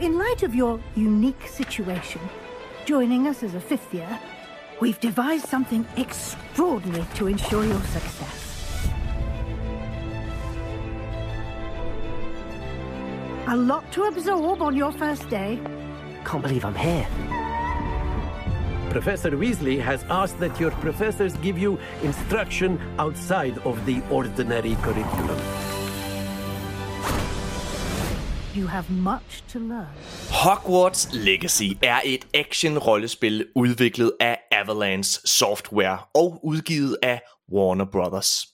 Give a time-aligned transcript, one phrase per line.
[0.00, 2.20] In light of your unique situation,
[2.84, 4.20] joining us as a fifth year,
[4.80, 8.88] we've devised something extraordinary to ensure your success.
[13.48, 15.58] A lot to absorb on your first day.
[16.24, 17.08] Can't believe I'm here.
[18.90, 25.77] Professor Weasley has asked that your professors give you instruction outside of the ordinary curriculum.
[28.56, 29.86] You have much to learn.
[30.44, 37.20] Hogwarts Legacy er et action-rollespil udviklet af Avalanche Software og udgivet af
[37.52, 38.46] Warner Brothers.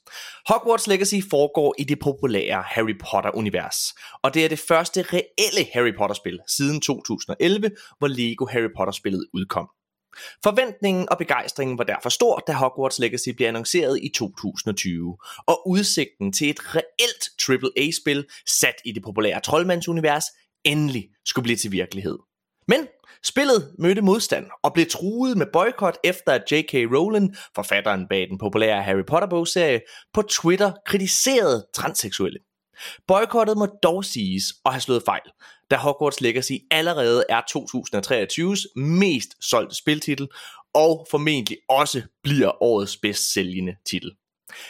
[0.48, 3.77] Hogwarts Legacy foregår i det populære Harry Potter-univers,
[4.22, 9.69] og det er det første reelle Harry Potter-spil siden 2011, hvor Lego Harry Potter-spillet udkom.
[10.42, 16.32] Forventningen og begejstringen var derfor stor, da Hogwarts Legacy blev annonceret i 2020, og udsigten
[16.32, 20.24] til et reelt AAA-spil sat i det populære troldmandsunivers
[20.64, 22.19] endelig skulle blive til virkelighed.
[22.69, 22.86] Men
[23.24, 26.74] spillet mødte modstand og blev truet med boykot efter at J.K.
[26.74, 29.80] Rowling, forfatteren bag den populære Harry Potter bogserie,
[30.14, 32.39] på Twitter kritiserede transseksuelle.
[33.06, 35.30] Boykottet må dog siges at have slået fejl,
[35.70, 40.29] da Hogwarts Legacy allerede er 2023's mest solgte spiltitel,
[40.75, 44.12] og formentlig også bliver årets bedst sælgende titel.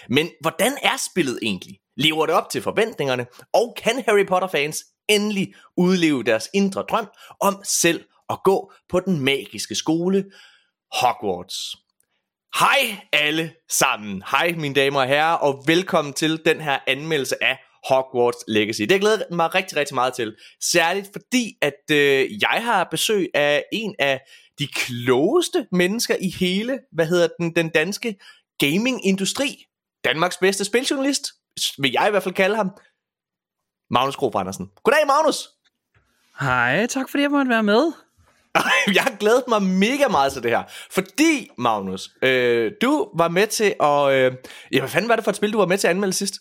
[0.08, 1.78] Men hvordan er spillet egentlig?
[1.96, 3.26] Lever det op til forventningerne?
[3.52, 7.06] Og kan Harry Potter fans endelig udleve deres indre drøm
[7.40, 10.24] om selv at gå på den magiske skole
[10.92, 11.76] Hogwarts?
[12.58, 14.22] Hej alle sammen.
[14.30, 18.82] Hej mine damer og herrer, og velkommen til den her anmeldelse af Hogwarts Legacy.
[18.82, 20.36] Det glæder jeg mig rigtig, rigtig meget til.
[20.60, 24.20] Særligt fordi, at øh, jeg har besøg af en af
[24.58, 28.16] de klogeste mennesker i hele, hvad hedder den, den danske
[28.58, 29.64] gaming-industri.
[30.04, 31.26] Danmarks bedste spiljournalist,
[31.78, 32.70] vil jeg i hvert fald kalde ham.
[33.90, 34.70] Magnus Grof Andersen.
[34.82, 35.48] Goddag, Magnus!
[36.40, 37.92] Hej, tak fordi jeg måtte være med.
[38.96, 40.62] jeg har glædet mig mega meget til det her.
[40.90, 44.12] Fordi, Magnus, øh, du var med til at...
[44.12, 44.32] Øh,
[44.72, 46.34] ja, hvad fanden var det for et spil, du var med til at anmelde sidst?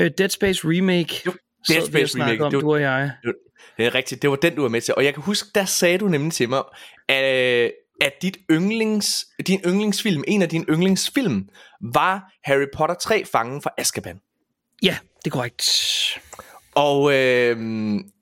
[0.00, 1.22] Uh, Dead Space Remake.
[1.26, 1.32] Jo,
[1.68, 2.44] Dead Space Remake.
[2.44, 3.12] Om, det var, du og jeg.
[3.76, 4.94] Det er rigtigt, det var den, du var med til.
[4.94, 6.62] Og jeg kan huske, der sagde du nemlig til mig,
[7.08, 11.48] at, at dit yndlings, din yndlingsfilm, en af dine yndlingsfilm,
[11.92, 14.20] var Harry Potter 3, Fangen fra Azkaban.
[14.82, 15.70] Ja, det er korrekt.
[16.74, 17.56] Og øh,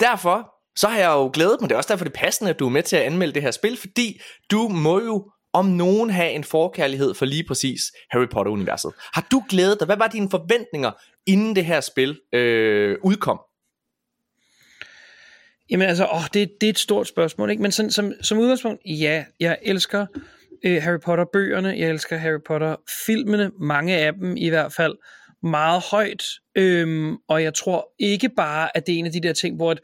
[0.01, 1.71] derfor, så har jeg jo glædet mig.
[1.71, 3.43] Det er også derfor, det er passende, at du er med til at anmelde det
[3.43, 7.81] her spil, fordi du må jo om nogen have en forkærlighed for lige præcis
[8.11, 8.93] Harry Potter-universet.
[9.15, 9.87] Har du glædet dig?
[9.87, 10.91] Hvad var dine forventninger,
[11.27, 13.41] inden det her spil øh, udkom?
[15.71, 17.63] Jamen altså, åh, det, det er et stort spørgsmål, ikke?
[17.63, 20.07] Men sådan, som, som udgangspunkt, ja, jeg elsker
[20.65, 24.95] øh, Harry Potter-bøgerne, jeg elsker Harry Potter-filmene, mange af dem i hvert fald,
[25.43, 26.25] meget højt.
[26.55, 29.73] Øhm, og jeg tror ikke bare, at det er en af de der ting, hvor
[29.73, 29.81] et,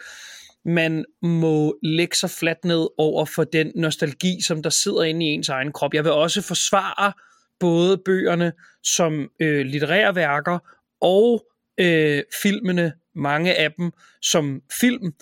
[0.65, 5.29] man må lægge sig fladt ned over for den nostalgi, som der sidder inde i
[5.29, 5.95] ens egen krop.
[5.95, 7.13] Jeg vil også forsvare
[7.61, 8.53] både bøgerne
[8.85, 10.59] som øh, litterære værker
[11.01, 11.47] og
[11.81, 13.91] øh, filmene, mange af dem
[14.23, 15.13] som film.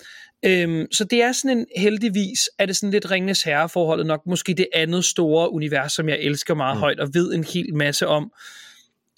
[0.45, 4.53] Øhm, så det er sådan en, heldigvis er det sådan lidt Ringenes Herreforholdet nok måske
[4.53, 6.79] det andet store univers, som jeg elsker meget mm.
[6.79, 8.31] højt og ved en hel masse om.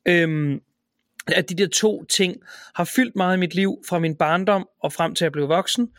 [0.07, 0.59] Øhm,
[1.27, 2.35] at de der to ting
[2.75, 5.49] har fyldt meget i mit liv fra min barndom og frem til at jeg blev
[5.49, 5.89] voksen,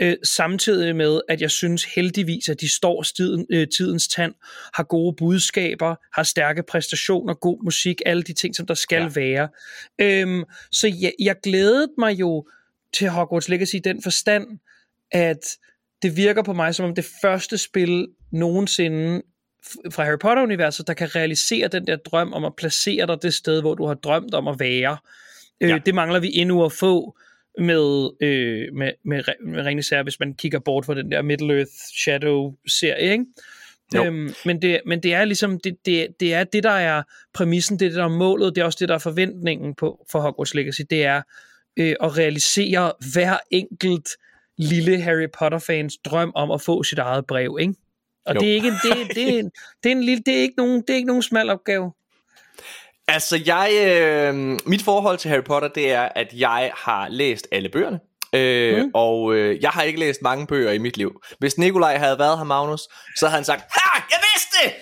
[0.00, 4.34] øh, samtidig med, at jeg synes heldigvis, at de står stiden, øh, tidens tand,
[4.74, 9.08] har gode budskaber, har stærke præstationer, god musik, alle de ting, som der skal ja.
[9.14, 9.48] være.
[9.98, 12.48] Øhm, så jeg, jeg glædede mig jo
[12.94, 14.58] til Hogwarts Legacy i den forstand,
[15.10, 15.46] at
[16.02, 19.22] det virker på mig som om det første spil nogensinde
[19.90, 23.60] fra Harry Potter-universet, der kan realisere den der drøm om at placere dig det sted,
[23.60, 24.96] hvor du har drømt om at være.
[25.60, 25.74] Øh, ja.
[25.74, 27.18] Øh, det mangler vi endnu at få
[27.58, 32.00] med, øh, med, med, med Ringens Herre, hvis man kigger bort fra den der Middle-earth
[32.02, 33.24] Shadow-serie, ikke?
[33.96, 37.02] Øhm, men, det, men det er ligesom det, det, det er det der er
[37.34, 40.06] præmissen, det er det der er målet, det er også det der er forventningen på
[40.12, 41.22] for Hogwarts Legacy, det er
[41.76, 44.08] øh, at realisere hver enkelt
[44.58, 47.74] lille Harry Potter fans drøm om at få sit eget brev, ikke?
[48.26, 48.40] Og jo.
[48.40, 49.42] det er ikke det, det, er,
[49.82, 51.92] det er en lille det er ikke nogen det er ikke nogen smal opgave.
[53.08, 54.34] Altså jeg øh,
[54.66, 58.00] mit forhold til Harry Potter det er at jeg har læst alle bøgerne.
[58.32, 58.90] Øh, mm.
[58.94, 61.20] Og øh, jeg har ikke læst mange bøger i mit liv.
[61.38, 62.80] Hvis Nikolaj havde været her, Magnus,
[63.16, 64.72] så havde han sagt, ha, jeg vidste det!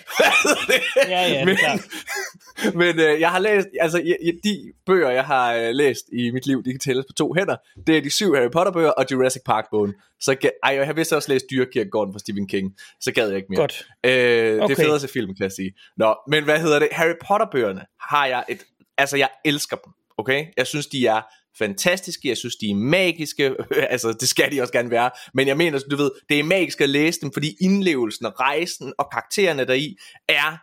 [1.13, 5.71] ja, ja, men, det men øh, jeg har læst, altså de bøger, jeg har øh,
[5.71, 7.57] læst i mit liv, de kan tælles på to hænder.
[7.87, 9.95] Det er de syv Harry Potter bøger og Jurassic Park bogen.
[10.21, 12.75] Så ej, jeg har vist også læst Dyrkirkegården fra Stephen King.
[13.01, 13.61] Så gad jeg ikke mere.
[13.61, 13.87] Godt.
[14.05, 14.69] Øh, okay.
[14.69, 15.73] Det er federe til film, kan jeg sige.
[15.97, 16.89] Nå, men hvad hedder det?
[16.93, 18.63] Harry Potter bøgerne har jeg et,
[18.99, 19.93] altså jeg elsker dem.
[20.19, 20.47] Okay?
[20.57, 21.21] Jeg synes, de er
[21.59, 23.55] fantastiske, jeg synes, de er magiske,
[23.95, 26.81] altså det skal de også gerne være, men jeg mener, du ved, det er magisk
[26.81, 29.97] at læse dem, fordi indlevelsen og rejsen og karaktererne deri
[30.29, 30.57] er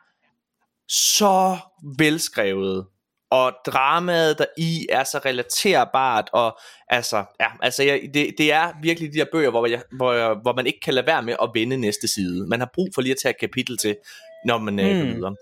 [0.88, 1.58] så
[1.98, 2.86] velskrevet,
[3.32, 8.72] og dramaet der i er så relaterbart, og altså, ja, altså jeg, det, det er
[8.82, 11.36] virkelig de der bøger, hvor, jeg, hvor, jeg, hvor man ikke kan lade være med
[11.42, 12.48] at vende næste side.
[12.48, 13.96] Man har brug for lige at tage et kapitel til,
[14.46, 14.80] når man mm.
[14.80, 15.36] går videre.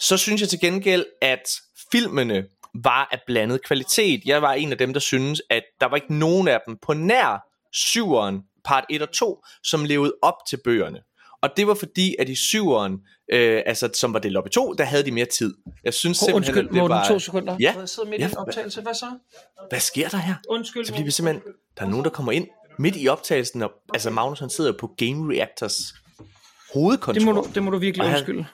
[0.00, 1.48] Så synes jeg til gengæld, at
[1.92, 4.22] filmene var af blandet kvalitet.
[4.24, 6.94] Jeg var en af dem, der synes, at der var ikke nogen af dem på
[6.94, 10.98] nær syveren, part 1 og 2, som levede op til bøgerne.
[11.42, 12.98] Og det var fordi, at i syveren,
[13.32, 15.54] øh, altså, som var delt op i to, der havde de mere tid.
[15.84, 17.08] Jeg synes oh, simpelthen, undskyld, at det var...
[17.08, 17.56] to sekunder.
[17.60, 17.74] Ja.
[17.78, 18.26] Jeg sidder midt ja.
[18.26, 18.80] i en optagelse.
[18.80, 19.06] Hvad så?
[19.70, 20.34] Hvad sker der her?
[20.48, 20.84] Undskyld.
[20.84, 21.42] Så bliver vi simpelthen...
[21.78, 22.48] Der er nogen, der kommer ind
[22.78, 25.94] midt i optagelsen, og altså Magnus han sidder på Game Reactors
[26.74, 27.12] hovedkontor.
[27.12, 28.46] Det må du, det må du virkelig han, undskylde.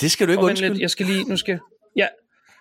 [0.00, 0.72] Det skal du ikke undskylde.
[0.72, 1.24] Lidt, jeg skal lige...
[1.24, 1.58] Nu skal...
[1.96, 2.06] Ja,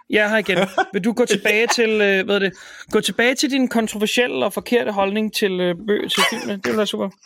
[0.10, 0.57] jeg er her igen.
[0.94, 2.54] Vil du gå tilbage til, øh, hvad det?
[2.92, 6.54] Gå tilbage til din kontroversielle og forkerte holdning til, øh, bøg, til filmene.
[6.54, 7.10] Det vil være super.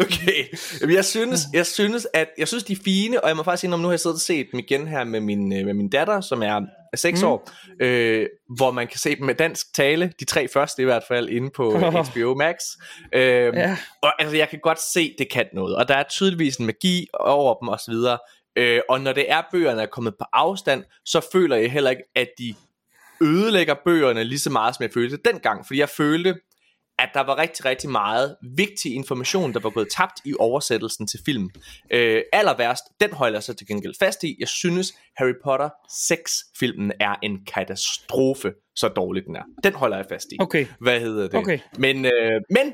[0.00, 0.44] Okay,
[0.80, 3.60] Jamen, jeg synes, jeg synes, at jeg synes, de er fine, og jeg må faktisk
[3.60, 5.74] sige, om nu har jeg siddet og set dem igen her med min, øh, med
[5.74, 6.60] min datter, som er
[6.96, 7.28] 6 mm.
[7.28, 7.50] år,
[7.80, 11.28] øh, hvor man kan se dem med dansk tale, de tre første i hvert fald,
[11.28, 11.78] inde på.
[12.12, 12.56] HBO Max.
[13.12, 13.22] Øh,
[13.54, 13.76] ja.
[14.02, 17.06] Og altså, jeg kan godt se, det kan noget, og der er tydeligvis en magi
[17.20, 17.94] over dem osv.,
[18.56, 22.02] øh, og når det er, bøgerne er kommet på afstand, så føler jeg heller ikke,
[22.14, 22.54] at de
[23.22, 26.34] ødelægger bøgerne lige så meget, som jeg følte dengang, fordi jeg følte,
[26.98, 31.20] at der var rigtig, rigtig meget vigtig information, der var gået tabt i oversættelsen til
[31.24, 31.50] film.
[31.90, 34.36] Øh, aller værst, den holder jeg så til gengæld fast i.
[34.40, 39.42] Jeg synes, Harry Potter 6-filmen er en katastrofe, så dårlig den er.
[39.64, 40.36] Den holder jeg fast i.
[40.40, 40.66] Okay.
[40.80, 41.34] Hvad hedder det?
[41.34, 41.58] Okay.
[41.78, 42.72] Men, øh, men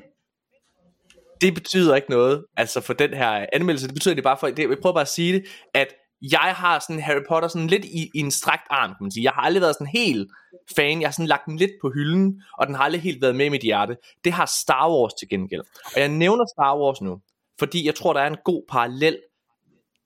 [1.41, 4.59] det betyder ikke noget, altså for den her anmeldelse, det betyder det bare for, det,
[4.59, 5.45] jeg prøver bare at sige det,
[5.75, 5.89] at
[6.23, 9.25] jeg har sådan Harry Potter sådan lidt i, i en strakt arm, kan man sige.
[9.25, 10.31] Jeg har aldrig været sådan helt
[10.77, 11.01] fan.
[11.01, 13.47] Jeg har sådan lagt den lidt på hylden, og den har aldrig helt været med
[13.47, 13.97] i mit hjerte.
[14.25, 15.61] Det har Star Wars til gengæld.
[15.95, 17.21] Og jeg nævner Star Wars nu,
[17.59, 19.19] fordi jeg tror, der er en god parallel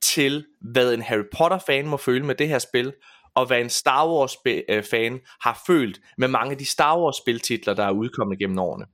[0.03, 2.93] til, hvad en Harry Potter-fan må føle med det her spil,
[3.35, 7.85] og hvad en Star Wars-fan øh, har følt med mange af de Star Wars-spiltitler, der
[7.85, 8.87] er udkommet gennem årene.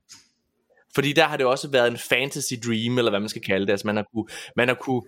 [0.95, 3.71] Fordi der har det også været en fantasy dream, eller hvad man skal kalde det.
[3.71, 4.25] Altså man har kunne,
[4.55, 5.01] man har kunne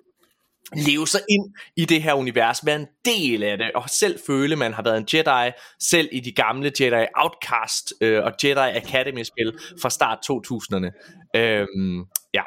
[0.76, 4.56] leve sig ind i det her univers, være en del af det, og selv føle,
[4.56, 9.54] man har været en Jedi, selv i de gamle Jedi Outcast øh, og Jedi Academy-spil
[9.82, 10.90] fra start 2000'erne.
[11.36, 12.44] Øhm, ja.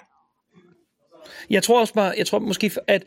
[1.50, 3.04] Jeg tror også bare, jeg tror måske, at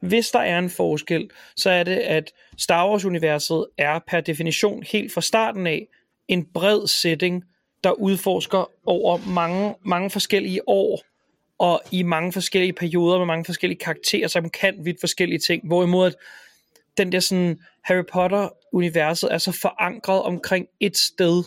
[0.00, 5.12] hvis der er en forskel, så er det, at Star Wars-universet er per definition helt
[5.12, 5.86] fra starten af
[6.28, 7.44] en bred setting,
[7.84, 11.02] der udforsker over mange, mange forskellige år,
[11.58, 16.06] og i mange forskellige perioder med mange forskellige karakterer, som kan vidt forskellige ting, hvorimod
[16.06, 16.14] at
[16.96, 21.42] den der sådan Harry Potter-universet er så forankret omkring et sted.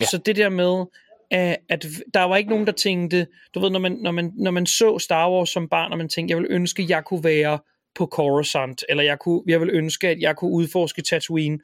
[0.00, 0.06] Ja.
[0.06, 0.84] Så det der med,
[1.30, 4.50] at, at der var ikke nogen, der tænkte, du ved, når man, når, man, når
[4.50, 7.58] man så Star Wars som barn, og man tænkte, jeg vil ønske, jeg kunne være
[7.94, 11.58] på Coruscant, eller jeg, kunne, jeg vil ønske, at jeg kunne udforske Tatooine,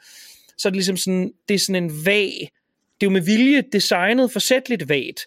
[0.58, 2.50] så er det ligesom sådan, det er sådan en vag,
[3.02, 5.26] det er jo med vilje designet forsætteligt vagt,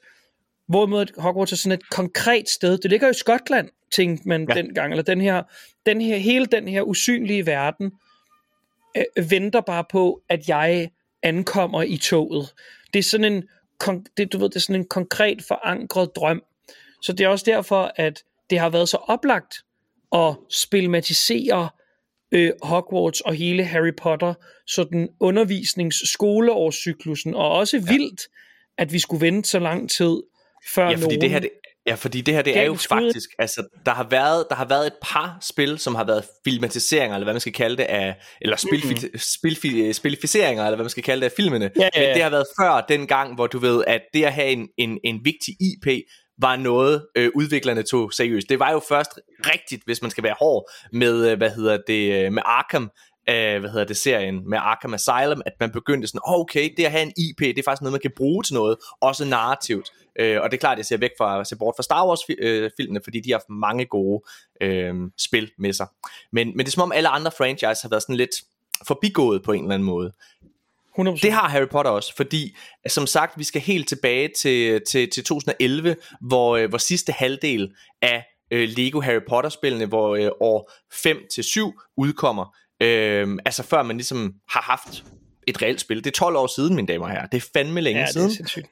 [0.67, 2.77] Hvorimod Hogwarts er sådan et konkret sted.
[2.77, 4.55] Det ligger i Skotland, tænkte man ja.
[4.55, 4.91] dengang.
[4.91, 5.43] Eller den her,
[5.85, 7.91] den her, hele den her usynlige verden
[8.97, 10.89] øh, venter bare på, at jeg
[11.23, 12.53] ankommer i toget.
[12.93, 13.43] Det er sådan en,
[14.17, 16.43] det, du ved, det er sådan en konkret forankret drøm.
[17.01, 19.55] Så det er også derfor, at det har været så oplagt
[20.11, 21.69] at spilmatisere
[22.35, 24.33] øh, Hogwarts og hele Harry Potter,
[24.67, 27.83] sådan undervisningsskoleårscyklusen, og også ja.
[27.93, 28.21] vildt,
[28.77, 30.21] at vi skulle vente så lang tid
[30.75, 31.21] før ja, fordi nogen...
[31.21, 31.49] det her, det,
[31.87, 34.87] ja, fordi det her, det er jo faktisk, altså, der har, været, der har været
[34.87, 38.57] et par spil, som har været filmatiseringer, eller hvad man skal kalde det, af, eller
[38.57, 38.97] spil, mm-hmm.
[40.43, 41.71] eller hvad man skal kalde det, af filmene.
[41.75, 42.07] Ja, ja, ja.
[42.07, 44.67] Men det har været før den gang, hvor du ved, at det at have en,
[44.77, 45.87] en, en vigtig IP,
[46.37, 48.49] var noget, øh, udviklerne tog seriøst.
[48.49, 52.25] Det var jo først rigtigt, hvis man skal være hård, med, øh, hvad hedder det,
[52.25, 52.91] øh, med Arkham,
[53.29, 56.85] øh, hvad hedder det, serien med Arkham Asylum, at man begyndte sådan, oh, okay, det
[56.85, 59.89] at have en IP, det er faktisk noget, man kan bruge til noget, også narrativt.
[60.19, 62.99] Øh, og det er klart, at jeg ser væk fra, ser bort fra Star Wars-filmene,
[62.99, 64.23] øh, fordi de har haft mange gode
[64.61, 65.87] øh, spil med sig.
[66.31, 68.35] Men, men det er som om alle andre franchise har været sådan lidt
[68.87, 70.11] forbigået på en eller anden måde.
[70.99, 71.19] 100%.
[71.21, 75.23] Det har Harry Potter også, fordi som sagt, vi skal helt tilbage til, til, til
[75.23, 77.71] 2011, hvor, øh, hvor sidste halvdel
[78.01, 82.55] af øh, Lego Harry Potter-spillene, hvor øh, år 5-7 udkommer.
[82.81, 85.03] Øh, altså før man ligesom har haft
[85.47, 85.97] et reelt spil.
[85.97, 87.27] Det er 12 år siden, mine damer og herrer.
[87.27, 88.27] Det er fandme længe ja, siden.
[88.27, 88.67] Det er sindssygt.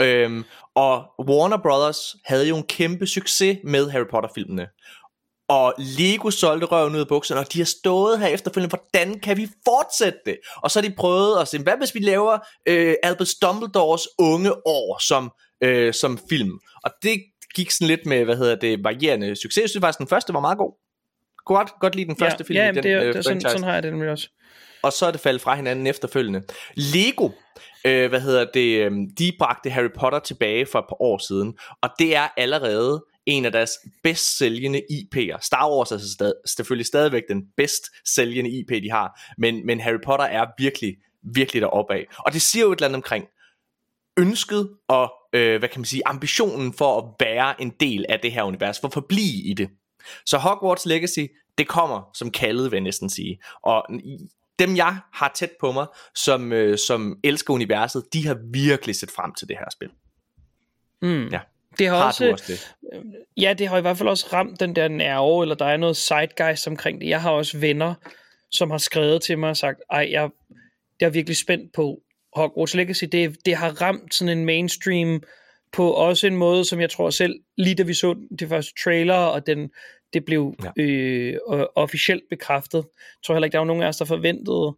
[0.00, 0.44] Øhm,
[0.74, 4.66] og Warner Brothers havde jo en kæmpe succes med Harry Potter-filmene.
[5.48, 9.36] Og Lego solgte røven ud af bukserne, og de har stået her efterfølgende, hvordan kan
[9.36, 10.38] vi fortsætte det?
[10.56, 12.38] Og så har de prøvet at se, hvad hvis vi laver
[12.68, 15.30] øh, Albus Dumbledores unge år som,
[15.62, 16.58] øh, som film?
[16.84, 17.22] Og det
[17.54, 19.62] gik sådan lidt med, hvad hedder det, varierende succes.
[19.62, 20.72] Jeg synes faktisk, den første var meget god.
[21.46, 23.40] Godt, godt lide den første ja, film ja, den det, er, øh, det er sådan,
[23.40, 24.28] sådan har jeg det nemlig også.
[24.82, 26.42] og så er det faldet fra hinanden efterfølgende.
[26.74, 27.30] Lego,
[27.84, 31.58] øh, hvad hedder det, øh, de bragte Harry Potter tilbage for et par år siden,
[31.82, 33.70] og det er allerede en af deres
[34.02, 35.38] bedst sælgende IP'er.
[35.40, 39.98] Star Wars er stad, selvfølgelig stadigvæk den bedst sælgende IP, de har, men, men Harry
[40.04, 40.96] Potter er virkelig,
[41.34, 42.06] virkelig deroppe af.
[42.18, 43.24] Og det siger jo et eller andet omkring
[44.18, 48.32] ønsket og, øh, hvad kan man sige, ambitionen for at være en del af det
[48.32, 49.70] her univers, for at forblive i det.
[50.26, 51.26] Så Hogwarts Legacy,
[51.58, 53.38] det kommer som kaldet, vil jeg næsten sige.
[53.62, 53.86] Og
[54.58, 59.10] dem jeg har tæt på mig, som, øh, som elsker universet, de har virkelig set
[59.10, 59.90] frem til det her spil.
[61.02, 61.28] Mm.
[61.28, 61.40] Ja.
[61.78, 62.74] Det har, Har også, også det?
[63.36, 65.96] Ja, det har i hvert fald også ramt den der nerve, eller der er noget
[65.96, 67.08] zeitgeist omkring det.
[67.08, 67.94] Jeg har også venner,
[68.50, 70.30] som har skrevet til mig og sagt, ej, jeg,
[71.00, 72.00] jeg er virkelig spændt på
[72.36, 73.04] Hogwarts Legacy.
[73.12, 75.22] Det, det har ramt sådan en mainstream
[75.72, 79.14] på også en måde, som jeg tror selv, lige da vi så det første trailer,
[79.14, 79.70] og den,
[80.12, 80.82] det blev Ja.
[80.82, 82.78] øh, øh, officielt bekræftet.
[82.78, 84.76] Jeg tror heller ikke, der var nogen af os, der forventede,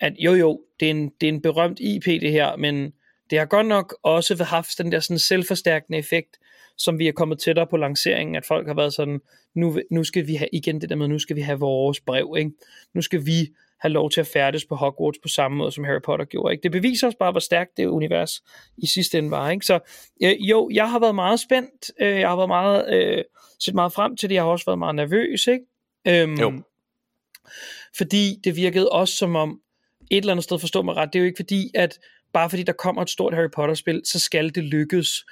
[0.00, 2.92] at jo jo, det er en, det er en berømt IP det her, men
[3.30, 6.36] det har godt nok også haft den der sådan selvforstærkende effekt,
[6.78, 9.20] som vi er kommet tættere på lanceringen, at folk har været sådan,
[9.54, 12.34] nu, nu skal vi have, igen det der med, nu skal vi have vores brev,
[12.38, 12.50] ikke?
[12.94, 13.48] nu skal vi
[13.80, 16.52] have lov til at færdes på Hogwarts på samme måde, som Harry Potter gjorde.
[16.52, 16.62] Ikke?
[16.62, 18.42] Det beviser os bare, hvor stærkt det univers
[18.78, 19.50] i sidste ende var.
[19.50, 19.66] Ikke?
[19.66, 19.78] Så
[20.22, 23.24] øh, jo, jeg har været meget spændt, øh, jeg har været meget, øh,
[23.60, 25.64] set meget frem til det, jeg har også været meget nervøs, ikke?
[26.08, 26.62] Øhm, Jo.
[27.96, 29.60] Fordi det virkede også som om,
[30.10, 31.98] et eller andet sted forstå mig ret, det er jo ikke fordi, at
[32.32, 35.24] bare fordi der kommer et stort Harry Potter-spil, så skal det lykkes.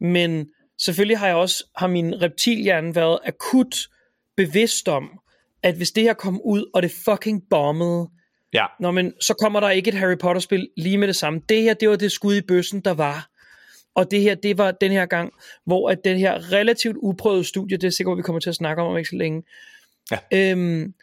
[0.00, 0.48] Men
[0.78, 3.76] selvfølgelig har jeg også, har min reptilhjerne været akut
[4.36, 5.10] bevidst om,
[5.62, 8.08] at hvis det her kom ud, og det fucking bombede,
[8.52, 8.66] Ja.
[8.80, 11.40] Nå, men så kommer der ikke et Harry Potter-spil lige med det samme.
[11.48, 13.28] Det her, det var det skud i bøssen, der var.
[13.94, 15.32] Og det her, det var den her gang,
[15.64, 18.82] hvor at den her relativt uprøvede studie, det er sikkert, vi kommer til at snakke
[18.82, 19.42] om om ikke så længe,
[20.10, 20.18] Ja.
[20.32, 20.94] øhm,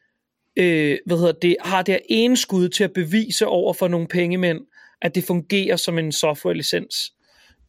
[0.55, 4.07] øh, hvad hedder det, har det her ene skud til at bevise over for nogle
[4.07, 4.59] pengemænd,
[5.03, 7.13] at det fungerer som en software-licens.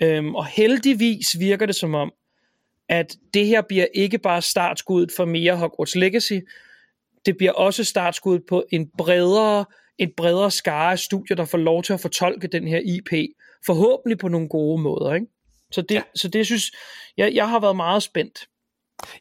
[0.02, 2.12] Øhm, og heldigvis virker det som om,
[2.88, 6.38] at det her bliver ikke bare startskuddet for mere Hogwarts Legacy,
[7.26, 9.64] det bliver også startskuddet på en bredere,
[9.98, 13.30] et bredere skare af studier, der får lov til at fortolke den her IP,
[13.66, 15.14] forhåbentlig på nogle gode måder.
[15.14, 15.26] Ikke?
[15.72, 16.02] Så, det, ja.
[16.14, 16.72] så det synes
[17.16, 18.48] jeg, jeg har været meget spændt.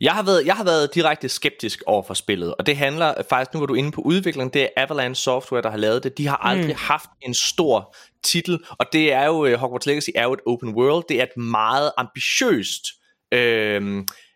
[0.01, 3.53] Jeg har, været, jeg har været direkte skeptisk over for spillet, og det handler faktisk,
[3.53, 6.17] nu var du inde på udviklingen, det er Avalanche Software, der har lavet det.
[6.17, 6.75] De har aldrig mm.
[6.77, 10.75] haft en stor titel, og det er jo, øh, Hogwarts Legacy er jo et open
[10.75, 12.83] world, det er et meget ambitiøst,
[13.31, 13.81] øh,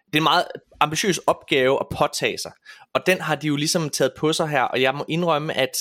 [0.05, 0.45] det er en meget
[0.79, 2.51] ambitiøs opgave at påtage sig,
[2.93, 5.77] og den har de jo ligesom taget på sig her, og jeg må indrømme, at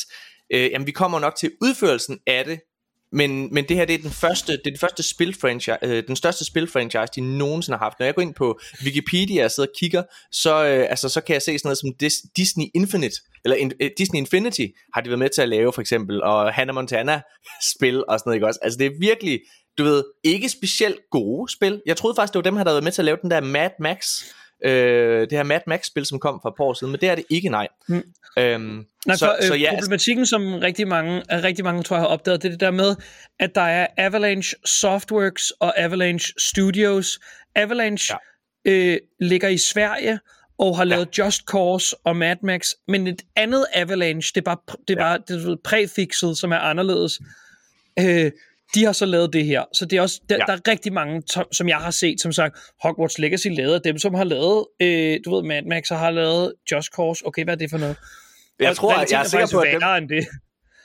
[0.53, 2.61] øh, jamen, vi kommer nok til udførelsen af det,
[3.13, 6.17] men, men det her det er den første, det er den første spilfranchise, øh, den
[6.17, 7.99] største spilfranchise de nogensinde har haft.
[7.99, 11.35] Når jeg går ind på Wikipedia og sidder og kigger, så øh, altså så kan
[11.35, 15.09] jeg se sådan noget som Dis- Disney Infinite eller in, øh, Disney Infinity har de
[15.09, 17.21] været med til at lave for eksempel og Hannah Montana
[17.77, 18.61] spil og sådan noget ikke også.
[18.63, 19.41] Altså det er virkelig
[19.79, 21.83] du ved ikke specielt gode spil.
[21.87, 23.41] Jeg troede faktisk det var dem der havde været med til at lave den der
[23.41, 24.23] Mad Max
[24.65, 27.09] øh, det her Mad Max spil som kom for et par år siden, men det
[27.09, 27.69] er det ikke nej.
[27.89, 28.03] Mm.
[28.39, 31.97] Øhm, Nej, så, for, øh, så ja, altså, problematikken, som rigtig mange, rigtig mange tror
[31.97, 32.97] jeg har opdaget, det er det der med,
[33.41, 37.19] at der er Avalanche Softworks og Avalanche Studios.
[37.55, 38.17] Avalanche
[38.65, 38.71] ja.
[38.71, 40.19] øh, ligger i Sverige
[40.59, 41.25] og har lavet ja.
[41.25, 45.19] Just Cause og Mad Max, men et andet Avalanche, det er bare, det er bare
[45.29, 47.21] det er præfixet, som er anderledes.
[47.99, 48.31] Øh,
[48.75, 49.64] de har så lavet det her.
[49.75, 50.44] Så det er også, der, Ja.
[50.46, 53.99] der er rigtig mange, som- jeg har set, som sagt, Hogwarts Legacy lavet af dem,
[53.99, 57.26] som har lavet, øh, du ved, Mad Max har lavet Just Cause.
[57.26, 57.96] Okay, hvad er det for noget?
[58.61, 60.26] jeg Og tror, jeg, jeg er sikker på, at dem, end det.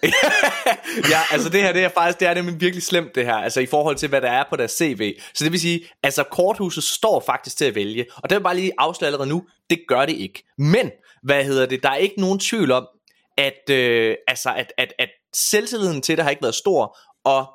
[1.12, 3.60] ja, altså det her, det er faktisk, det er nemlig virkelig slemt det her, altså
[3.60, 5.14] i forhold til, hvad der er på deres CV.
[5.34, 8.56] Så det vil sige, altså korthuset står faktisk til at vælge, og det vil bare
[8.56, 10.44] lige afsløre allerede nu, det gør det ikke.
[10.58, 10.92] Men,
[11.24, 12.88] hvad hedder det, der er ikke nogen tvivl om,
[13.38, 17.46] at, øh, altså, at, at, at selvtilliden til det har ikke været stor, og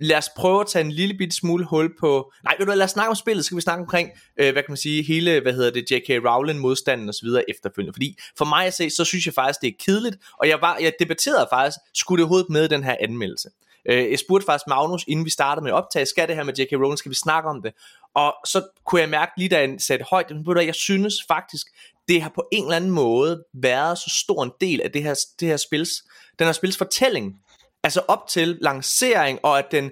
[0.00, 2.32] lad os prøve at tage en lille bitte smule hul på...
[2.44, 4.62] Nej, ved du, lad os snakke om spillet, så skal vi snakke omkring, øh, hvad
[4.62, 6.08] kan man sige, hele, hvad hedder det, J.K.
[6.08, 7.94] Rowling modstanden og så videre efterfølgende.
[7.94, 10.78] Fordi for mig at se, så synes jeg faktisk, det er kedeligt, og jeg, var,
[10.80, 13.48] jeg debatterede faktisk, skulle det overhovedet med den her anmeldelse.
[13.88, 16.72] Øh, jeg spurgte faktisk Magnus, inden vi startede med optag, skal det her med J.K.
[16.72, 17.72] Rowling, skal vi snakke om det?
[18.14, 21.66] Og så kunne jeg mærke lige da jeg satte højt, at jeg synes faktisk,
[22.08, 25.14] det har på en eller anden måde været så stor en del af det her,
[25.40, 25.90] det her spils,
[26.38, 27.34] den her spils fortælling,
[27.88, 29.90] altså op til lancering, og at den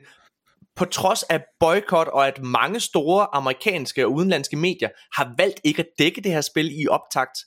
[0.77, 5.81] på trods af boykot og at mange store amerikanske og udenlandske medier har valgt ikke
[5.81, 7.39] at dække det her spil i optakt,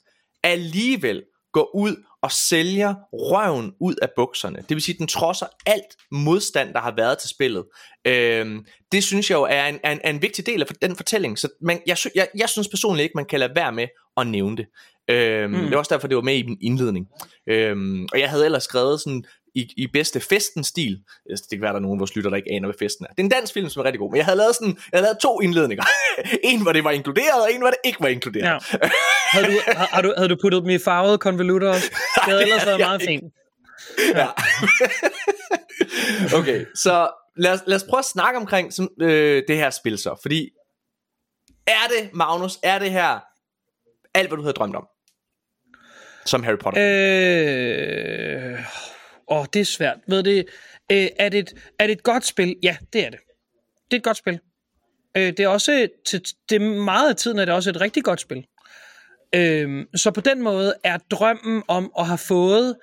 [0.44, 4.58] alligevel går ud og sælger røven ud af bukserne.
[4.58, 7.66] Det vil sige, at den trodser alt modstand, der har været til spillet.
[8.06, 10.96] Øhm, det synes jeg jo er en, er en, er en vigtig del af den
[10.96, 11.40] fortælling.
[11.40, 13.88] Så man, jeg, jeg, jeg synes personligt ikke, man kan lade være med
[14.18, 14.66] at nævne det.
[15.10, 15.60] Øhm, mm.
[15.64, 17.08] Det er også derfor, det var med i min indledning.
[17.50, 19.24] Øhm, og jeg havde ellers skrevet sådan
[19.56, 21.00] i, i bedste festen-stil.
[21.30, 23.14] Det kan være, der er nogen af vores lytter, der ikke aner, hvad festen er.
[23.14, 24.98] Det er en dansk film, som er rigtig god, men jeg havde lavet, sådan, jeg
[24.98, 25.84] havde lavet to indledninger.
[26.52, 28.64] en, hvor det var inkluderet, og en, hvor det ikke var inkluderet.
[28.74, 28.90] Ja.
[29.32, 31.90] Havde, du, har, du, havde du puttet dem i farvede konvolutter også?
[32.16, 33.24] Det havde ellers været meget fint.
[34.16, 34.28] Ja.
[36.40, 39.98] okay, så lad os, lad os prøve at snakke omkring som, øh, det her spil
[39.98, 40.50] så, fordi
[41.68, 43.20] er det, Magnus, er det her
[44.14, 44.88] alt, hvad du havde drømt om?
[46.26, 46.82] Som Harry Potter?
[46.82, 48.60] Øh,
[49.30, 49.98] åh, det er svært.
[50.08, 50.46] Ved det,
[50.92, 52.56] øh, er, det et, er det et godt spil?
[52.64, 53.20] Ja, det er det.
[53.92, 54.40] Det er et godt spil.
[55.18, 58.04] Øh, det er også til, det er meget af tiden er det også et rigtig
[58.04, 58.46] godt spil.
[59.36, 62.76] Øh, så på den måde er drømmen om at have fået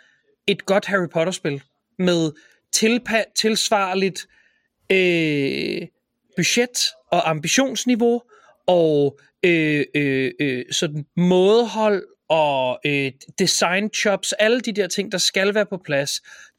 [0.46, 1.62] et godt Harry Potter spil
[1.98, 2.32] med
[2.76, 4.26] tilpa- tilsvarligt
[4.92, 5.88] øh,
[6.36, 6.78] budget
[7.10, 8.22] og ambitionsniveau
[8.66, 15.18] og øh, øh, øh, sådan mådehold og øh, design chops, alle de der ting, der
[15.18, 16.10] skal være på plads,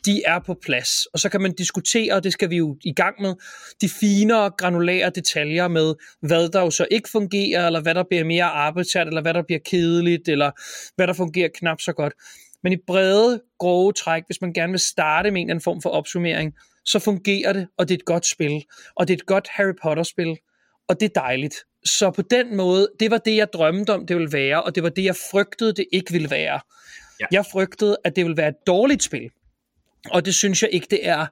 [0.06, 1.06] de er på plads.
[1.06, 3.36] Og så kan man diskutere, og det skal vi jo i gang med,
[3.82, 8.24] de finere, granulære detaljer med, hvad der jo så ikke fungerer, eller hvad der bliver
[8.24, 10.52] mere arbejdsat, eller hvad der bliver kedeligt, eller
[10.96, 12.14] hvad der fungerer knap så godt.
[12.64, 15.82] Men i brede, grove træk, hvis man gerne vil starte med en eller anden form
[15.82, 16.54] for opsummering,
[16.86, 18.64] så fungerer det, og det er et godt spil.
[18.96, 20.38] Og det er et godt Harry Potter-spil,
[20.88, 21.56] og det er dejligt.
[21.86, 24.84] Så på den måde, det var det, jeg drømte om, det ville være, og det
[24.84, 26.60] var det, jeg frygtede, det ikke ville være.
[27.20, 27.26] Ja.
[27.32, 29.30] Jeg frygtede, at det ville være et dårligt spil,
[30.12, 31.26] og det synes jeg ikke, det er.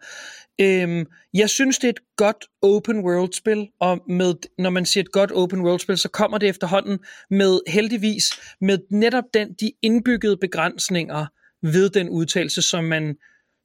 [0.62, 5.03] Øhm, jeg synes, det er et godt open world spil, og med, når man siger
[5.03, 8.25] et godt open world spil, så kommer det efterhånden med heldigvis
[8.62, 11.25] med netop den, de indbyggede begrænsninger
[11.62, 13.15] ved den udtalelse, som man,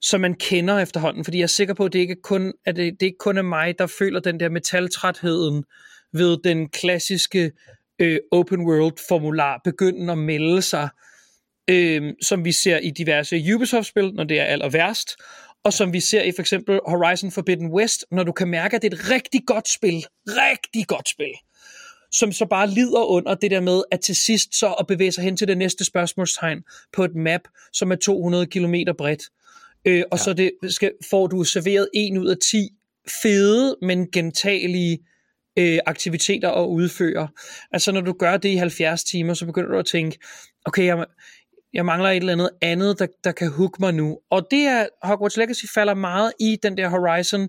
[0.03, 3.01] som man kender efterhånden, fordi jeg er sikker på, at det ikke kun, at det,
[3.01, 5.65] det ikke kun er mig, der føler den der metaltrætheden
[6.13, 7.53] ved den klassiske
[7.99, 10.89] øh, open world formular begynde at melde sig,
[11.71, 15.09] øh, som vi ser i diverse Ubisoft-spil, når det er aller værst,
[15.65, 18.83] og som vi ser i for eksempel Horizon Forbidden West, når du kan mærke, at
[18.83, 21.35] det er et rigtig godt spil, rigtig godt spil,
[22.13, 25.25] som så bare lider under det der med, at til sidst så at bevæge sig
[25.25, 27.41] hen til det næste spørgsmålstegn på et map,
[27.73, 29.23] som er 200 km bredt,
[29.85, 30.25] øh, og ja.
[30.25, 32.69] så det skal, får du serveret en ud af 10
[33.23, 34.99] fede, men gentagelige
[35.59, 37.29] øh, aktiviteter at udføre.
[37.73, 40.19] Altså når du gør det i 70 timer, så begynder du at tænke,
[40.65, 41.07] okay, jeg,
[41.73, 44.19] jeg mangler et eller andet andet, der, der kan hook mig nu.
[44.31, 47.49] Og det er, Hogwarts Legacy falder meget i den der Horizon,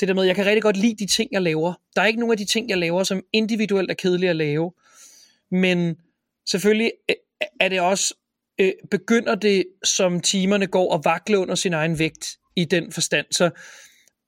[0.00, 1.74] det der med, jeg kan rigtig godt lide de ting, jeg laver.
[1.96, 4.72] Der er ikke nogen af de ting, jeg laver, som individuelt er kedelige at lave.
[5.50, 5.96] Men
[6.48, 7.16] selvfølgelig øh,
[7.60, 8.14] er det også,
[8.60, 13.26] øh, begynder det, som timerne går, og vakle under sin egen vægt i den forstand.
[13.30, 13.50] Så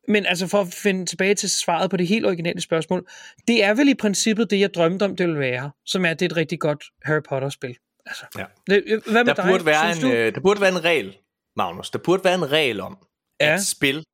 [0.08, 3.08] men altså for at finde tilbage til svaret på det helt originale spørgsmål,
[3.48, 6.22] det er vel i princippet det, jeg drømte om, det ville være, som er, det
[6.22, 7.76] er et rigtig godt Harry Potter-spil.
[8.06, 8.44] Altså, ja.
[8.66, 9.50] det, hvad med der dig?
[9.50, 11.16] Burde være en, øh, der burde være en regel,
[11.56, 11.90] Magnus.
[11.90, 12.98] Der burde være en regel om,
[13.40, 13.54] ja.
[13.54, 14.04] at spil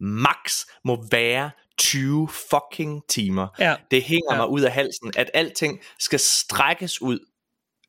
[0.00, 3.48] max må være 20 fucking timer.
[3.58, 3.76] Ja.
[3.90, 4.36] Det hænger ja.
[4.36, 7.18] mig ud af halsen, at alting skal strækkes ud.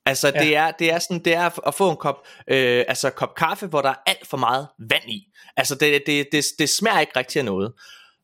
[0.10, 0.44] Altså ja.
[0.44, 3.68] det er det er sådan det er at få en kop øh, altså kop kaffe,
[3.68, 5.28] hvor der er alt for meget vand i.
[5.58, 7.74] Altså det det det, det smager ikke rigtig af noget.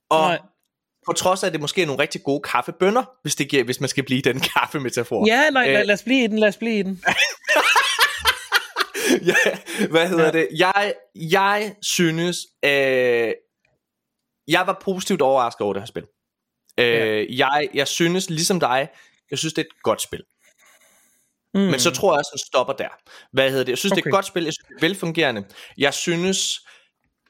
[0.09, 0.39] Og Nej.
[1.05, 3.79] på trods af at det måske er nogle rigtig gode kaffebønner, hvis det giver, hvis
[3.79, 5.27] man skal blive den kaffemetafor.
[5.27, 7.03] Ja, nej, lad, lad os blive i den, lad os blive i den.
[9.29, 9.35] ja,
[9.89, 10.31] hvad hedder ja.
[10.31, 10.47] det?
[10.57, 13.33] Jeg jeg synes øh,
[14.47, 16.05] jeg var positivt overrasket over det her spil.
[16.79, 17.47] Øh, ja.
[17.47, 18.87] jeg jeg synes ligesom dig,
[19.31, 20.23] jeg synes det er et godt spil.
[21.55, 21.61] Mm.
[21.61, 22.89] Men så tror jeg også, at den stopper der.
[23.31, 23.69] Hvad hedder det?
[23.69, 24.01] Jeg synes, okay.
[24.01, 24.43] det er et godt spil.
[24.43, 25.45] Jeg synes, det er velfungerende.
[25.77, 26.59] Jeg synes,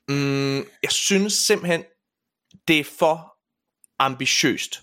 [0.09, 1.83] mm, jeg synes simpelthen,
[2.67, 3.37] det er for
[3.99, 4.81] ambitiøst.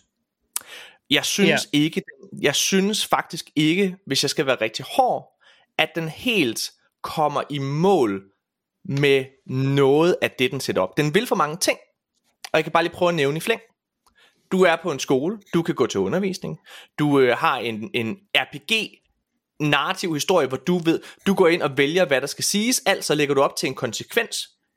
[1.11, 1.85] Jeg synes yeah.
[1.85, 2.02] ikke,
[2.42, 5.28] jeg synes faktisk ikke, hvis jeg skal være rigtig hård,
[5.78, 8.22] at den helt kommer i mål
[8.85, 10.96] med noget af det, den sætter op.
[10.96, 11.78] Den vil for mange ting,
[12.44, 13.61] og jeg kan bare lige prøve at nævne i flæng.
[14.52, 16.59] Du er på en skole, du kan gå til undervisning,
[16.98, 19.02] du øh, har en, en RPG
[19.70, 23.14] narrativ historie, hvor du ved, du går ind og vælger, hvad der skal siges, altså
[23.14, 24.37] lægger du op til en konsekvens,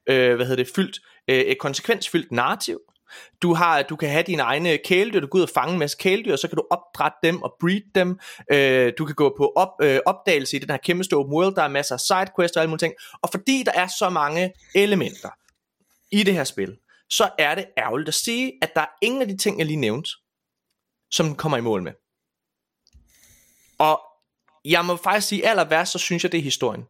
[0.09, 2.79] øh, hvad hedder det, fyldt, øh, et konsekvensfyldt narrativ.
[3.41, 5.97] Du, har, du kan have dine egne kæledyr, du går ud og fange en masse
[5.99, 8.19] kæledyr, og så kan du opdrætte dem og breed dem.
[8.51, 11.63] Øh, du kan gå på op, øh, opdagelse i den her kæmpe store world, der
[11.63, 12.93] er masser af sidequests og alle mulige ting.
[13.21, 15.29] Og fordi der er så mange elementer
[16.11, 16.77] i det her spil,
[17.09, 19.77] så er det ærgerligt at sige, at der er ingen af de ting, jeg lige
[19.77, 20.09] nævnte,
[21.11, 21.91] som den kommer i mål med.
[23.79, 24.01] Og
[24.65, 26.83] jeg må faktisk sige, aller værst, så synes jeg, det er historien.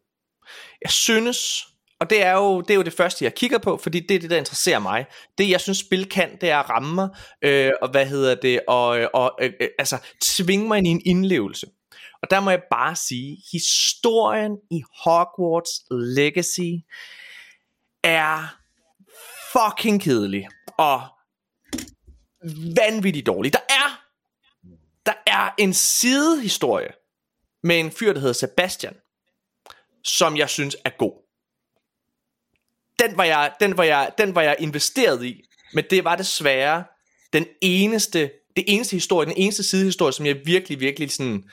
[0.81, 1.67] Jeg synes,
[1.99, 4.19] og det er, jo, det er jo det første, jeg kigger på, fordi det er
[4.19, 5.05] det, der interesserer mig.
[5.37, 7.09] Det, jeg synes, spil kan, det er at ramme mig,
[7.41, 11.01] øh, og hvad hedder det, og, og øh, øh, altså tvinge mig ind i en
[11.05, 11.67] indlevelse.
[12.21, 16.71] Og der må jeg bare sige, historien i Hogwarts Legacy
[18.03, 18.55] er
[19.53, 21.01] fucking kedelig og
[22.75, 23.53] vanvittigt dårlig.
[23.53, 24.05] Der er
[25.05, 26.91] der er en sidehistorie
[27.65, 28.93] med en fyr, der hedder Sebastian,
[30.03, 31.13] som jeg synes er god.
[32.99, 36.83] Den var jeg, den var jeg, den var jeg investeret i, men det var desværre
[37.33, 41.49] den eneste, det eneste historie, den eneste sidehistorie, som jeg virkelig, virkelig sådan,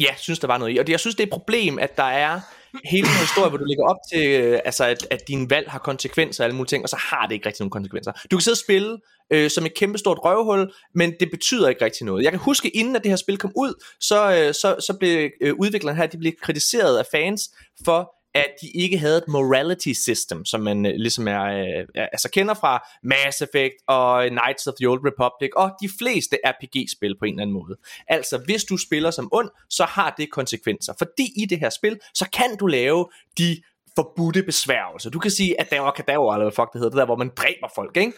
[0.00, 0.78] ja, synes der var noget i.
[0.78, 2.40] Og det, jeg synes, det er et problem, at der er
[2.84, 5.78] hele den historie, hvor du ligger op til, øh, altså at, at din valg har
[5.78, 8.12] konsekvenser og alle mulige ting, og så har det ikke rigtig nogen konsekvenser.
[8.30, 8.98] Du kan sidde og spille
[9.32, 12.24] øh, som et kæmpestort røvhul, men det betyder ikke rigtig noget.
[12.24, 15.30] Jeg kan huske, inden at det her spil kom ud, så, øh, så, så blev
[15.40, 17.42] øh, udviklerne her, de blev kritiseret af fans
[17.84, 22.30] for, at de ikke havde et morality system, som man øh, ligesom er, øh, altså
[22.30, 27.24] kender fra Mass Effect og Knights of the Old Republic og de fleste RPG-spil på
[27.24, 27.76] en eller anden måde.
[28.08, 30.92] Altså, hvis du spiller som ond, så har det konsekvenser.
[30.98, 33.06] Fordi i det her spil, så kan du lave
[33.38, 33.62] de
[33.96, 35.10] forbudte besværgelser.
[35.10, 37.16] Du kan sige, at der var kadaver, eller hvad fuck det hedder, det der, hvor
[37.16, 38.12] man dræber folk, ikke?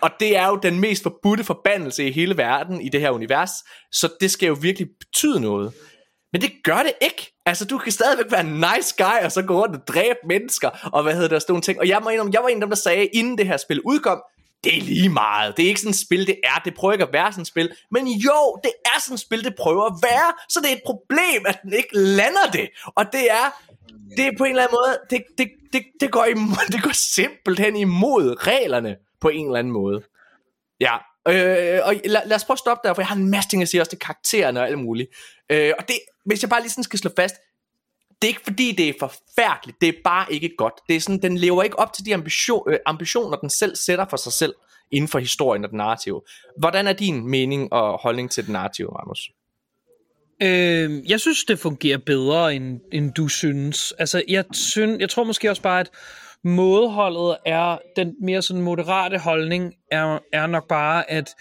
[0.00, 3.50] Og det er jo den mest forbudte forbandelse i hele verden i det her univers,
[3.92, 5.72] så det skal jo virkelig betyde noget.
[6.32, 7.32] Men det gør det ikke.
[7.46, 10.90] Altså, du kan stadigvæk være en nice guy, og så gå rundt og dræbe mennesker,
[10.92, 11.80] og hvad hedder der, sådan nogle ting.
[11.80, 13.80] Og jeg, må indrømme, jeg var en af dem, der sagde, inden det her spil
[13.80, 14.22] udkom,
[14.64, 15.56] det er lige meget.
[15.56, 16.60] Det er ikke sådan et spil, det er.
[16.64, 17.72] Det prøver ikke at være sådan et spil.
[17.90, 20.32] Men jo, det er sådan et spil, det prøver at være.
[20.48, 22.68] Så det er et problem, at den ikke lander det.
[22.84, 23.46] Og det er,
[24.16, 26.92] det er på en eller anden måde, det, det, det, det, går, imod, det går
[26.92, 30.02] simpelthen imod reglerne på en eller anden måde.
[30.80, 30.94] Ja,
[31.28, 33.62] øh, og lad, lad os prøve at stoppe der, for jeg har en masse ting
[33.62, 35.10] at sige også til karaktererne og alt muligt.
[35.50, 35.96] Øh, og det,
[36.30, 37.34] hvis jeg bare lige sådan skal slå fast,
[38.22, 40.74] det er ikke fordi det er forfærdeligt, det er bare ikke godt.
[40.88, 44.06] Det er sådan, den lever ikke op til de ambition, øh, ambitioner, den selv sætter
[44.10, 44.54] for sig selv
[44.90, 46.22] inden for historien og den narrative.
[46.58, 49.20] Hvordan er din mening og holdning til den narrative, Ramos?
[50.42, 53.92] Øh, jeg synes, det fungerer bedre, end, end du synes.
[53.98, 55.90] Altså, jeg, synes, jeg tror måske også bare, at
[56.44, 61.34] mådeholdet er, den mere sådan moderate holdning, er, er nok bare, at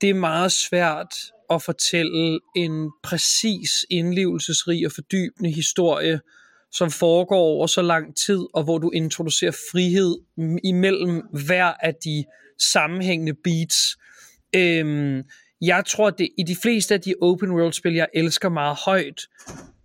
[0.00, 1.14] det er meget svært
[1.50, 6.20] at fortælle en præcis indlevelsesrig og fordybende historie,
[6.72, 10.16] som foregår over så lang tid, og hvor du introducerer frihed
[10.64, 12.24] imellem hver af de
[12.58, 13.96] sammenhængende beats.
[14.54, 15.22] Øhm,
[15.60, 18.76] jeg tror, at det, i de fleste af de open world spil, jeg elsker meget
[18.84, 19.20] højt,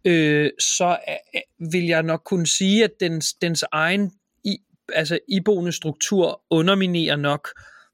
[0.06, 4.12] øh, så øh, vil jeg nok kunne sige, at dens, dens egen
[4.44, 4.58] i,
[4.94, 7.50] altså iboende struktur underminerer nok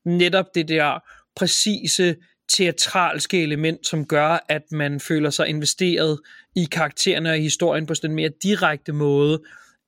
[0.05, 0.99] netop det der
[1.35, 2.15] præcise
[2.49, 6.19] teatralske element, som gør, at man føler sig investeret
[6.55, 9.41] i karaktererne og i historien på sådan en mere direkte måde.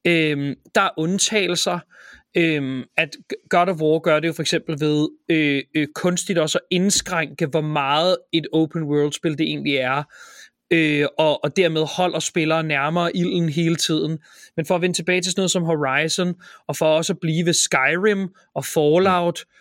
[0.08, 1.80] Øhm, der er undtagelser,
[2.38, 3.16] øhm, at
[3.50, 7.46] God of War gør det jo for eksempel ved øh, øh, kunstigt også at indskrænke,
[7.46, 10.04] hvor meget et open world spil det egentlig er,
[10.72, 14.20] øh, og, og dermed holder spillere nærmere ilden hele tiden.
[14.56, 16.36] Men for at vende tilbage til sådan noget som Horizon,
[16.68, 19.60] og for også at blive ved Skyrim og Fallout, mm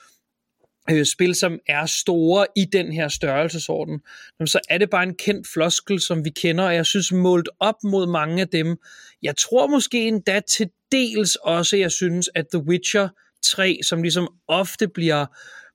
[0.91, 4.01] øh, spil, som er store i den her størrelsesorden,
[4.47, 7.85] så er det bare en kendt floskel, som vi kender, og jeg synes målt op
[7.85, 8.77] mod mange af dem.
[9.23, 13.09] Jeg tror måske endda til dels også, jeg synes, at The Witcher
[13.43, 15.27] 3, som ligesom ofte bliver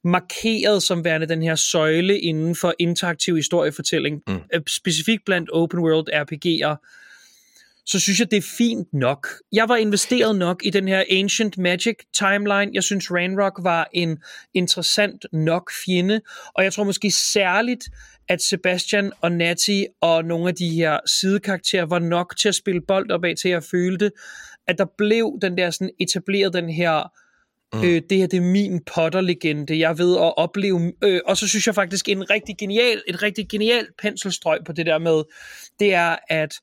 [0.08, 4.40] markeret som værende den her søjle inden for interaktiv historiefortælling, mm.
[4.54, 7.03] Øh, specifikt blandt open world RPG'er,
[7.86, 9.28] så synes jeg, det er fint nok.
[9.52, 12.72] Jeg var investeret nok i den her Ancient Magic timeline.
[12.74, 14.18] Jeg synes, Rainrock var en
[14.54, 16.22] interessant nok fjende,
[16.56, 17.90] og jeg tror måske særligt,
[18.30, 22.82] at Sebastian og Natty og nogle af de her sidekarakterer var nok til at spille
[22.88, 24.12] bold op af, til at føle det,
[24.68, 27.10] at der blev den der sådan etableret den her
[27.74, 27.84] Mm.
[27.84, 30.94] Øh, det her det er min Potter-legende, jeg ved at opleve.
[31.04, 34.86] Øh, og så synes jeg faktisk en rigtig genial, et rigtig genialt penselstrøg på det
[34.86, 35.24] der med,
[35.80, 36.54] det er, at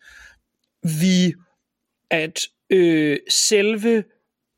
[0.83, 1.35] vi,
[2.11, 2.41] at
[2.71, 4.05] øh, selve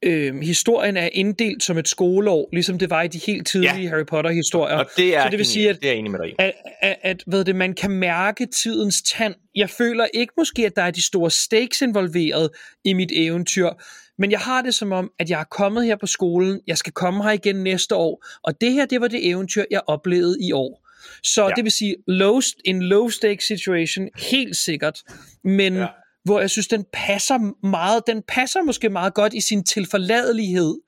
[0.02, 3.88] øh, historien er inddelt som et skoleår, ligesom det var i de helt tidlige ja.
[3.88, 4.76] Harry Potter-historier.
[4.76, 6.96] Og det er, så det vil sige, at, det er enig med dig at, at,
[7.02, 9.34] at ved det, man kan mærke tidens tand.
[9.54, 12.50] Jeg føler ikke måske, at der er de store stakes involveret
[12.84, 13.70] i mit eventyr,
[14.18, 16.92] men jeg har det som om, at jeg er kommet her på skolen, jeg skal
[16.92, 20.52] komme her igen næste år, og det her, det var det eventyr, jeg oplevede i
[20.52, 20.88] år.
[21.22, 21.54] Så ja.
[21.56, 24.98] det vil sige, low, en low stake situation, helt sikkert,
[25.44, 25.86] men ja
[26.24, 30.78] hvor jeg synes, den passer meget, den passer måske meget godt i sin tilforladelighed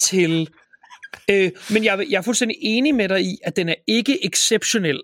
[0.00, 0.48] til
[1.30, 5.02] Øh, men jeg, jeg er fuldstændig enig med dig i, at den er ikke exceptionel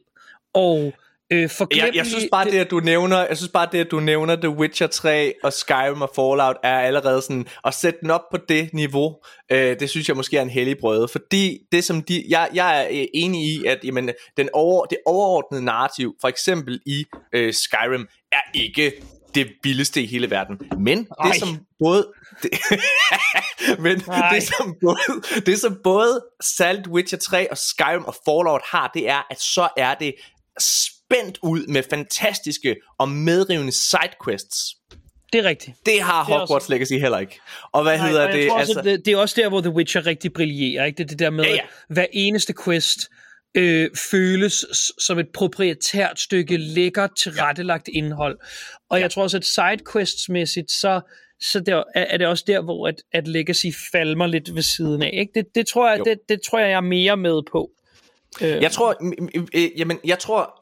[0.54, 0.92] og
[1.32, 4.00] øh, jeg, jeg synes bare det, at du nævner, jeg synes bare det, at du
[4.00, 8.20] nævner The Witcher 3 og Skyrim og Fallout er allerede sådan at sætte den op
[8.30, 9.16] på det niveau.
[9.52, 12.82] Øh, det synes jeg måske er en hellig brød, fordi det som de, jeg, jeg
[12.82, 17.54] er øh, enig i, at jamen, den over, det overordnede narrativ, for eksempel i øh,
[17.54, 18.92] Skyrim, er ikke
[19.36, 20.58] det vildeste i hele verden.
[20.78, 21.30] Men Ej.
[21.30, 22.06] det som både
[22.42, 22.50] det,
[23.84, 23.96] men
[24.32, 24.98] det som både
[25.46, 29.68] det som både Salt Witcher 3 og Skyrim og Fallout har, det er at så
[29.76, 30.14] er det
[30.60, 34.76] spændt ud med fantastiske og medrivende sidequests.
[35.32, 35.76] Det er rigtigt.
[35.86, 36.72] Det har Hogwarts også...
[36.72, 37.40] Legacy heller ikke.
[37.72, 38.50] Og hvad Nej, hedder og det?
[38.56, 38.82] Altså...
[38.84, 39.04] det?
[39.04, 40.84] Det er også der, hvor The Witcher rigtig brillerer.
[40.84, 40.96] Ikke?
[40.96, 41.60] Det er det der med, ja, ja.
[41.88, 43.10] hver eneste quest
[43.56, 44.64] øh, føles
[44.98, 47.98] som et proprietært stykke lækkert tilrettelagt ja.
[47.98, 48.38] indhold.
[48.88, 49.02] Og ja.
[49.02, 51.00] jeg tror også, at sidequests-mæssigt, så,
[51.40, 55.10] så der, er det også der, hvor at, at Legacy falmer lidt ved siden af.
[55.12, 55.32] Ikke?
[55.34, 57.70] Det, det, tror jeg, det, det tror jeg, jeg er mere med på.
[58.42, 58.62] Øh.
[58.62, 58.96] Jeg tror,
[59.78, 60.55] jamen, jeg tror,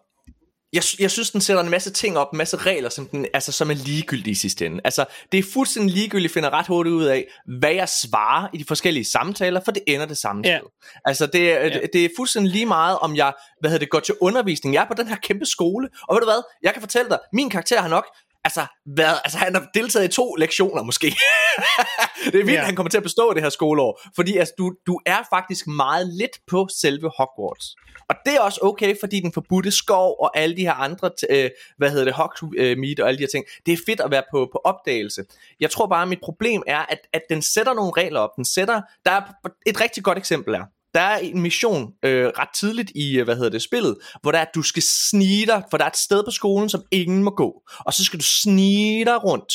[0.75, 3.53] jeg, jeg synes, den sætter en masse ting op, en masse regler, som, den, altså,
[3.53, 4.81] som er ligegyldige i sidste ende.
[4.85, 7.27] Altså, det er fuldstændig ligegyldigt, finder ret hurtigt ud af,
[7.59, 10.59] hvad jeg svarer i de forskellige samtaler, for det ender det samme ja.
[10.59, 10.69] sted.
[11.05, 11.69] Altså, det, ja.
[11.69, 14.75] det, det er fuldstændig lige meget, om jeg hvad hedder det, går til undervisning.
[14.75, 17.19] Jeg er på den her kæmpe skole, og ved du hvad, jeg kan fortælle dig,
[17.33, 18.07] min karakter har nok
[18.45, 21.07] altså, hvad, altså han har deltaget i to lektioner måske.
[22.33, 22.67] det er vildt, yeah.
[22.67, 24.01] han kommer til at bestå det her skoleår.
[24.17, 27.77] Fordi altså, du, du er faktisk meget lidt på selve Hogwarts.
[28.09, 31.51] Og det er også okay, fordi den forbudte skov og alle de her andre, øh,
[31.77, 34.49] hvad hedder det, Hogsmeade og alle de her ting, det er fedt at være på,
[34.53, 35.25] på opdagelse.
[35.61, 38.31] Jeg tror bare, at mit problem er, at, at den sætter nogle regler op.
[38.37, 39.23] Den sætter, der er
[39.67, 43.37] et rigtig godt eksempel er, der er en mission øh, ret tidligt i, øh, hvad
[43.37, 45.97] hedder det, spillet, hvor der er, at du skal snige dig, for der er et
[45.97, 47.63] sted på skolen, som ingen må gå.
[47.79, 49.55] Og så skal du snige dig rundt.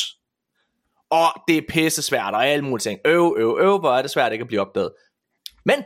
[1.10, 3.00] Og det er pisse svært, og alle mulige ting.
[3.06, 4.92] Øv, øv, øv, hvor er det svært ikke at blive opdaget.
[5.66, 5.84] Men,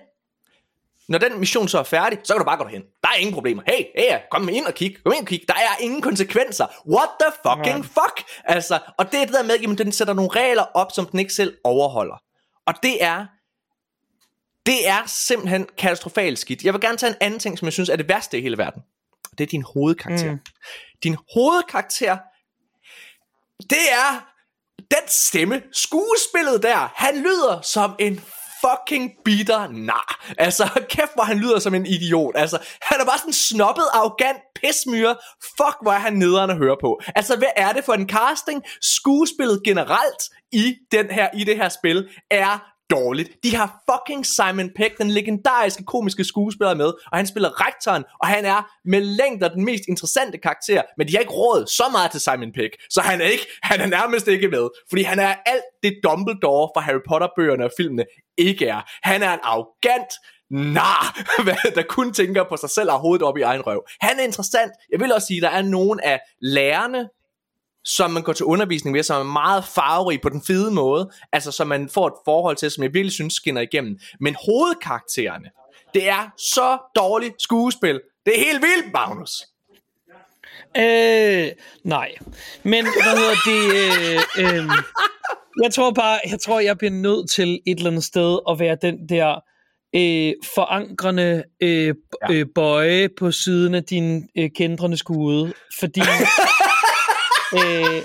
[1.09, 2.81] når den mission så er færdig, så kan du bare gå derhen.
[3.01, 3.63] Der er ingen problemer.
[3.67, 4.95] Hey, hey, kom ind og kig.
[5.03, 5.41] Kom ind og kig.
[5.47, 6.65] Der er ingen konsekvenser.
[6.87, 8.01] What the fucking ja.
[8.01, 8.29] fuck?
[8.43, 11.19] Altså, og det er det der med, at den sætter nogle regler op, som den
[11.19, 12.15] ikke selv overholder.
[12.67, 13.25] Og det er
[14.65, 16.63] det er simpelthen katastrofalt skidt.
[16.63, 18.57] Jeg vil gerne tage en anden ting, som jeg synes er det værste i hele
[18.57, 18.81] verden.
[19.37, 20.31] Det er din hovedkarakter.
[20.31, 20.39] Mm.
[21.03, 22.17] Din hovedkarakter,
[23.69, 24.27] det er
[24.77, 28.21] den stemme, skuespillet der, han lyder som en
[28.63, 30.25] fucking bitter nar.
[30.37, 32.33] Altså, kæft, hvor han lyder som en idiot.
[32.37, 35.15] Altså, han er bare sådan en snobbet, arrogant pismyre.
[35.41, 36.99] Fuck, hvor er han nederen at høre på.
[37.15, 38.63] Altså, hvad er det for en casting?
[38.81, 43.29] Skuespillet generelt i, den her, i det her spil er dårligt.
[43.43, 48.27] De har fucking Simon Pegg, den legendariske komiske skuespiller med, og han spiller rektoren, og
[48.27, 52.11] han er med længder den mest interessante karakter, men de har ikke råd så meget
[52.11, 55.35] til Simon Pegg, så han er, ikke, han er nærmest ikke med, fordi han er
[55.45, 58.05] alt det Dumbledore fra Harry Potter-bøgerne og filmene
[58.37, 58.81] ikke er.
[59.03, 60.11] Han er en arrogant,
[60.51, 61.03] nar,
[61.75, 63.85] der kun tænker på sig selv og hovedet op i egen røv.
[64.01, 64.71] Han er interessant.
[64.91, 67.09] Jeg vil også sige, at der er nogen af lærerne,
[67.85, 71.51] som man går til undervisning med, som er meget farverig på den fede måde, altså
[71.51, 73.99] som man får et forhold til, som jeg virkelig synes skinner igennem.
[74.19, 75.49] Men hovedkaraktererne,
[75.93, 78.01] det er så dårligt skuespil.
[78.25, 79.41] Det er helt vildt, Magnus.
[80.77, 81.51] Øh,
[81.83, 82.11] nej.
[82.63, 83.63] Men hvad hedder det?
[84.37, 84.69] Øh, øh,
[85.63, 88.77] jeg tror bare, jeg tror, jeg bliver nødt til et eller andet sted at være
[88.81, 89.39] den der
[89.95, 91.95] øh, forankrende øh,
[92.31, 95.53] øh, bøje på siden af din øh, kendrende skude.
[95.79, 96.01] Fordi
[97.53, 98.01] øh,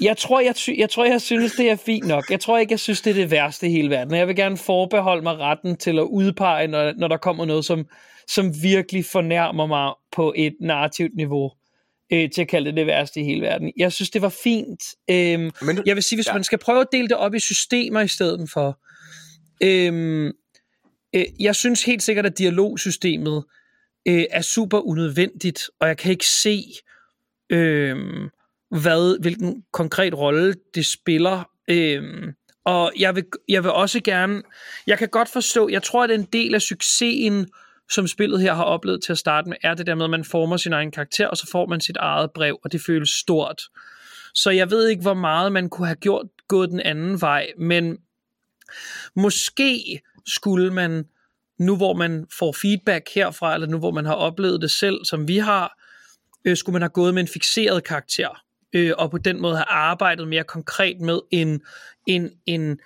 [0.00, 2.30] jeg tror, jeg, jeg tror, jeg synes, det er fint nok.
[2.30, 4.14] Jeg tror ikke, jeg synes, det er det værste i hele verden.
[4.14, 7.86] Jeg vil gerne forbeholde mig retten til at udpege, når, når der kommer noget, som,
[8.28, 11.50] som virkelig fornærmer mig på et narrativt niveau
[12.12, 13.72] øh, til at kalde det det værste i hele verden.
[13.76, 14.82] Jeg synes, det var fint.
[15.10, 16.32] Øh, Men, jeg vil sige, hvis ja.
[16.32, 18.80] man skal prøve at dele det op i systemer i stedet for.
[19.62, 20.32] Øh,
[21.14, 23.44] øh, jeg synes helt sikkert, at dialogsystemet
[24.08, 26.62] øh, er super unødvendigt, og jeg kan ikke se,
[27.50, 27.96] øh,
[28.70, 31.48] hvad, hvilken konkret rolle det spiller.
[31.68, 32.32] Øh,
[32.64, 34.42] og jeg vil, jeg vil også gerne,
[34.86, 37.48] jeg kan godt forstå, jeg tror, at en del af succesen,
[37.90, 40.24] som spillet her har oplevet til at starte med, er det der med, at man
[40.24, 43.62] former sin egen karakter, og så får man sit eget brev, og det føles stort.
[44.34, 47.98] Så jeg ved ikke, hvor meget man kunne have gjort gået den anden vej, men
[49.16, 51.04] måske skulle man,
[51.58, 55.28] nu hvor man får feedback herfra, eller nu hvor man har oplevet det selv, som
[55.28, 55.78] vi har,
[56.46, 58.42] øh, skulle man have gået med en fixeret karakter,
[58.74, 61.60] øh, og på den måde have arbejdet mere konkret med en,
[62.06, 62.78] en, en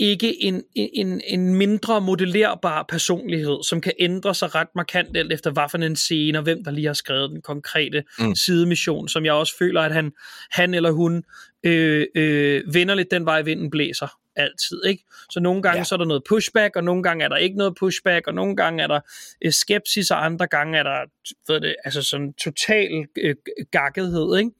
[0.00, 5.50] ikke en, en, en mindre modellerbar personlighed, som kan ændre sig ret markant alt efter,
[5.50, 8.34] hvad for en scene, og hvem der lige har skrevet den konkrete mm.
[8.34, 10.12] sidemission, som jeg også føler, at han,
[10.50, 11.24] han eller hun
[11.64, 14.08] øh, øh, vender lidt den vej, vinden blæser.
[14.38, 15.04] Altid, ikke?
[15.30, 15.84] Så nogle gange Ja.
[15.84, 18.56] så er der noget pushback, og nogle gange er der ikke noget pushback, og nogle
[18.56, 19.00] gange er der
[19.44, 21.04] øh, skepsis, og andre gange er der,
[21.48, 23.34] ved det, altså sådan total øh,
[23.70, 24.50] gakkethed, ikke?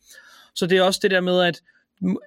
[0.55, 1.61] Så det er også det der med, at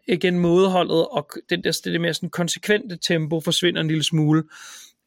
[0.07, 4.43] igen mådeholdet og det der, det der mere sådan konsekvente tempo forsvinder en lille smule.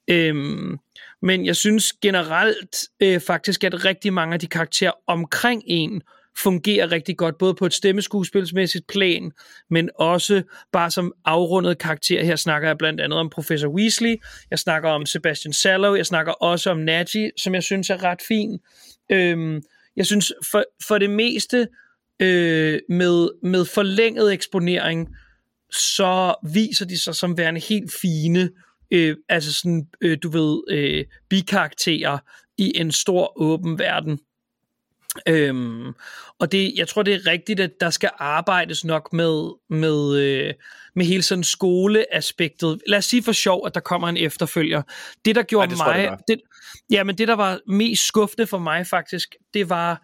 [0.08, 0.78] Øhm,
[1.22, 6.02] men jeg synes generelt øh, faktisk, at rigtig mange af de karakterer omkring en
[6.38, 9.32] fungerer rigtig godt, både på et stemmeskuespilsmæssigt plan,
[9.70, 10.42] men også
[10.72, 12.24] bare som afrundet karakter.
[12.24, 14.16] Her snakker jeg blandt andet om Professor Weasley,
[14.50, 18.22] jeg snakker om Sebastian Sallow, jeg snakker også om Nagy, som jeg synes er ret
[18.28, 18.58] fin.
[19.12, 19.62] Øhm,
[19.96, 21.68] jeg synes for, for det meste
[22.20, 25.08] øh, med, med forlænget eksponering,
[25.72, 28.50] så viser de sig som værende helt fine,
[28.90, 32.18] øh, altså sådan, øh, du ved, øh, bikarakterer
[32.58, 34.18] i en stor åben verden.
[35.28, 35.92] Øhm,
[36.38, 40.54] og det, jeg tror, det er rigtigt, at der skal arbejdes nok med, med, øh,
[40.94, 42.82] med hele sådan skoleaspektet.
[42.86, 44.82] Lad os sige for sjov, at der kommer en efterfølger.
[45.24, 46.18] Det, der gjorde Ej, det jeg, mig...
[46.28, 46.40] det,
[46.90, 50.02] ja, men det, der var mest skuffende for mig faktisk, det var...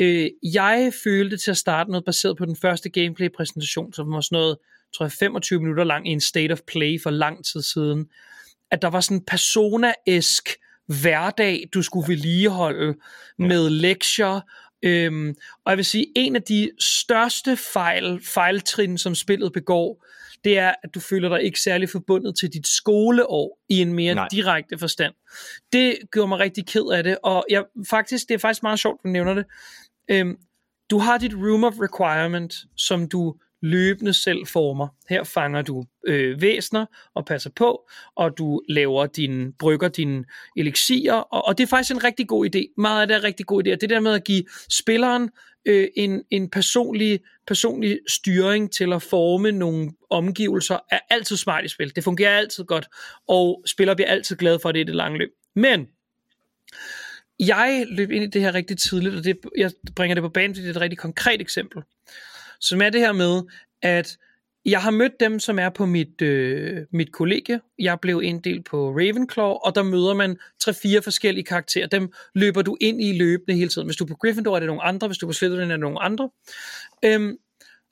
[0.00, 4.36] Øh, jeg følte til at starte noget baseret på den første gameplay-præsentation, som var sådan
[4.36, 4.56] noget,
[4.96, 8.06] tror jeg, 25 minutter lang i en state of play for lang tid siden,
[8.70, 12.94] at der var sådan persona-esk hverdag, du skulle vedligeholde
[13.38, 14.40] med lektier.
[14.82, 20.04] Øhm, og jeg vil sige, en af de største fejl, fejltrin, som spillet begår,
[20.44, 24.14] det er, at du føler dig ikke særlig forbundet til dit skoleår i en mere
[24.14, 24.28] Nej.
[24.30, 25.14] Direkte forstand.
[25.72, 29.00] Det gjorde mig rigtig ked af det, og jeg, faktisk, det er faktisk meget sjovt,
[29.04, 29.44] du nævner det.
[30.10, 30.36] Øhm,
[30.90, 34.88] du har dit room of requirement, som du løbende selv former.
[35.08, 40.24] Her fanger du øh, væsner og passer på, og du laver din, brygger dine
[40.56, 42.74] elixier, og, og det er faktisk en rigtig god idé.
[42.76, 43.72] Meget af det er en rigtig god idé.
[43.72, 45.30] Og det der med at give spilleren
[45.64, 51.68] øh, en, en personlig, personlig styring til at forme nogle omgivelser, er altid smart i
[51.68, 51.96] spil.
[51.96, 52.88] Det fungerer altid godt,
[53.28, 55.30] og spillere bliver altid glade for det i det lange løb.
[55.56, 55.86] Men
[57.40, 60.54] jeg løb ind i det her rigtig tidligt, og det, jeg bringer det på banen,
[60.54, 61.82] fordi det er et rigtig konkret eksempel,
[62.60, 63.42] som er det her med,
[63.82, 64.18] at
[64.64, 67.60] jeg har mødt dem, som er på mit, øh, mit kollegie.
[67.78, 71.86] Jeg blev inddelt på Ravenclaw, og der møder man tre-fire forskellige karakterer.
[71.86, 73.86] Dem løber du ind i løbende hele tiden.
[73.86, 75.08] Hvis du er på Gryffindor, er det nogle andre.
[75.08, 76.30] Hvis du er på Slytherin, er det nogle andre.
[77.04, 77.36] Øhm,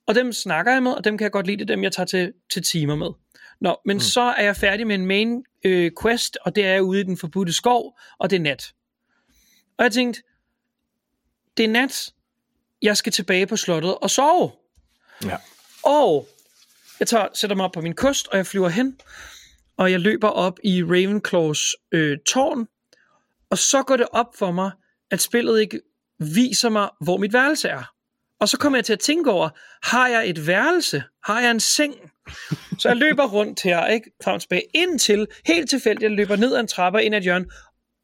[0.07, 1.59] og dem snakker jeg med, og dem kan jeg godt lide.
[1.59, 3.11] Det dem, jeg tager til, til timer med.
[3.61, 4.01] Nå, men mm.
[4.01, 7.17] så er jeg færdig med en main øh, quest, og det er ude i den
[7.17, 8.73] forbudte skov, og det er nat.
[9.79, 10.23] Og jeg tænkte,
[11.57, 12.13] det er nat,
[12.83, 14.51] jeg skal tilbage på slottet og sove.
[15.25, 15.37] Ja.
[15.83, 16.29] Og
[17.01, 19.01] jeg tager, sætter mig op på min kost, og jeg flyver hen,
[19.77, 22.67] og jeg løber op i Ravenclaws øh, tårn,
[23.51, 24.71] og så går det op for mig,
[25.11, 25.81] at spillet ikke
[26.19, 27.93] viser mig, hvor mit værelse er.
[28.41, 29.49] Og så kommer jeg til at tænke over,
[29.83, 31.03] har jeg et værelse?
[31.25, 31.95] Har jeg en seng?
[32.79, 34.11] Så jeg løber rundt her, ikke?
[34.25, 37.47] Frem tilbage, indtil, helt tilfældigt, jeg løber ned ad en trappe ind ad hjørne,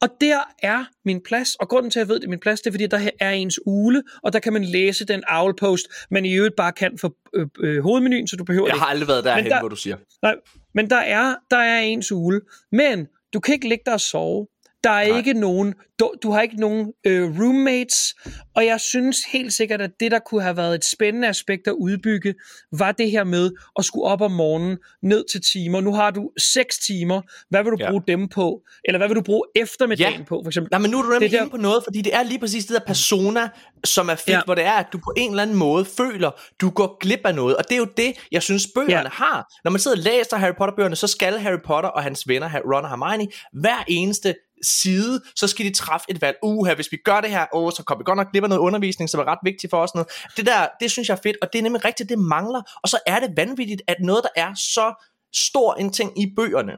[0.03, 2.61] og der er min plads, og grunden til, at jeg ved, det er min plads,
[2.61, 6.25] det er, fordi der er ens ule, og der kan man læse den owlpost, man
[6.25, 9.09] i øvrigt bare kan for øh, øh, hovedmenuen, så du behøver Jeg det har aldrig
[9.09, 9.97] været derhen, der- hvor du siger.
[10.23, 10.35] Nej,
[10.75, 12.41] men der er, der er ens ule.
[12.73, 14.47] Men du kan ikke ligge der og sove.
[14.85, 15.17] Der er Nej.
[15.19, 18.15] ikke nogen, du, du har ikke nogen øh, roommates,
[18.57, 21.73] og jeg synes helt sikkert, at det, der kunne have været et spændende aspekt at
[21.73, 22.35] udbygge,
[22.79, 25.81] var det her med at skulle op om morgenen, ned til timer.
[25.81, 27.21] Nu har du 6 timer.
[27.51, 27.91] Hvad vil du Ja.
[27.91, 28.61] bruge dem på?
[28.85, 30.25] Eller hvad vil du bruge eftermiddagen Ja.
[30.25, 30.69] på, for eksempel?
[30.71, 32.23] Nej, men nu er du nemlig Det er der- inde på noget, fordi det er
[32.23, 33.49] lige præcis det der persona,
[33.85, 34.41] som er fedt, ja.
[34.45, 37.35] Hvor det er, at du på en eller anden måde føler, du går glip af
[37.35, 37.57] noget.
[37.57, 38.93] Og det er jo det, jeg synes, bøgerne.
[38.97, 39.09] Ja.
[39.13, 39.53] har.
[39.65, 42.85] Når man sidder og læser Harry Potter-bøgerne, så skal Harry Potter og hans venner, Ron
[42.85, 46.37] og Hermione, hver eneste side, så skal de træffe et valg.
[46.43, 48.61] Uha, hvis vi gør det her, åh, så kommer vi godt nok glip af noget
[48.61, 49.95] undervisning, som er ret vigtigt for os.
[49.95, 50.09] Noget.
[50.37, 52.63] Det der, det synes jeg er fedt, og det er nemlig rigtigt, det mangler.
[52.83, 56.73] Og så er det vanvittigt, at noget, der er så stor en ting i bøgerne,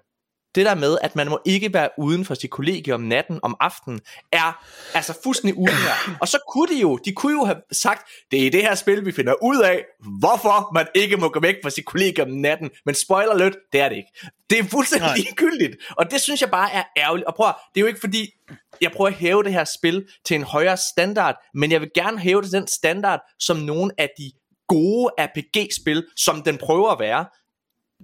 [0.55, 3.57] det der med, at man må ikke være uden for sit kollegie om natten, om
[3.61, 4.01] aftenen,
[4.33, 4.65] er
[4.95, 6.17] altså fuldstændig ude her.
[6.21, 8.75] Og så kunne de jo, de kunne jo have sagt, det er i det her
[8.75, 9.85] spil, vi finder ud af,
[10.21, 12.71] hvorfor man ikke må gå væk fra sit kollegie om natten.
[12.87, 14.11] Men spoiler lidt, det er det ikke.
[14.51, 15.17] Det er fuldstændig Nej.
[15.17, 15.77] ligegyldigt.
[15.91, 17.27] Og det synes jeg bare er ærgerligt.
[17.27, 18.31] Og prøv at, det er jo ikke fordi,
[18.81, 22.19] jeg prøver at hæve det her spil til en højere standard, men jeg vil gerne
[22.19, 24.33] hæve det til den standard, som nogle af de
[24.69, 27.27] gode RPG-spil, som den prøver at være,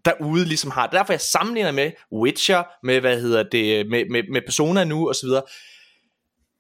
[0.05, 0.87] derude ligesom har.
[0.87, 4.84] Det er derfor, jeg sammenligner med Witcher, med, hvad hedder det, med, med, med Persona
[4.84, 5.43] nu, og så videre.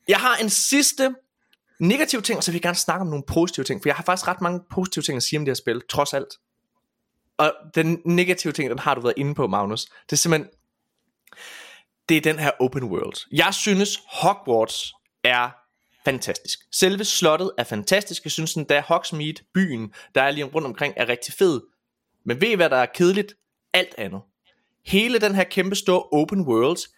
[0.08, 1.14] Jeg har en sidste
[1.80, 4.04] negativ ting, og så vil jeg gerne snakke om nogle positive ting, for jeg har
[4.04, 6.28] faktisk ret mange positive ting at sige om det her spil, trods alt.
[7.38, 9.84] Og den negative ting, den har du været inde på, Magnus.
[9.84, 10.50] Det er simpelthen,
[12.08, 13.26] det er den her open world.
[13.32, 14.92] Jeg synes, Hogwarts
[15.24, 15.50] er
[16.04, 16.58] fantastisk.
[16.72, 18.24] Selve slottet er fantastisk.
[18.24, 21.60] Jeg synes, at Hogsmeade, byen, der er lige rundt omkring, er rigtig fed.
[22.24, 23.34] Men ved I, hvad der er kedeligt?
[23.74, 24.20] Alt andet.
[24.86, 26.88] hele den her kæmpe store open worlds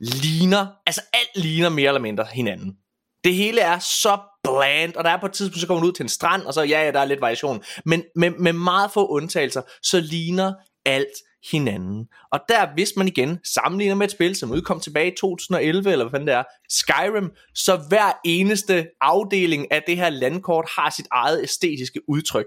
[0.00, 2.76] ligner, altså alt ligner mere eller mindre hinanden.
[3.24, 5.92] Det hele er så bland, og der er på et tidspunkt, så kommer man ud
[5.92, 7.62] til en strand, og så ja, ja, der er lidt variation.
[7.84, 10.54] Men med, med meget få undtagelser, så ligner
[10.84, 11.12] alt
[11.50, 12.08] hinanden.
[12.32, 16.04] Og der, hvis man igen sammenligner med et spil, som udkom tilbage i 2011, eller
[16.04, 21.06] hvad fanden det er, Skyrim, så hver eneste afdeling af det her landkort har sit
[21.10, 22.46] eget æstetiske udtryk.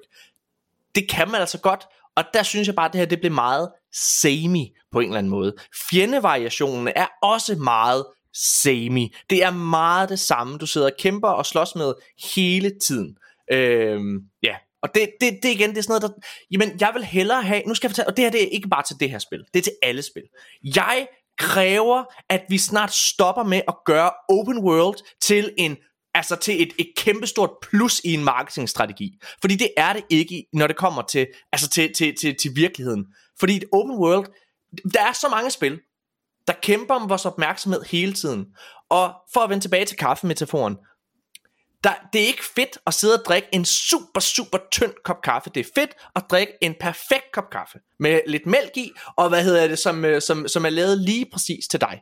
[0.96, 1.86] Det kan man altså godt,
[2.18, 5.18] og der synes jeg bare, at det her det blev meget semi på en eller
[5.18, 5.56] anden måde.
[5.90, 9.14] Fjendevariationen er også meget semi.
[9.30, 11.94] Det er meget det samme, du sidder og kæmper og slås med
[12.36, 13.18] hele tiden.
[13.52, 16.28] Øhm, ja, og det, det, det igen, det er sådan noget, der...
[16.52, 17.62] Jamen, jeg vil hellere have...
[17.68, 18.08] Nu skal jeg fortælle...
[18.08, 19.44] Og det her, det er ikke bare til det her spil.
[19.54, 20.24] Det er til alle spil.
[20.76, 21.08] Jeg
[21.38, 25.78] kræver, at vi snart stopper med at gøre open world til en
[26.14, 29.20] altså til et, et kæmpestort plus i en marketingstrategi.
[29.42, 33.06] Fordi det er det ikke, når det kommer til, altså til, til, til, til virkeligheden.
[33.40, 34.26] Fordi et open world,
[34.94, 35.80] der er så mange spil,
[36.48, 38.46] der kæmper om vores opmærksomhed hele tiden.
[38.90, 40.78] Og for at vende tilbage til kaffemetaforen,
[41.84, 45.50] der, det er ikke fedt at sidde og drikke en super, super tynd kop kaffe.
[45.56, 47.80] Det er fedt at drikke en perfekt kop kaffe.
[48.00, 51.26] Med lidt mælk i, og hvad hedder det, som, øh, som, som er lavet lige
[51.34, 52.02] præcis til dig.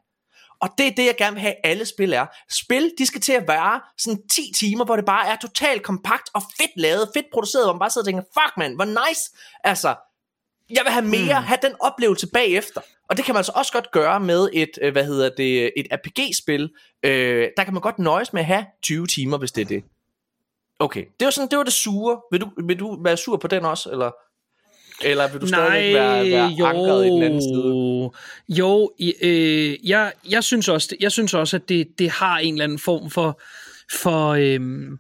[0.61, 2.25] Og det er det, jeg gerne vil have, alle spil er.
[2.49, 6.29] Spil, de skal til at være sådan 10 timer, hvor det bare er totalt kompakt
[6.33, 9.31] og fedt lavet, fedt produceret, hvor man bare sidder og tænker, fuck man, hvor nice.
[9.63, 9.95] Altså,
[10.69, 11.45] jeg vil have mere, mm.
[11.45, 12.81] have den oplevelse bagefter.
[13.09, 15.87] Og det kan man altså også godt gøre med et, øh, hvad hedder det, et
[15.91, 16.69] RPG-spil.
[17.03, 19.83] Øh, der kan man godt nøjes med at have 20 timer, hvis det er det.
[20.79, 22.21] Okay, det var sådan, det var det sure.
[22.31, 24.11] Vil du, vil du være sur på den også, eller?
[25.03, 28.09] Eller vil du Nej, stadig være, være jo, ankeret i den anden side?
[28.49, 28.91] Jo,
[29.21, 32.79] øh, jeg, jeg, synes også, jeg synes også, at det, det har en eller anden
[32.79, 33.41] form for,
[34.01, 34.99] for øhm,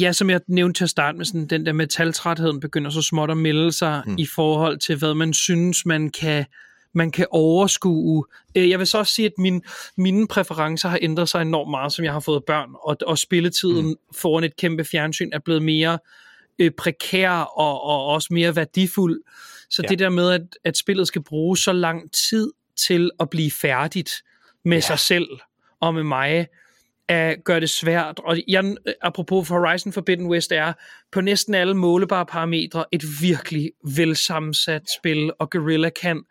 [0.00, 3.30] ja, som jeg nævnte til at starte med, sådan, den der metaltrætheden begynder så småt
[3.30, 4.14] at melde sig mm.
[4.18, 6.44] i forhold til, hvad man synes, man kan
[6.94, 8.24] man kan overskue.
[8.56, 9.62] Øh, jeg vil så også sige, at min,
[9.96, 13.86] mine præferencer har ændret sig enormt meget, som jeg har fået børn, og, og spilletiden
[13.86, 13.94] mm.
[14.16, 15.98] foran et kæmpe fjernsyn er blevet mere øh,
[16.78, 19.22] prekær og, og også mere værdifuld.
[19.70, 19.88] Så ja.
[19.88, 24.12] det der med, at, at spillet skal bruge så lang tid til at blive færdigt
[24.64, 24.80] med ja.
[24.80, 25.26] sig selv
[25.80, 26.46] og med mig,
[27.08, 28.20] er, gør det svært.
[28.24, 30.72] Og jeg, apropos Horizon Forbidden West er
[31.12, 36.24] på næsten alle målebare parametre et virkelig velsammensat spil, og Guerrilla kan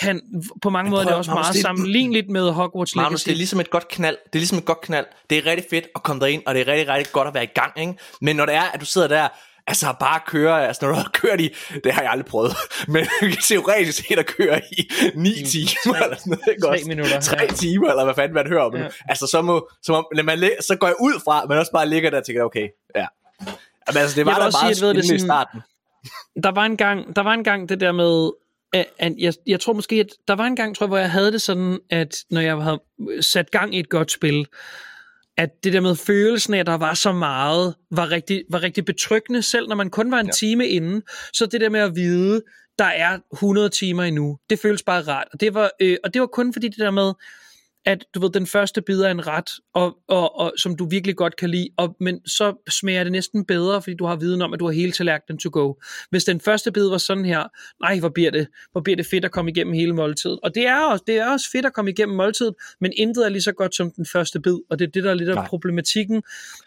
[0.00, 0.20] kan
[0.62, 3.04] på mange måder det også Magnus, meget det, sammenligneligt med Hogwarts Legacy.
[3.04, 4.16] Magnus, det er ligesom et godt knald.
[4.26, 5.06] Det er ligesom et godt knald.
[5.30, 7.44] Det er rigtig fedt at komme derind, og det er rigtig, rigtig godt at være
[7.44, 7.72] i gang.
[7.80, 7.94] Ikke?
[8.20, 9.28] Men når det er, at du sidder der,
[9.66, 11.48] altså bare køre, altså når du har kørt i,
[11.84, 12.52] det har jeg aldrig prøvet,
[12.88, 16.62] men du kan teoretisk set at køre i 9 timer, tre, eller sådan noget, ikke
[16.62, 16.84] 3 også?
[16.88, 17.20] minutter.
[17.20, 17.46] 3 ja.
[17.46, 18.88] timer, eller hvad fanden man hører om ja.
[19.08, 22.10] Altså så må, så, må, man, så går jeg ud fra, man også bare ligger
[22.10, 23.06] der og tænker, okay, ja.
[23.88, 25.60] Men altså, det var da meget sige, at ved det spændende i sådan- starten.
[26.42, 28.30] der var en gang, der var en gang det der med,
[28.72, 31.32] at, jeg, jeg tror måske, at der var en gang, tror jeg, hvor jeg havde
[31.32, 32.80] det sådan, at når jeg havde
[33.20, 34.46] sat gang i et godt spil,
[35.36, 38.84] at det der med følelsen af, at der var så meget, var rigtig, var rigtig
[38.84, 40.32] betryggende, selv når man kun var en ja.
[40.32, 41.02] time inde.
[41.32, 42.42] Så det der med at vide,
[42.78, 45.26] der er 100 timer endnu, det føles bare rart.
[45.32, 47.12] Og det var, øh, og det var kun fordi det der med,
[47.86, 51.16] at du ved, den første bid er en ret, og, og, og, som du virkelig
[51.16, 54.52] godt kan lide, og, men så smager det næsten bedre, fordi du har viden om,
[54.52, 55.74] at du har hele tallerkenen to go.
[56.10, 57.44] Hvis den første bid var sådan her,
[57.80, 60.38] nej, hvor bliver det, hvor bliver det fedt at komme igennem hele måltidet.
[60.42, 63.28] Og det er, også, det er også fedt at komme igennem måltidet, men intet er
[63.28, 65.34] lige så godt som den første bid, og det er det, der er lidt af
[65.34, 65.46] Nej.
[65.46, 66.22] problematikken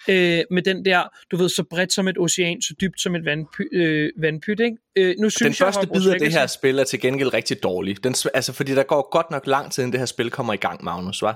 [0.10, 3.26] øh, med den der, du ved, så bredt som et ocean, så dybt som et
[3.26, 4.78] vandpy, øh, vandpyt, ikke?
[4.96, 7.64] Øh, nu synes Den jeg, første bid af det her spil er til gengæld rigtig
[7.64, 8.04] dårlig.
[8.04, 10.58] Den, altså, fordi der går godt nok lang tid, inden det her spil kommer i
[10.58, 11.36] gang, Magnus, hva'?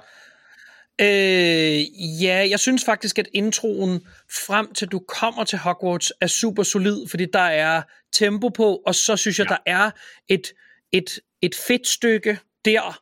[1.02, 1.82] Øh,
[2.24, 4.02] ja, jeg synes faktisk, at introen
[4.48, 7.82] frem til du kommer til Hogwarts er super solid, fordi der er
[8.14, 9.56] tempo på, og så synes jeg, ja.
[9.56, 9.92] der er
[10.30, 10.54] et,
[10.92, 13.00] et, et fedt stykke der.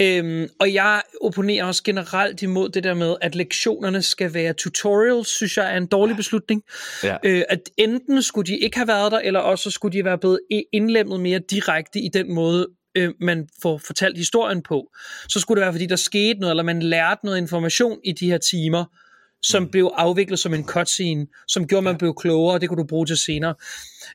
[0.00, 5.28] Øhm, og jeg opponerer også generelt imod det der med, at lektionerne skal være tutorials,
[5.28, 6.62] synes jeg er en dårlig beslutning.
[7.02, 7.16] Ja.
[7.24, 10.40] Øh, at enten skulle de ikke have været der, eller også skulle de være blevet
[10.72, 14.86] indlemmet mere direkte i den måde, øh, man får fortalt historien på.
[15.28, 18.30] Så skulle det være, fordi der skete noget, eller man lærte noget information i de
[18.30, 18.84] her timer,
[19.42, 19.70] som mm.
[19.70, 21.98] blev afviklet som en cutscene, som gjorde, man ja.
[21.98, 23.54] blev klogere, og det kunne du bruge til senere.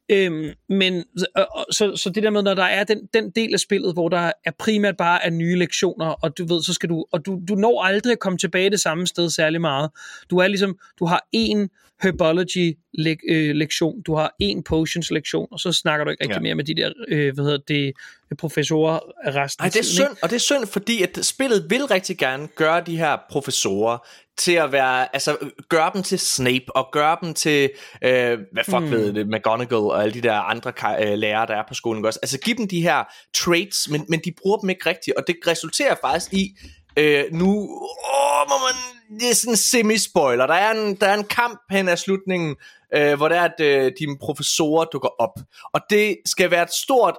[0.10, 1.04] Øhm, men
[1.36, 4.10] og, så, så det der med, når der er den, den del af spillet, hvor
[4.10, 7.40] der er primært bare er nye lektioner, og du ved, så skal du, og du,
[7.48, 9.90] du når aldrig at komme tilbage det samme sted særlig meget.
[10.30, 11.70] Du er ligesom, du har en
[12.02, 16.36] herbology lek, øh, lektion, du har en potions lektion, og så snakker du ikke rigtig
[16.36, 16.42] Ja.
[16.42, 17.94] mere med de der, øh, hvad hedder det,
[18.40, 21.86] professorer resten Nej, det er tiden, synd, og det er synd, fordi at spillet vil
[21.86, 24.08] rigtig gerne gøre de her professorer
[24.38, 25.38] til at være, altså
[25.70, 27.70] gøre dem til Snape, og gøre dem til,
[28.02, 28.92] øh, hvad fuck mm.
[28.92, 32.20] ved det, McGonagall og alle de der andre øh, lærere, der er på skolen også.
[32.22, 33.04] Altså giv dem de her
[33.36, 36.58] traits, men, men de bruger dem ikke rigtigt, og det resulterer faktisk i,
[36.98, 41.18] øh, nu, åh, må man, det er sådan en semi-spoiler, der er en, der er
[41.18, 42.56] en kamp hen af slutningen,
[42.94, 45.40] øh, hvor det er, at øh, dine professorer dukker op,
[45.74, 47.16] og det skal være et stort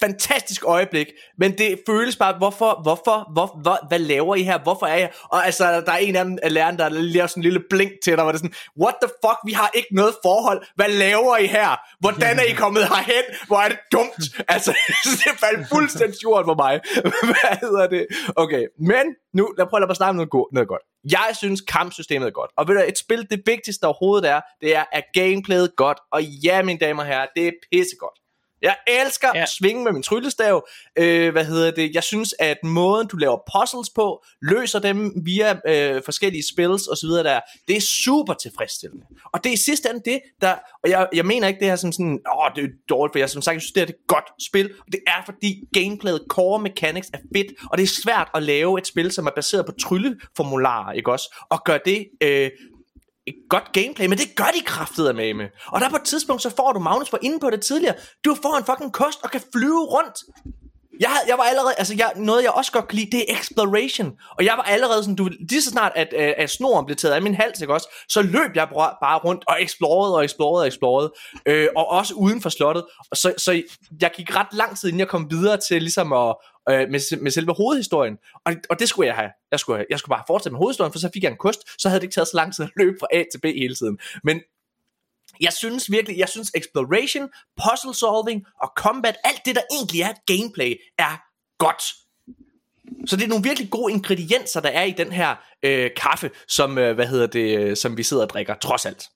[0.00, 1.06] fantastisk øjeblik,
[1.38, 5.10] men det føles bare, hvorfor, hvorfor, hvor, hvor, hvad laver I her, hvorfor er jeg,
[5.24, 7.92] og altså, der er en af dem af læreren, der laver sådan en lille blink
[8.04, 10.88] til dig, hvor det er sådan, what the fuck, vi har ikke noget forhold, hvad
[10.88, 14.22] laver I her, hvordan er I kommet herhen, hvor er det dumt,
[14.54, 14.70] altså,
[15.24, 16.80] det faldt fuldstændig jord for mig,
[17.30, 20.82] hvad hedder det, okay, men nu, lad prøve at snakke om noget, go- noget godt.
[21.10, 22.50] Jeg synes kampsystemet er godt.
[22.56, 25.98] Og ved du, et spil, det vigtigste overhovedet er, det er, at gameplayet godt.
[26.12, 28.18] Og ja, mine damer og herrer, det er pissegodt.
[28.62, 29.42] Jeg elsker ja.
[29.42, 30.68] at svinge med min tryllestav.
[30.98, 31.94] Øh, hvad hedder det?
[31.94, 37.08] Jeg synes, at måden, du laver puzzles på, løser dem via øh, forskellige spills osv.
[37.08, 39.06] der, det er super tilfredsstillende.
[39.32, 41.76] Og det er i sidste ende det, der, og jeg, jeg mener ikke det her
[41.76, 44.06] som sådan, åh, det er dårligt, for jeg som sagt, jeg synes, det er et
[44.06, 44.70] godt spil.
[44.86, 48.78] Og det er fordi gameplayet, core mechanics er fedt, og det er svært at lave
[48.78, 51.36] et spil, som er baseret på trylleformularer, ikke også?
[51.50, 52.50] Og gøre det øh,
[53.26, 55.46] et godt gameplay, men det gør de kraftet med med.
[55.66, 57.94] Og der på et tidspunkt, så får du, Magnus var inde på det tidligere,
[58.24, 60.18] du får en fucking kost og kan flyve rundt.
[61.00, 63.38] Jeg, havde, jeg var allerede, altså jeg, noget jeg også godt kan lide, det er
[63.38, 64.12] exploration.
[64.38, 67.14] Og jeg var allerede sådan, du, lige så snart at, at, at snoren blev taget
[67.14, 68.68] af min hals, ikke også, så løb jeg
[69.02, 71.12] bare rundt og explorede og explorede og explorede.
[71.46, 72.84] Øh, og også uden for slottet.
[73.10, 73.62] Og så, så
[74.00, 76.34] jeg gik ret lang tid, inden jeg kom videre til ligesom at,
[76.70, 78.18] øh, med, med selve hovedhistorien.
[78.46, 79.30] Og, og det skulle jeg have.
[79.50, 81.88] Jeg skulle, jeg skulle bare fortsætte med hovedhistorien, for så fik jeg en kost, så
[81.88, 83.98] havde det ikke taget så lang tid at løbe fra A til B hele tiden.
[84.24, 84.40] Men
[85.40, 87.28] jeg synes virkelig, jeg synes exploration,
[87.62, 91.22] puzzle solving og combat, alt det der egentlig er gameplay, er
[91.58, 91.82] godt.
[93.06, 96.78] Så det er nogle virkelig gode ingredienser, der er i den her øh, kaffe, som,
[96.78, 99.08] øh, hvad hedder det, øh, som vi sidder og drikker, trods alt.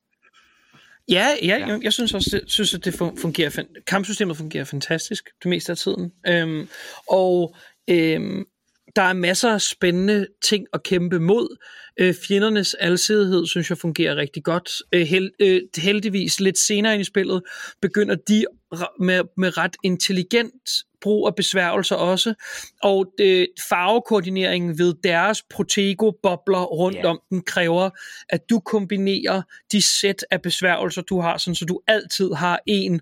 [1.09, 1.67] Ja, ja, ja.
[1.67, 5.79] Jeg, jeg synes også, det, synes, at det fungerer, kampsystemet fungerer fantastisk det meste af
[5.79, 6.13] tiden.
[6.27, 6.69] Øhm,
[7.09, 7.55] og
[7.91, 8.45] øhm,
[8.97, 11.57] der er masser af spændende ting at kæmpe mod.
[12.01, 14.71] Øh, fjendernes alsidighed synes jeg fungerer rigtig godt.
[14.93, 17.43] Øh, held, øh, heldigvis lidt senere ind i spillet
[17.83, 18.45] begynder de
[19.01, 20.69] med, med ret intelligent
[21.03, 22.35] brug af besværgelser også,
[22.83, 27.11] og det, farvekoordineringen ved deres Protego-bobler rundt yeah.
[27.11, 27.91] om den kræver,
[28.29, 29.43] at du kombinerer
[29.73, 33.01] de sæt af besværgelser, du har, sådan, så du altid har en,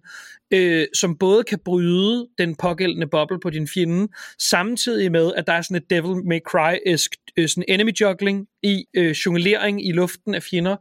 [0.51, 5.53] øh, som både kan bryde den pågældende boble på din fjende, samtidig med, at der
[5.53, 10.35] er sådan et Devil May Cry-esk øh, sådan enemy juggling i øh, jonglering i luften
[10.35, 10.77] af fjender,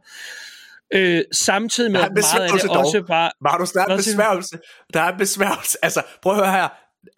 [0.94, 2.78] Øh, samtidig med, at meget af det dog.
[2.78, 3.30] også bare...
[3.40, 4.58] Var du snart besværgelse?
[4.94, 5.78] Der er besværgelse.
[5.82, 6.68] Altså, prøv at høre her.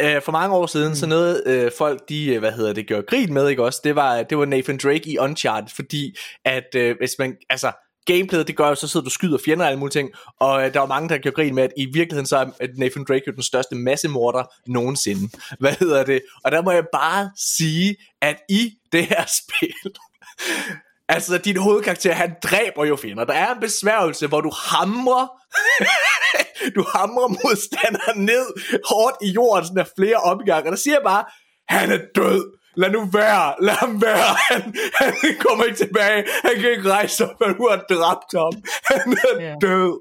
[0.03, 0.95] Øh, for mange år siden, mm.
[0.95, 3.81] så noget øh, folk, de, øh, hvad hedder det, gjorde grin med, ikke også?
[3.85, 7.73] Det var, det var Nathan Drake i Uncharted, fordi at øh, hvis man, altså,
[8.07, 10.11] gameplayet, det gør jo, så sidder du skyder fjender og alle mulige ting,
[10.41, 13.05] og øh, der var mange, der gjorde grin med, at i virkeligheden så er Nathan
[13.09, 15.31] Drake jo den største massemorder nogensinde.
[15.61, 16.23] Hvad hedder det?
[16.45, 19.93] Og der må jeg bare sige, at i det her spil,
[21.11, 23.25] Altså, din hovedkarakter, han dræber jo fjender.
[23.25, 25.27] Der er en besværgelse, hvor du hamrer,
[26.77, 28.47] du hamrer modstanderen ned
[28.91, 30.69] hårdt i jorden, sådan der flere omgange.
[30.69, 31.25] Og der siger jeg bare,
[31.69, 32.59] han er død.
[32.77, 34.37] Lad nu være, lad ham være.
[34.51, 36.25] Han, han kommer ikke tilbage.
[36.45, 38.53] Han kan ikke rejse op, men du har dræbt ham.
[38.85, 39.55] Han er ja.
[39.61, 40.01] død.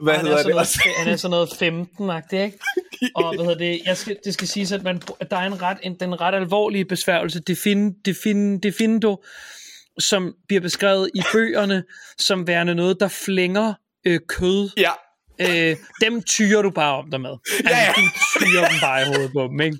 [0.00, 0.46] Hvad hedder det?
[0.46, 2.58] Noget, han er sådan noget 15-agtig, ikke?
[3.14, 3.80] Og hvad hedder det?
[3.86, 6.34] Jeg skal, det skal siges, at, man, at der er en ret, en, den ret
[6.34, 7.40] alvorlige besværgelse.
[7.40, 9.24] Defin, defin, defindo
[9.98, 11.84] som bliver beskrevet i bøgerne
[12.18, 13.74] som værende noget, der flænger
[14.06, 14.70] øh, kød.
[14.76, 14.90] Ja.
[15.40, 17.30] Øh, dem tyrer du bare om dig med.
[17.58, 17.92] Altså, ja, ja.
[17.96, 18.02] du
[18.38, 19.78] tyrer dem bare i hovedet på dem, ikke?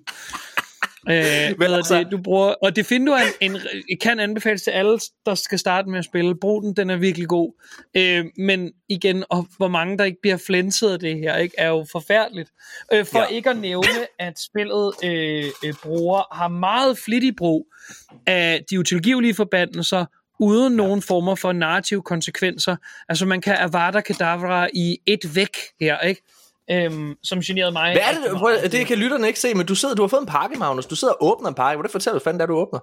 [1.10, 1.98] Øh, Men altså...
[1.98, 3.50] det, du bruger, og det finder du en,
[3.88, 6.34] en, kan anbefales til alle, der skal starte med at spille.
[6.40, 7.52] Brug den, den er virkelig god.
[7.96, 11.68] Øh, men igen, og hvor mange der ikke bliver flænset af det her, ikke, er
[11.68, 12.50] jo forfærdeligt.
[12.92, 13.26] Øh, for ja.
[13.26, 17.66] ikke at nævne, at spillet øh, øh, bruger, har meget flittig brug
[18.26, 20.04] af de utilgivelige forbandelser,
[20.44, 20.76] uden ja.
[20.76, 22.76] nogen former for narrative konsekvenser.
[23.08, 26.22] Altså man kan Avada Kedavra i et væk her, ikke?
[26.70, 27.92] Øhm, som generede mig.
[27.92, 30.20] Hvad er det, prøv, det kan lytterne ikke se, men du sidder, du har fået
[30.20, 30.86] en pakke, Magnus.
[30.86, 31.76] Du sidder og åbner en pakke.
[31.76, 32.80] Hvordan fortæller du fanden, der du åbner?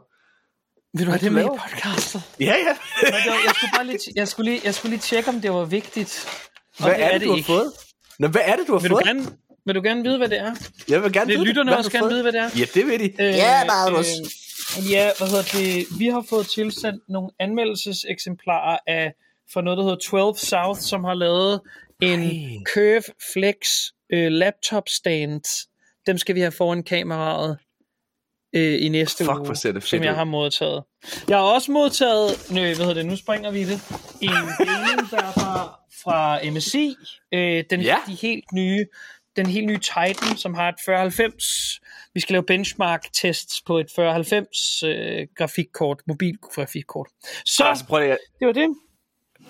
[0.97, 2.23] Vil du have det med i podcastet?
[2.39, 2.53] Ja, ja.
[3.45, 6.27] jeg, skulle bare lige, jeg, skulle lige, jeg skulle lige tjekke, om det var vigtigt.
[6.79, 7.51] Og hvad det er det, er det du ikke.
[7.51, 7.71] har fået?
[8.19, 9.03] Nå, hvad er det, du har vil fået?
[9.03, 9.25] Du gerne,
[9.65, 10.55] vil du gerne vide, hvad det er?
[10.89, 11.77] Jeg vil gerne vil vide lytterne det.
[11.77, 12.49] også gerne vide, hvad det er?
[12.57, 13.23] Ja, det vil de.
[13.23, 14.07] Øh, ja, Magnus.
[14.07, 14.29] Øh,
[14.91, 15.99] ja, hvad hedder det?
[15.99, 19.13] Vi har fået tilsendt nogle anmeldelseseksemplarer af
[19.53, 21.61] for noget, der hedder 12 South, som har lavet
[22.01, 22.63] en Ej.
[22.73, 23.03] Curve
[23.33, 23.55] Flex
[24.13, 25.41] øh, laptop stand.
[26.07, 27.57] dem skal vi have foran kameraet
[28.55, 30.83] øh, i næste Fuck, uge, det som jeg har modtaget.
[31.27, 33.81] Jeg har også modtaget, nø, hvad hedder det, nu springer vi det,
[34.21, 36.95] en deling der er fra, fra MSI,
[37.33, 37.97] øh, den, Ja.
[38.07, 38.85] de helt nye,
[39.35, 41.81] den helt nye Titan, som har et 4090.
[42.13, 47.07] Vi skal lave benchmark-tests på et 4090 øh, grafikkort, mobil grafikkort.
[47.45, 48.67] Så, Altså, prøv lige, det var det.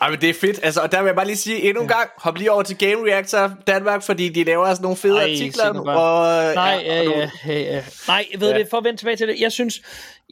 [0.02, 0.60] Ej, men det er fedt.
[0.64, 2.78] Altså, og der vil jeg bare lige sige endnu en gang, hop lige over til
[2.78, 5.70] Game Reactor Danmark, fordi de laver altså nogle fede Ej, artikler.
[5.70, 7.84] Og, Nej, ja, ja, og ja, ja, ja.
[8.08, 8.54] Nej, ved Ja.
[8.54, 8.60] ja.
[8.60, 9.82] det, for at vende tilbage til det, jeg synes,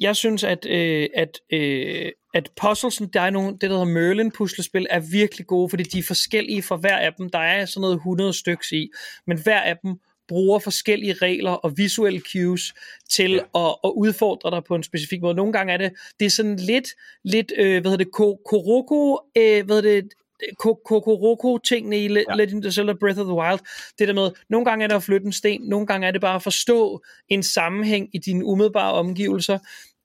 [0.01, 4.31] jeg synes at, øh, at, øh, at puzzlesen, der er nogle, det der hedder Merlin
[4.31, 7.29] puslespil, er virkelig gode, fordi de er forskellige for hver af dem.
[7.29, 8.89] Der er sådan noget 100 stykker i,
[9.27, 9.95] men hver af dem
[10.29, 12.73] bruger forskellige regler og visuelle cues
[13.09, 13.67] til ja.
[13.67, 15.33] at, at udfordre dig på en specifik måde.
[15.33, 16.89] Nogle gange er det, det er sådan lidt,
[17.23, 20.13] lidt øh, hvad hedder det, ko- Koroko, øh, hvad hedder det,
[20.59, 22.35] Ko- Kokoroko-tingene i Le- Ja.
[22.35, 23.59] Legend of Zelda Breath of the Wild.
[23.99, 26.21] Det der med, nogle gange er det at flytte en sten, nogle gange er det
[26.21, 29.59] bare at forstå en sammenhæng i dine umiddelbare omgivelser.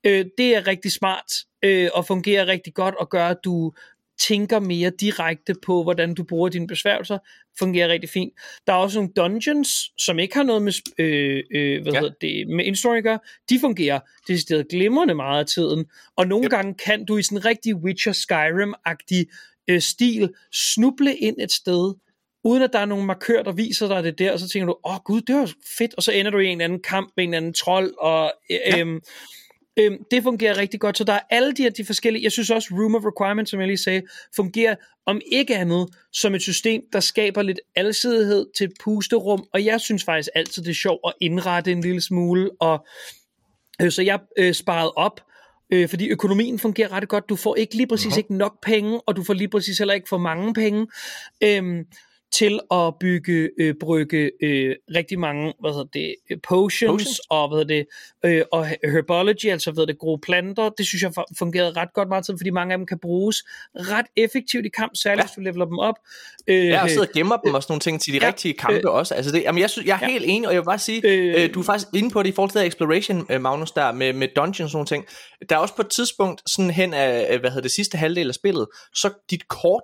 [0.06, 3.72] Øh, det er rigtig smart øh, og fungerer rigtig godt og gør, at du
[4.18, 7.18] tænker mere direkte på, hvordan du bruger dine besværgelser,
[7.58, 8.32] fungerer rigtig fint.
[8.66, 12.00] Der er også nogle dungeons, som ikke har noget med, øh, øh, hvad Ja.
[12.00, 13.18] hedder det, med indstory at gøre.
[13.50, 15.84] De fungerer decideret glimrende meget af tiden.
[16.16, 16.50] Og nogle yep.
[16.50, 19.24] gange kan du i sådan en rigtig Witcher Skyrim-agtig
[19.68, 21.94] øh, stil snuble ind et sted,
[22.44, 24.76] uden at der er nogen markør, der viser dig det der, og så tænker du,
[24.84, 27.12] åh oh, gud, det var fedt, og så ender du i en eller anden kamp
[27.16, 28.78] med en eller anden trold, og øh, Ja.
[28.78, 29.00] øhm,
[29.76, 32.50] øhm, det fungerer rigtig godt, så der er alle de her de forskellige, jeg synes
[32.50, 34.02] også Room of Requirement, som jeg lige sagde,
[34.36, 34.74] fungerer
[35.06, 39.80] om ikke andet som et system, der skaber lidt alsidighed til et pusterum, og jeg
[39.80, 42.86] synes faktisk altid, det er sjovt at indrette en lille smule, og
[43.82, 45.20] øh, så jeg øh, sparede op,
[45.70, 47.28] øh, fordi økonomien fungerer ret godt.
[47.28, 48.18] Du får ikke lige præcis uh-huh.
[48.18, 50.86] ikke nok penge, og du får lige præcis heller ikke for mange penge
[51.42, 51.84] øhm,
[52.32, 57.20] til at bygge, øh, brygge øh, rigtig mange, hvad hedder det, øh, potions, Potions.
[57.30, 60.68] og hvad hedder det, øh, og herbology, altså hvad hedder det, gode planter.
[60.68, 63.36] Det synes jeg fu- fungerede ret godt meget tid, fordi mange af dem kan bruges
[63.74, 65.22] ret effektivt i kamp, særligt Ja.
[65.22, 65.26] ja.
[65.26, 65.94] hvis du leveler dem op.
[66.46, 68.54] Øh, Jeg har siddet og gemmer dem og sådan nogle ting til de ja, rigtige
[68.54, 69.14] kampe også.
[69.14, 70.12] Altså det, jamen jeg, synes, jeg er ja.
[70.12, 71.42] helt enig, og jeg vil bare sige, Øh.
[71.44, 74.12] øh, du er faktisk inde på det i forhold til exploration, øh, Magnus, der med,
[74.12, 75.04] med dungeons og sådan nogle ting.
[75.48, 78.28] Der er også på et tidspunkt, sådan hen af, øh, hvad hedder det, sidste halvdel
[78.28, 79.82] af spillet, så dit kort,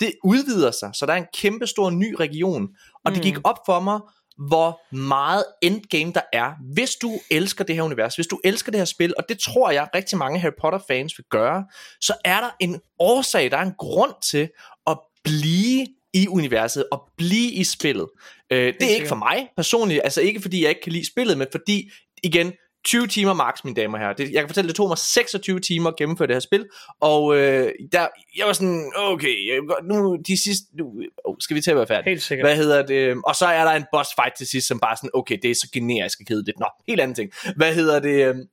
[0.00, 2.68] det udvider sig, så der er en kæmpe stor ny region.
[3.04, 3.14] Og mm.
[3.14, 4.00] det gik op for mig,
[4.48, 8.80] hvor meget endgame der er, hvis du elsker det her univers, hvis du elsker det
[8.80, 11.64] her spil, og det tror jeg rigtig mange Harry Potter fans vil gøre,
[12.00, 14.48] så er der en årsag, der er en grund til
[14.86, 18.08] at blive i universet og blive i spillet.
[18.50, 21.38] Øh, det er ikke for mig personligt, altså ikke fordi jeg ikke kan lide spillet,
[21.38, 21.90] men fordi,
[22.22, 22.52] igen,
[22.84, 24.12] 20 timer max, mine damer og herrer.
[24.12, 26.66] Det, jeg kan fortælle, det tog mig 26 timer at gennemføre det her spil,
[27.00, 28.06] og øh, der,
[28.36, 31.86] jeg var sådan, okay, jeg, nu de sidste, nu, oh, skal vi til at være
[31.86, 32.10] færdige?
[32.10, 32.48] Helt sikkert.
[32.48, 33.16] Hvad hedder det?
[33.26, 35.54] Og så er der en boss fight til sidst, som bare sådan, okay, det er
[35.54, 36.58] så generisk og kedeligt.
[36.58, 37.32] Nå, helt anden ting.
[37.56, 38.26] Hvad hedder det?
[38.28, 38.48] øhm,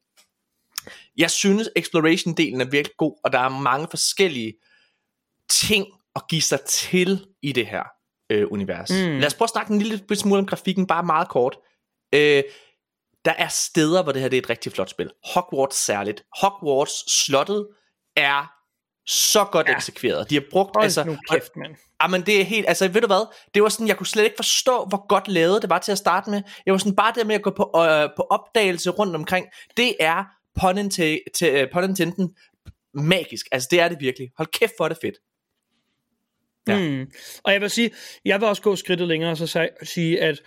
[1.17, 4.53] Jeg synes, exploration-delen er virkelig god, og der er mange forskellige
[5.49, 7.84] ting at give sig til i det her
[8.30, 8.89] øh, univers.
[8.89, 8.95] Mm.
[8.97, 11.57] Lad os prøve at snakke en lille smule om grafikken, bare meget kort.
[12.15, 12.43] Øh,
[13.30, 15.11] der er steder, hvor det her det er et rigtig flot spil.
[15.34, 16.23] Hogwarts særligt.
[16.41, 17.67] Hogwarts slottet
[18.15, 18.51] er
[19.05, 19.75] så godt ja.
[19.75, 20.30] Eksekveret.
[20.30, 21.75] De har brugt, Hold altså, nu og- kæft, mand.
[22.01, 24.36] Jamen det er helt, altså ved du hvad, det var sådan, jeg kunne slet ikke
[24.36, 26.41] forstå, hvor godt lavet det var til at starte med.
[26.65, 29.47] Jeg var sådan bare der med at gå på, øh, på opdagelse rundt omkring.
[29.77, 30.23] Det er
[30.59, 31.19] pun, til,
[31.73, 32.27] pun intended,
[32.93, 33.45] magisk.
[33.51, 34.30] Altså det er det virkelig.
[34.38, 35.15] Hold kæft, hvor er det fedt.
[36.67, 36.80] Ja.
[36.80, 37.11] Mm.
[37.43, 37.91] Og jeg vil sige,
[38.25, 40.41] jeg vil også gå skridtet længere og så sige, at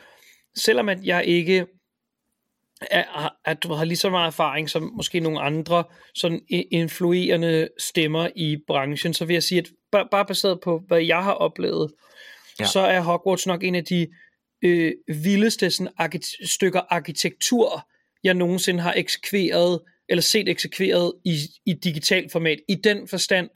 [0.57, 1.67] selvom at jeg ikke
[2.91, 8.29] er, at du har lige så meget erfaring som måske nogle andre sådan influerende stemmer
[8.37, 11.93] i branchen, så vil jeg sige, at bare, bare baseret på, hvad jeg har oplevet,
[12.61, 12.65] ja.
[12.65, 14.07] så er Hogwarts nok en af de
[14.65, 14.93] øh,
[15.25, 17.89] vildeste sådan, arki- stykker arkitektur,
[18.25, 22.59] jeg nogensinde har eksekveret, eller set eksekveret i, i digitalt format.
[22.69, 23.51] I den forstand,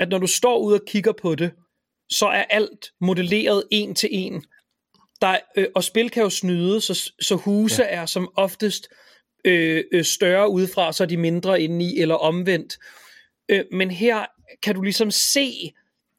[0.00, 1.50] at når du står ude og kigger på det,
[2.10, 4.44] så er alt modelleret en til en.
[5.22, 7.88] Der, øh, og spil kan jo snyde, så, så huse ja.
[7.88, 8.88] er som oftest
[9.44, 12.78] øh, øh, større udefra, så er de mindre indeni, eller omvendt.
[13.48, 14.26] Øh, men her
[14.62, 15.72] kan du ligesom se,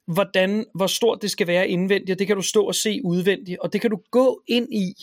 [0.07, 3.59] hvordan, hvor stort det skal være indvendigt, og det kan du stå og se udvendigt,
[3.59, 4.93] og det kan du gå ind i,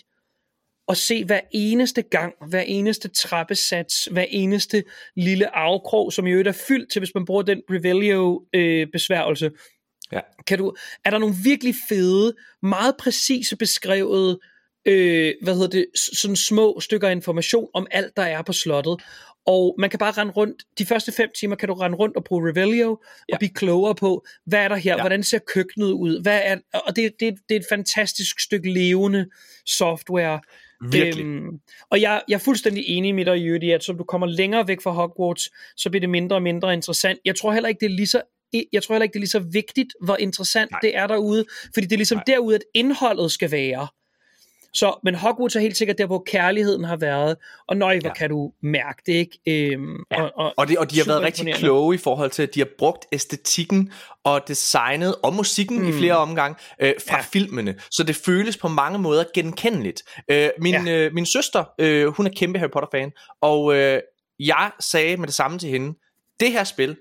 [0.87, 4.85] og se hver eneste gang, hver eneste trappesats, hver eneste
[5.17, 9.51] lille afkrog, som i øvrigt er fyldt til, hvis man bruger den Revelio-besværgelse.
[10.13, 10.21] Ja.
[10.47, 14.39] kan du, er der nogle virkelig fede, meget præcise beskrevet,
[14.87, 19.03] øh, hvad hedder det, sådan små stykker information om alt, der er på slottet.
[19.47, 22.25] Og man kan bare rende rundt, de første fem timer kan du rende rundt og
[22.25, 23.39] bruge Revelio, og Ja.
[23.39, 25.01] blive klogere på, hvad er der her, Ja.
[25.01, 26.57] hvordan ser køkkenet ud, hvad er,
[26.87, 29.27] og det, det, det er et fantastisk stykke levende
[29.67, 30.41] software,
[30.91, 31.25] Virkelig.
[31.25, 31.49] Øhm,
[31.91, 34.69] og jeg, jeg er fuldstændig enig med dig, Jytte, i, at så du kommer længere
[34.69, 37.19] væk fra Hogwarts, så bliver det mindre og mindre interessant.
[37.25, 38.23] Jeg tror heller ikke, det er lige så
[38.73, 40.81] jeg tror heller ikke, det er lige så vigtigt, hvor interessant Nej.
[40.83, 41.45] det er derude,
[41.75, 42.25] fordi det er ligesom Nej.
[42.27, 43.89] derude, at indholdet skal være.
[44.75, 47.37] Så, men Hogwarts er helt sikkert der, hvor kærligheden har været,
[47.69, 48.15] og nøj, hvor ja.
[48.15, 49.39] kan du mærke det, ikke?
[49.47, 50.23] Øhm, ja.
[50.23, 52.61] og, og, og, det, og de har været rigtig kloge i forhold til, at de
[52.61, 53.93] har brugt æstetikken
[54.25, 55.89] og designet og musikken mm.
[55.89, 57.23] i flere omgange øh, fra ja.
[57.23, 60.03] filmene, så det føles på mange måder genkendeligt.
[60.31, 61.07] Øh, min, ja.
[61.07, 64.01] øh, min søster, øh, hun er kæmpe Harry Potter-fan, og øh,
[64.41, 65.99] jeg sagde med det samme til hende,
[66.41, 66.97] det her spil,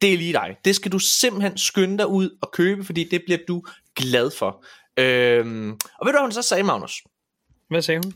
[0.00, 0.56] det er lige dig.
[0.64, 3.62] Det skal du simpelthen skynde dig ud og købe, fordi det bliver du
[3.96, 4.64] glad for.
[4.98, 7.02] Øhm, og ved du hvad hun så sagde, Magnus?
[7.68, 8.14] Hvad sagde hun?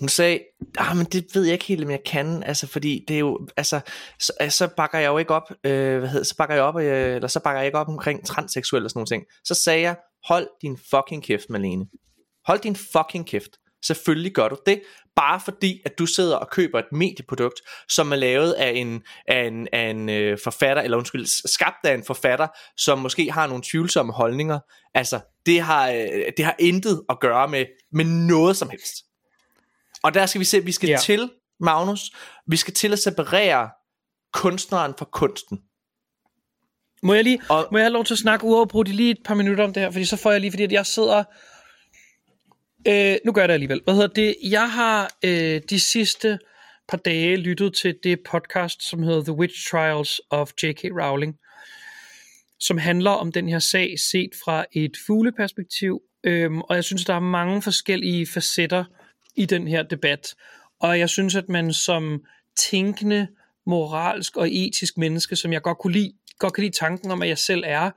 [0.00, 0.40] Hun sagde,
[0.78, 3.48] ah, men det ved jeg ikke helt, om jeg kan, altså, fordi det er jo,
[3.56, 3.80] altså,
[4.18, 7.14] så, så bakker jeg jo ikke op, øh, hvad hedder, så bakker jeg op, øh,
[7.14, 9.24] eller så bakker jeg ikke op omkring transseksuelle og sådan nogle ting.
[9.44, 11.86] Så sagde jeg, hold din fucking kæft, Malene.
[12.46, 13.50] Hold din fucking kæft.
[13.82, 14.82] Selvfølgelig gør du det,
[15.16, 19.46] bare fordi at du sidder og køber et medieprodukt, som er lavet af en, af
[19.46, 23.62] en, af en øh, forfatter, eller undskyld, skabt af en forfatter, som måske har nogle
[23.66, 24.58] tvivlsomme holdninger.
[24.94, 28.94] Altså, det har, øh, det har intet at gøre med, med noget som helst.
[30.02, 30.98] Og der skal vi se, vi skal ja.
[31.02, 32.10] til, Magnus,
[32.46, 33.70] vi skal til at separere
[34.32, 35.58] kunstneren fra kunsten.
[37.02, 39.34] Må jeg lige, og, må jeg have lov til at snakke uafbrudt lige et par
[39.34, 41.24] minutter om det her, fordi så får jeg lige, fordi at jeg sidder
[42.88, 43.80] Øh, nu gør jeg det alligevel.
[43.84, 44.36] Hvad hedder det?
[44.42, 46.38] Jeg har øh, de sidste
[46.88, 50.84] par dage lyttet til det podcast, som hedder The Witch Trials of J.K.
[50.84, 51.36] Rowling,
[52.60, 56.00] som handler om den her sag set fra et fugleperspektiv.
[56.24, 58.84] Øhm, og jeg synes, der er mange forskellige facetter
[59.36, 60.34] i den her debat.
[60.80, 62.24] Og jeg synes, at man som
[62.58, 63.28] tænkende,
[63.66, 67.28] moralsk og etisk menneske, som jeg godt kunne lide, godt kan lide tanken om, at
[67.28, 67.90] jeg selv er,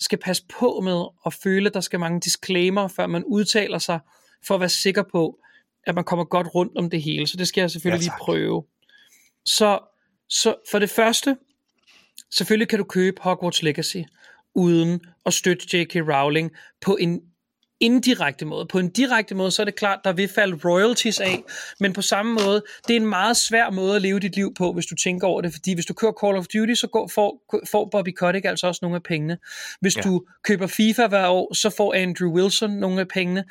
[0.00, 4.00] skal passe på med at føle, at der skal mange disclaimer, før man udtaler sig
[4.46, 5.38] for at være sikker på,
[5.86, 7.26] at man kommer godt rundt om det hele.
[7.26, 8.64] Så det skal jeg selvfølgelig ja, lige prøve.
[9.44, 9.78] Så,
[10.28, 11.36] så for det første,
[12.30, 14.02] selvfølgelig kan du købe Hogwarts Legacy,
[14.54, 15.96] uden at støtte J.K.
[15.96, 17.20] Rowling på en
[17.80, 18.66] indirekte måde.
[18.66, 21.42] På en direkte måde, så er det klart, der vil falde royalties af,
[21.80, 24.72] men på samme måde, det er en meget svær måde at leve dit liv på,
[24.72, 27.42] hvis du tænker over det, fordi hvis du kører Call of Duty, så går, får,
[27.70, 29.38] får Bobby Kotick altså også nogle af pengene.
[29.80, 30.02] Hvis ja.
[30.02, 33.44] du køber FIFA hver år, så får Andrew Wilson nogle af pengene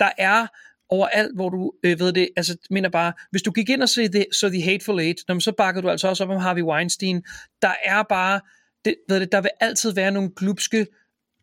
[0.00, 0.46] der er
[0.88, 4.08] overalt, hvor du øh, ved det, altså mener bare, hvis du gik ind og så
[4.12, 7.22] The, så The Hateful Eight, så bakker du altså også op om Harvey Weinstein.
[7.62, 8.40] Der er bare,
[8.84, 10.86] det, ved det, der vil altid være nogle glupske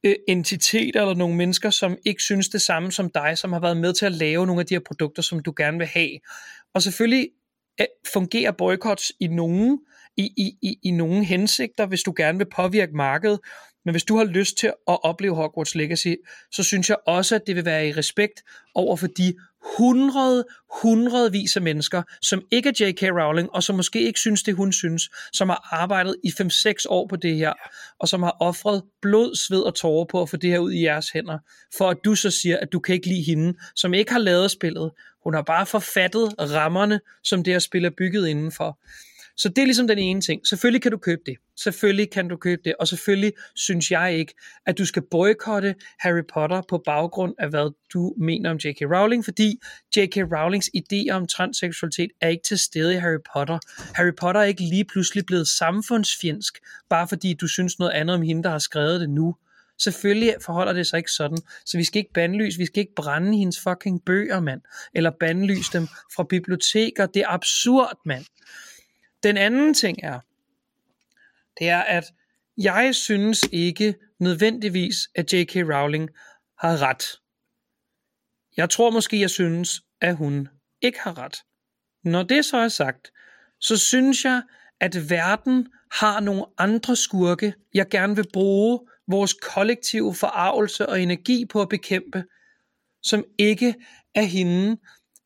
[0.05, 3.77] øh, entiteter eller nogle mennesker, som ikke synes det samme som dig, som har været
[3.77, 6.19] med til at lave nogle af de her produkter, som du gerne vil have.
[6.73, 7.29] Og selvfølgelig
[7.81, 9.79] øh, fungerer boykots i nogen,
[10.17, 13.39] i, i, i, i nogle hensigter, hvis du gerne vil påvirke markedet,
[13.85, 14.73] men hvis du har lyst til at
[15.03, 16.13] opleve Hogwarts Legacy,
[16.51, 18.43] så synes jeg også, at det vil være i respekt
[18.75, 19.33] over for de
[19.77, 20.45] hundrede,
[20.81, 23.03] hundredvis af mennesker, som ikke er J.K.
[23.03, 27.07] Rowling, og som måske ikke synes det, hun synes, som har arbejdet i 5-6 år
[27.07, 27.53] på det her,
[27.99, 30.83] og som har offret blod, sved og tårer på at få det her ud i
[30.83, 31.39] jeres hænder,
[31.77, 34.51] for at du så siger, at du kan ikke lide hende, som ikke har lavet
[34.51, 34.91] spillet.
[35.23, 38.79] Hun har bare forfattet rammerne, som det her spil er bygget indenfor.
[39.37, 40.47] Så det er ligesom den ene ting.
[40.47, 41.37] Selvfølgelig kan du købe det.
[41.63, 42.75] Selvfølgelig kan du købe det.
[42.79, 44.33] Og selvfølgelig synes jeg ikke,
[44.65, 48.81] at du skal boykotte Harry Potter på baggrund af, hvad du mener om J.K.
[48.81, 49.59] Rowling, fordi
[49.97, 50.17] J.K.
[50.17, 53.59] Rowlings idé om transseksualitet er ikke til stede i Harry Potter.
[53.95, 56.59] Harry Potter er ikke lige pludselig blevet samfundsfjendsk,
[56.89, 59.35] bare fordi du synes noget andet om hende, der har skrevet det nu.
[59.79, 61.37] Selvfølgelig forholder det sig ikke sådan.
[61.65, 64.61] Så vi skal ikke bandlyse, vi skal ikke brænde hendes fucking bøger, mand.
[64.93, 67.05] Eller bandlyse dem fra biblioteker.
[67.05, 68.25] Det er absurd, mand.
[69.25, 70.19] Den anden ting er,
[71.59, 72.13] det er, at
[72.57, 75.55] jeg synes ikke nødvendigvis, at J.K.
[75.55, 76.09] Rowling
[76.59, 77.05] har ret.
[78.57, 80.47] Jeg tror måske, jeg synes, at hun
[80.81, 81.37] ikke har ret.
[82.03, 83.11] Når det så er sagt,
[83.59, 84.41] så synes jeg,
[84.79, 91.45] at verden har nogle andre skurke, jeg gerne vil bruge vores kollektive forarvelse og energi
[91.45, 92.23] på at bekæmpe,
[93.03, 93.75] som ikke
[94.15, 94.77] er hende.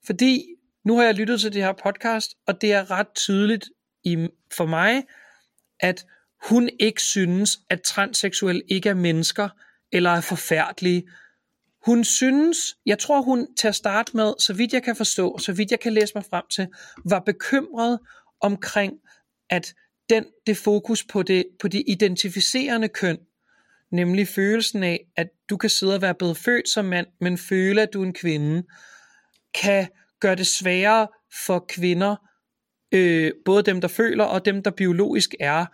[0.05, 0.45] Fordi
[0.85, 3.69] nu har jeg lyttet til det her podcast, og det er ret tydeligt
[4.03, 4.27] i,
[4.57, 5.03] for mig,
[5.79, 6.05] at
[6.43, 9.49] hun ikke synes, at transseksuelle ikke er mennesker,
[9.91, 11.09] eller er forfærdelige.
[11.85, 15.53] Hun synes, jeg tror hun til at starte med, så vidt jeg kan forstå, så
[15.53, 16.67] vidt jeg kan læse mig frem til,
[17.05, 17.99] var bekymret
[18.41, 18.93] omkring,
[19.49, 19.73] at
[20.09, 23.17] den, det fokus på det, på det identificerende køn,
[23.91, 27.81] nemlig følelsen af, at du kan sidde og være blevet født som mand, men føle,
[27.81, 28.63] at du er en kvinde,
[29.61, 29.87] kan
[30.19, 31.07] gøre det sværere
[31.45, 32.15] for kvinder
[32.91, 35.65] øh, både dem, der føler, og dem, der biologisk er,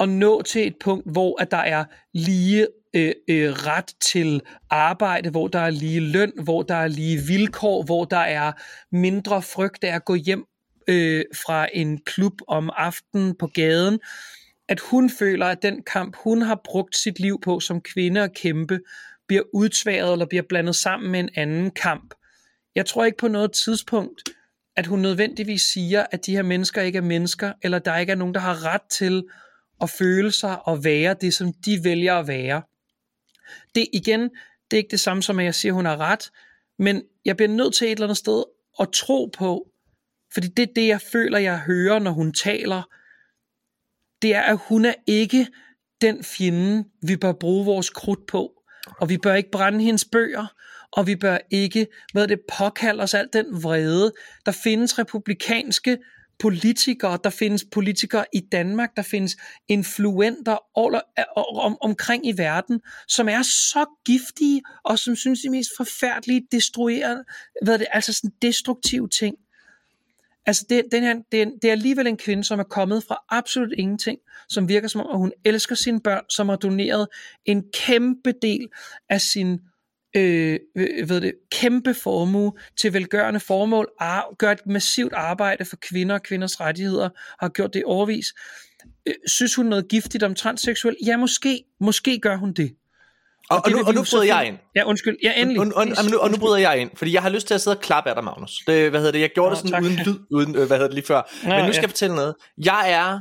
[0.00, 5.30] at nå til et punkt, hvor at der er lige øh, øh, ret til arbejde,
[5.30, 8.52] hvor der er lige løn, hvor der er lige vilkår, hvor der er
[8.92, 10.44] mindre frygt af at gå hjem
[10.88, 14.00] øh, fra en klub om aftenen på gaden,
[14.68, 18.34] at hun føler, at den kamp, hun har brugt sit liv på som kvinde at
[18.34, 18.80] kæmpe,
[19.28, 22.14] bliver udtværet eller bliver blandet sammen med en anden kamp.
[22.74, 24.22] Jeg tror ikke på noget tidspunkt,
[24.80, 28.16] at hun nødvendigvis siger, at de her mennesker ikke er mennesker, eller der ikke er
[28.16, 29.24] nogen, der har ret til
[29.80, 32.62] at føle sig og være det, som de vælger at være.
[33.74, 34.20] Det igen,
[34.70, 36.30] det er ikke det samme som, at jeg siger, at hun har ret,
[36.78, 38.42] men jeg bliver nødt til et eller andet sted
[38.80, 39.68] at tro på,
[40.34, 42.82] fordi det er det, jeg føler, jeg hører, når hun taler,
[44.22, 45.46] det er, at hun er ikke
[46.00, 48.52] den fjende, vi bør bruge vores krudt på.
[49.00, 50.46] Og vi bør ikke brænde hendes bøger,
[50.92, 54.12] og vi bør ikke, hvad det, påkalde os alt den vrede.
[54.46, 55.98] Der findes republikanske
[56.40, 59.36] politikere, der findes politikere i Danmark, der findes
[59.68, 61.00] influenter all,
[61.36, 67.24] om, omkring i verden, som er så giftige, og som synes de mest forfærdelige, destruerende,
[67.62, 69.36] hvad det, altså sådan destruktive ting.
[70.46, 73.16] Altså det, den her, det, er, det er alligevel en kvinde, som er kommet fra
[73.28, 74.18] absolut ingenting,
[74.48, 77.08] som virker som om, at hun elsker sine børn, som har doneret
[77.44, 78.68] en kæmpe del
[79.08, 79.60] af sin
[80.16, 80.58] øh,
[81.08, 86.22] ved det, kæmpe formue til velgørende formål, ar- gør et massivt arbejde for kvinder og
[86.22, 88.26] kvinders rettigheder, og har gjort det overvis.
[89.06, 90.96] Øh, synes hun noget giftigt om transseksuel?
[91.06, 91.64] Ja, måske.
[91.80, 92.72] Måske gør hun det.
[93.50, 94.56] Og, og, og, nu, og nu bryder jeg ind.
[94.76, 95.16] Ja, undskyld.
[95.22, 95.60] Ja, endelig.
[95.60, 97.60] Og, og, og, nu, og nu bryder jeg ind, fordi jeg har lyst til at
[97.60, 98.58] sidde og klappe af dig, Magnus.
[98.66, 99.20] Det, hvad hedder det?
[99.20, 99.82] Jeg gjorde oh, det sådan tak.
[99.82, 101.22] uden lyd, uden, øh, hvad hedder det lige før.
[101.44, 101.80] Ja, Men nu skal ja.
[101.82, 102.34] jeg fortælle noget.
[102.64, 103.20] Jeg er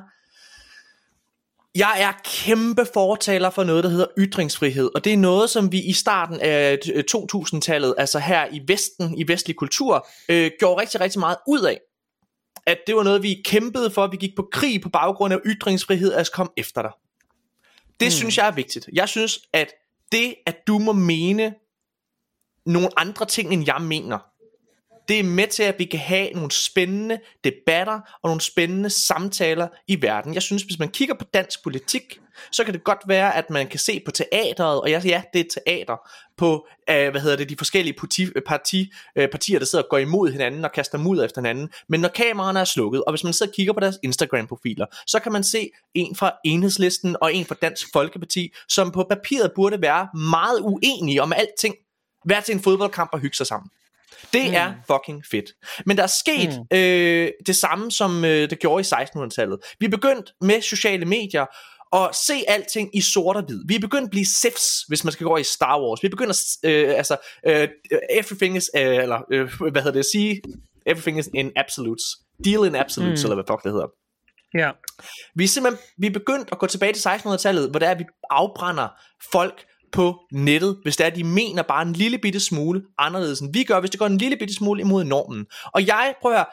[1.80, 5.82] jeg er kæmpe fortaler for noget, der hedder ytringsfrihed, og det er noget, som vi
[5.82, 6.78] i starten af
[7.16, 11.80] 2000-tallet, altså her i Vesten, i vestlig kultur, øh, gjorde rigtig, rigtig meget ud af.
[12.66, 16.14] At det var noget, vi kæmpede for, vi gik på krig på baggrund af ytringsfrihed,
[16.14, 16.92] at komme efter dig.
[18.00, 18.12] Det mm.
[18.12, 18.90] synes jeg er vigtigt.
[18.94, 19.68] Jeg synes, at
[20.12, 21.54] det, at du må mene
[22.66, 24.29] nogle andre ting, end jeg mener,
[25.10, 29.68] det er med til, at vi kan have nogle spændende debatter og nogle spændende samtaler
[29.88, 30.34] i verden.
[30.34, 32.20] Jeg synes, hvis man kigger på dansk politik,
[32.52, 35.40] så kan det godt være, at man kan se på teateret, og ja, ja det
[35.40, 35.98] er teater,
[36.38, 39.90] på uh, hvad hedder det, de forskellige øh, parti, parti, uh, partier, der sidder og
[39.90, 41.70] går imod hinanden og kaster mudder efter hinanden.
[41.90, 45.20] Men når kameraerne er slukket, og hvis man sidder og kigger på deres Instagram-profiler, så
[45.20, 49.82] kan man se en fra Enhedslisten og en fra Dansk Folkeparti, som på papiret burde
[49.82, 51.76] være meget uenige om alting.
[52.26, 53.70] Vær til en fodboldkamp og hygge sig sammen.
[54.34, 54.54] Det mm.
[54.54, 55.52] er fucking fedt.
[55.86, 56.78] Men der er sket mm.
[56.78, 59.60] øh, det samme, som øh, det gjorde i 1600-tallet.
[59.80, 61.46] Vi er begyndt med sociale medier
[61.92, 63.64] og se alting i sort og hvid.
[63.68, 66.04] Vi er begyndt at blive sifs, hvis man skal gå i Star Wars.
[66.04, 67.68] Vi er begyndt at, øh, altså, øh,
[68.10, 70.42] everything is, øh, eller øh, hvad hedder det at sige,
[70.86, 72.04] everything is in absolutes.
[72.46, 73.26] Deal in absolutes, mm.
[73.26, 73.88] eller hvad fuck det hedder.
[74.54, 74.72] Ja.
[75.36, 78.00] Vi er simpelthen vi er begyndt at gå tilbage til 1600-tallet, hvor der er, at
[78.00, 78.88] vi afbrænder
[79.32, 83.54] folk på nettet, hvis det er, de mener bare en lille bitte smule anderledes, end
[83.54, 85.46] vi gør, hvis det går en lille bitte smule imod normen.
[85.74, 86.48] Og jeg, prøver at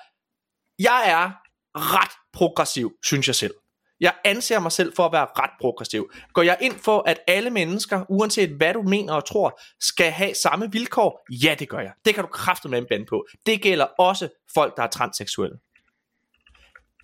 [0.78, 1.30] jeg er
[1.74, 3.54] ret progressiv, synes jeg selv.
[4.00, 6.10] Jeg anser mig selv for at være ret progressiv.
[6.32, 10.34] Går jeg ind for, at alle mennesker, uanset hvad du mener og tror, skal have
[10.34, 11.26] samme vilkår?
[11.30, 11.92] Ja, det gør jeg.
[12.04, 13.26] Det kan du kraftigt med en band på.
[13.46, 15.56] Det gælder også folk, der er transseksuelle.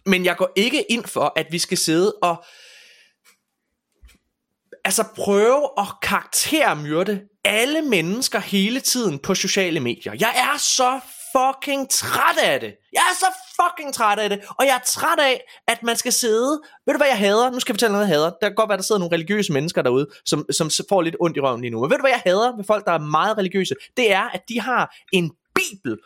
[0.07, 2.45] Men jeg går ikke ind for, at vi skal sidde og
[4.85, 10.13] altså prøve at karaktermyrde alle mennesker hele tiden på sociale medier.
[10.21, 11.01] Jeg er så
[11.37, 12.75] fucking træt af det.
[12.93, 13.27] Jeg er så
[13.61, 14.41] fucking træt af det.
[14.59, 16.61] Og jeg er træt af, at man skal sidde...
[16.87, 17.51] Ved du hvad jeg hader?
[17.51, 18.31] Nu skal jeg fortælle noget, jeg hader.
[18.41, 21.37] Der kan godt være, der sidder nogle religiøse mennesker derude, som, som får lidt ondt
[21.37, 21.81] i røven lige nu.
[21.81, 23.75] Men ved du hvad jeg hader ved folk, der er meget religiøse?
[23.97, 25.99] Det er, at de har en bibel,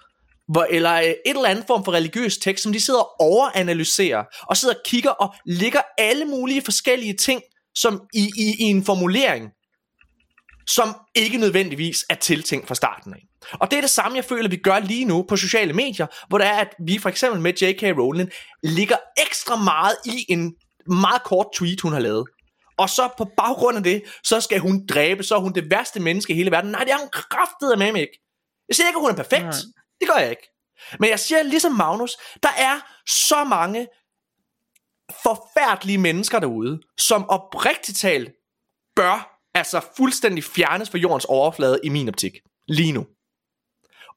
[0.48, 4.24] hvor, eller øh, et eller andet form for religiøs tekst, som de sidder og overanalyserer,
[4.42, 7.42] og sidder og kigger og ligger alle mulige forskellige ting
[7.76, 9.50] som i, i, i en formulering,
[10.66, 13.22] som ikke nødvendigvis er tiltænkt fra starten af.
[13.52, 16.38] Og det er det samme, jeg føler, vi gør lige nu på sociale medier, hvor
[16.38, 17.82] det er, at vi for eksempel med J.K.
[17.82, 18.30] Rowling
[18.62, 18.96] ligger
[19.26, 20.54] ekstra meget i en
[20.86, 22.26] meget kort tweet, hun har lavet.
[22.78, 26.00] Og så på baggrund af det, så skal hun dræbe, så er hun det værste
[26.00, 26.70] menneske i hele verden.
[26.70, 28.22] Nej, det er hun kraftet med mig ikke.
[28.68, 29.42] Jeg siger ikke, at hun er perfekt.
[29.42, 29.52] Nej.
[30.00, 30.48] Det gør jeg ikke.
[31.00, 33.86] Men jeg siger ligesom Magnus, der er så mange
[35.12, 38.30] forfærdelige mennesker derude, som oprigtigt talt
[38.96, 42.32] bør altså fuldstændig fjernes fra jordens overflade i min optik.
[42.68, 43.06] Lige nu.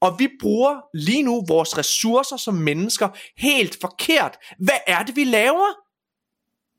[0.02, 4.38] Og vi bruger lige nu vores ressourcer som mennesker helt forkert.
[4.60, 5.89] Hvad er det, vi laver?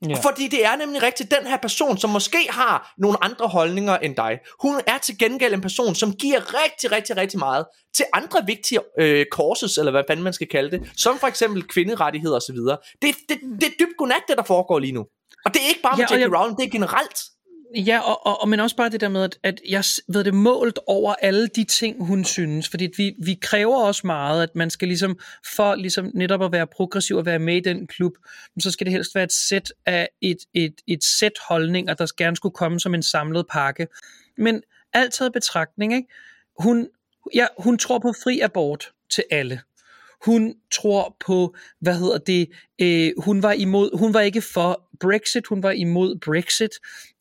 [0.09, 0.15] Ja.
[0.23, 4.15] Fordi det er nemlig rigtigt den her person, som måske har nogle andre holdninger end
[4.15, 4.39] dig.
[4.61, 8.79] Hun er til gengæld en person, som giver rigtig, rigtig, rigtig meget til andre vigtige
[8.99, 12.55] øh, courses, eller hvad fanden man skal kalde det, som for eksempel kvinderettigheder osv.
[12.55, 15.05] Det, det, det er dybt godnat, det der foregår lige nu.
[15.45, 16.21] Og det er ikke bare med Ja, J.K.
[16.21, 17.19] jeg- Rowling, det er generelt.
[17.75, 20.33] Ja, og, og, og men også bare det der med, at, at jeg ved det
[20.33, 22.69] målt over alle de ting, hun synes.
[22.69, 25.19] Fordi vi, vi kræver også meget, at man skal ligesom,
[25.55, 28.13] for ligesom netop at være progressiv og være med i den klub,
[28.59, 32.35] så skal det helst være et sæt af et, et, et sæt holdninger, der gerne
[32.35, 33.87] skulle komme som en samlet pakke.
[34.37, 34.61] Men
[34.93, 36.07] alt taget i betragtning, ikke?
[36.59, 36.87] Hun,
[37.33, 39.61] ja, hun tror på fri abort til alle.
[40.25, 42.49] Hun tror på, hvad hedder det,
[42.81, 46.71] øh, hun var imod, hun var ikke for Brexit, hun var imod Brexit.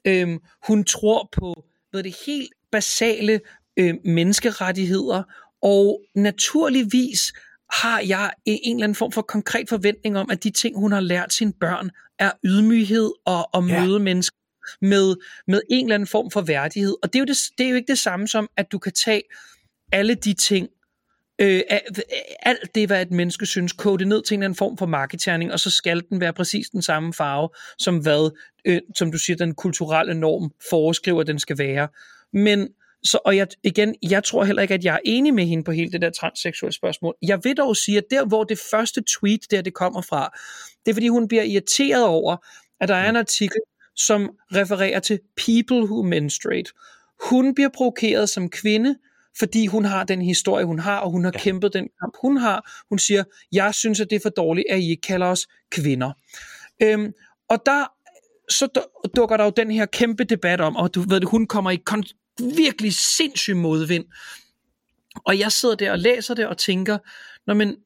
[0.04, 3.40] Øhm, hun tror på, hvad det helt basale
[3.76, 5.22] øh, menneskerettigheder,
[5.62, 7.32] og naturligvis
[7.72, 10.92] har jeg en en eller anden form for konkret forventning om, at de ting, hun
[10.92, 13.86] har lært sine børn, er ydmyghed og at Ja.
[13.86, 14.36] møde mennesker
[14.80, 16.94] med, med en eller anden form for værdighed.
[17.02, 18.92] Og det er, jo det, det er jo ikke det samme som, at du kan
[18.92, 19.22] tage
[19.92, 20.68] alle de ting,
[21.40, 21.80] Øh, øh,
[22.42, 24.86] alt det, hvad et menneske synes, kode det ned til en eller anden form for
[24.86, 29.18] marketerning, og så skal den være præcis den samme farve, som hvad, øh, som du
[29.18, 31.88] siger, den kulturelle norm foreskriver, den skal være.
[32.32, 32.68] Men
[33.04, 35.72] så, og jeg, igen, jeg tror heller ikke, at jeg er enig med hende på
[35.72, 37.14] hele det der transseksuelle spørgsmål.
[37.22, 40.38] Jeg vil dog sige, at der, hvor det første tweet, der det kommer fra,
[40.84, 42.36] det er, fordi hun bliver irriteret over,
[42.80, 43.60] at der er en artikel,
[43.96, 46.70] som refererer til people who menstruate.
[47.30, 48.96] Hun bliver provokeret som kvinde,
[49.38, 51.38] fordi hun har den historie, hun har, og hun har ja.
[51.40, 52.84] kæmpet den kamp, hun har.
[52.88, 56.12] Hun siger, jeg synes, at det er for dårligt, at I ikke kalder os kvinder.
[56.82, 57.12] Øhm,
[57.48, 57.84] og der
[58.50, 61.46] så du- dukker der jo den her kæmpe debat om, og du ved det, hun
[61.46, 61.78] kommer i
[62.56, 64.04] virkelig sindssyg modvind.
[65.24, 66.98] Og jeg sidder der og læser det og tænker,
[67.46, 67.76] Nå, men,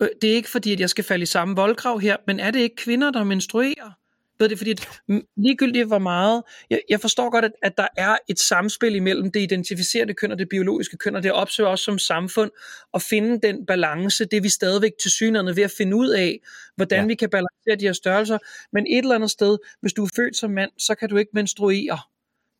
[0.00, 2.50] øh, det er ikke fordi, at jeg skal falde i samme voldgrav her, men er
[2.50, 3.90] det ikke kvinder, der menstruerer?
[4.38, 4.88] Ved det, fordi at,
[5.36, 9.40] ligegyldigt hvor meget, jeg, jeg forstår godt, at, at der er et samspil imellem det
[9.40, 12.50] identificerede køn og det biologiske køn, og det opsøger også som samfund
[12.94, 16.40] at finde den balance, det er vi stadigvæk til synerne ved at finde ud af,
[16.76, 17.02] hvordan Ja.
[17.02, 17.06] ja.
[17.06, 18.38] vi kan balancere de her størrelser,
[18.72, 21.30] men et eller andet sted, hvis du er født som mand, så kan du ikke
[21.34, 21.98] menstruere.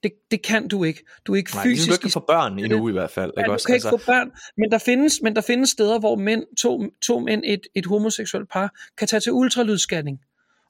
[0.03, 1.05] Det, det kan du ikke.
[1.27, 3.33] Du er ikke Nej, fysisk du kan få børn endnu i hvert fald.
[3.37, 3.67] Ja, Ikke du også?
[3.67, 6.85] kan ikke Altså, få børn, men der findes, men der findes steder, hvor mænd, to,
[7.03, 10.19] to mænd, et, et homoseksuelt par, kan tage til ultralydsscanning,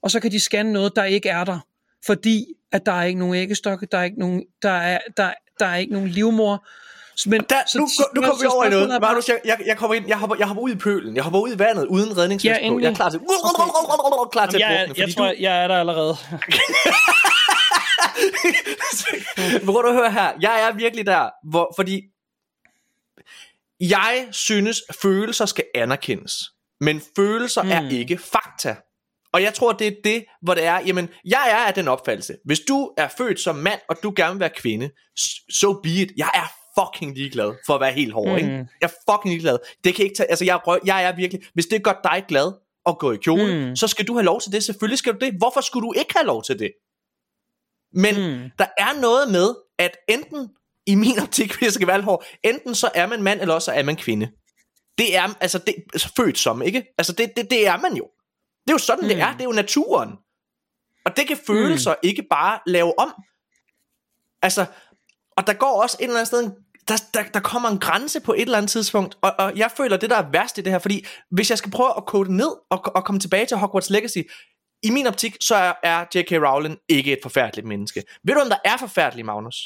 [0.04, 1.58] og så kan de scanne noget, der ikke er der,
[2.06, 5.66] fordi at der er ikke nogen æggestokke, der er ikke nogen, der er, der, der
[5.66, 6.66] er ikke nogen livmor.
[7.16, 9.00] Så- Men, der, så- nu, nu kommer vi over i noget.
[9.00, 11.16] Magnus, jeg, jeg, jeg, kommer ind, jeg, hopper, jeg hopper ud i pølen.
[11.16, 12.78] Jeg hopper ud i vandet uden redningsvest Ja, på.
[12.78, 13.20] Jeg er klar til,
[14.32, 16.16] klar til Jamen, at jeg, drukne, jeg, fordi tror, du, jeg er der allerede.
[19.66, 20.32] Prøv at høre her.
[20.40, 22.02] Jeg er virkelig der, hvor, fordi
[23.80, 26.34] jeg synes, følelser skal anerkendes.
[26.80, 27.70] Men følelser mm.
[27.70, 28.76] er ikke fakta.
[29.34, 32.36] Og jeg tror, det er det, hvor det er, jamen, jeg er af den opfattelse.
[32.44, 34.90] Hvis du er født som mand, og du gerne vil være kvinde,
[35.50, 36.12] so be it.
[36.16, 38.36] Jeg er fucking ligeglad, for at være helt hård, mm.
[38.36, 38.50] ikke?
[38.50, 39.58] Jeg er fucking ligeglad.
[39.84, 42.52] Det kan ikke tage, altså jeg, er jeg er virkelig, hvis det gør dig glad
[42.86, 43.76] at gå i kjole, mm.
[43.76, 44.64] Så skal du have lov til det.
[44.64, 45.34] Selvfølgelig skal du det.
[45.38, 46.72] Hvorfor skulle du ikke have lov til det?
[47.92, 48.50] Men mm.
[48.58, 50.48] Der er noget med, at enten,
[50.86, 53.66] i min optik, hvis jeg skal være hård, enten så er man mand, eller også
[53.66, 54.30] så er man kvinde.
[54.98, 56.84] Det er, altså, det altså, født som, ikke?
[56.98, 58.08] Altså, det, det, det er man jo.
[58.64, 59.08] Det er jo sådan, mm.
[59.08, 59.32] det er.
[59.32, 60.10] Det er jo naturen.
[61.04, 61.98] Og det kan følelser mm.
[62.02, 63.14] ikke bare lave om.
[64.42, 64.66] Altså,
[65.36, 66.54] og der går også et eller andet sted, en-
[66.88, 69.96] der, der, der kommer en grænse på et eller andet tidspunkt, og, og jeg føler,
[69.96, 72.50] det der er værst i det her, fordi hvis jeg skal prøve at kode ned,
[72.70, 74.18] og, og komme tilbage til Hogwarts Legacy,
[74.82, 76.32] i min optik, så er, er J.K.
[76.32, 78.02] Rowling ikke et forfærdeligt menneske.
[78.24, 79.56] Ved du, om der er forfærdelige, Magnus?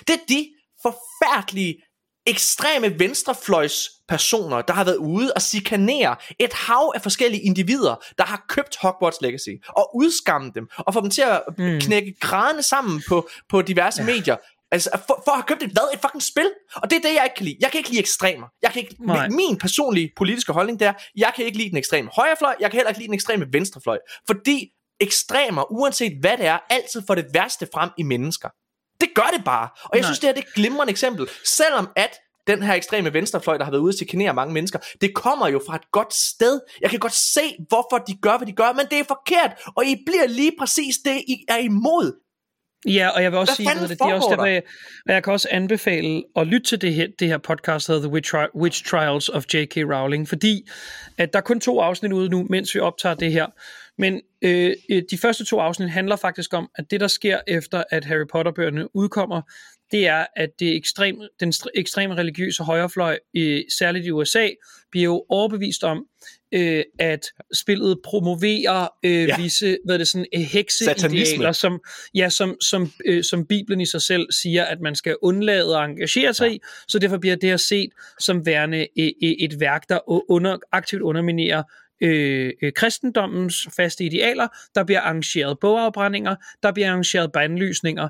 [0.00, 0.48] Det er de
[0.82, 1.82] forfærdelige,
[2.28, 8.24] ekstreme venstrefløjs personer, der har været ude og chikanere et hav af forskellige individer, der
[8.24, 11.80] har købt Hogwarts Legacy, og udskamme dem, og få dem til at mm.
[11.80, 14.06] knække grædende sammen på, på diverse ja.
[14.06, 14.36] medier.
[14.70, 15.94] Altså, for, for at have købt et hvad?
[15.94, 16.50] Et fucking spil?
[16.74, 17.56] Og det er det, jeg ikke kan lide.
[17.60, 18.46] Jeg kan ikke lide ekstremer.
[18.62, 19.28] Jeg kan ikke, Nej.
[19.28, 22.88] min personlige politiske holdning, der, jeg kan ikke lide den ekstreme højrefløj, jeg kan heller
[22.88, 23.98] ikke lide den ekstreme venstrefløj.
[24.26, 24.68] Fordi
[25.00, 28.48] ekstremer, uanset hvad det er, altid får det værste frem i mennesker.
[29.00, 29.68] Det gør det bare.
[29.84, 30.08] Og jeg Nej.
[30.08, 31.28] synes, det her det er et glimrende eksempel.
[31.44, 32.10] Selvom at
[32.46, 35.60] den her ekstreme venstrefløj, der har været ude til chikanere mange mennesker, det kommer jo
[35.66, 36.60] fra et godt sted.
[36.80, 39.84] Jeg kan godt se, hvorfor de gør, hvad de gør, men det er forkert, og
[39.84, 42.12] I bliver lige præcis det, I er imod.
[42.86, 44.62] Ja, og jeg vil også Hvad sige, at det er også der, jeg,
[45.06, 48.08] og jeg kan også anbefale at lytte til det her, det her podcast, der hedder
[48.08, 49.76] The Witch, Witch Trials of J.K.
[49.76, 50.68] Rowling, fordi
[51.18, 53.46] at der er kun to afsnit ude nu, mens vi optager det her.
[53.98, 57.84] Men øh, øh, de første to afsnit handler faktisk om, at det, der sker efter,
[57.90, 59.42] at Harry Potter-bøgerne udkommer,
[59.90, 64.48] det er, at det ekstrem, den str- ekstreme religiøse højrefløj, øh, særligt i USA,
[64.90, 66.06] bliver jo overbevist om,
[66.52, 69.36] øh, at spillet promoverer øh, Ja.
[69.42, 71.80] visse, hvad er det sådan, øh, hekseidealer, som,
[72.14, 75.84] ja, som, som, øh, som Bibelen i sig selv siger, at man skal undlade at
[75.84, 76.54] engagere sig ja.
[76.54, 77.90] i, så derfor bliver det her set
[78.20, 81.62] som værende øh, øh, et værk, der under, aktivt underminerer
[82.00, 88.08] øh, øh, kristendommens faste idealer, der bliver arrangeret bogafbrændinger, der bliver arrangeret bandlysninger,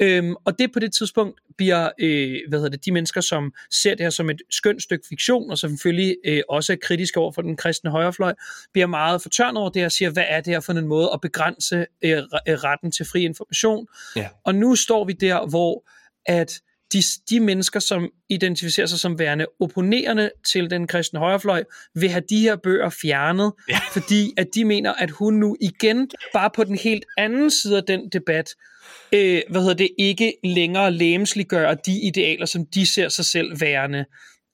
[0.00, 3.90] Øhm, og det på det tidspunkt bliver øh, hvad hedder det, de mennesker, som ser
[3.90, 7.32] det her som et skønt stykke fiktion, og som selvfølgelig øh, også er kritiske over
[7.32, 8.34] for den kristne højrefløj,
[8.72, 11.20] bliver meget fortørnet over det og siger, hvad er det her for en måde at
[11.20, 13.86] begrænse øh, retten til fri information.
[14.16, 14.28] Ja.
[14.44, 15.84] Og nu står vi der, hvor
[16.26, 16.60] at
[16.94, 21.64] de, de mennesker, som identificerer sig som værende opponerende til den kristne højrefløj,
[21.94, 23.78] vil have de her bøger fjernet, Ja.
[24.00, 27.84] fordi at de mener, at hun nu igen, bare på den helt anden side af
[27.84, 28.50] den debat,
[29.14, 34.04] øh, hvad hedder det, ikke længere lægemsliggør de idealer, som de ser sig selv værende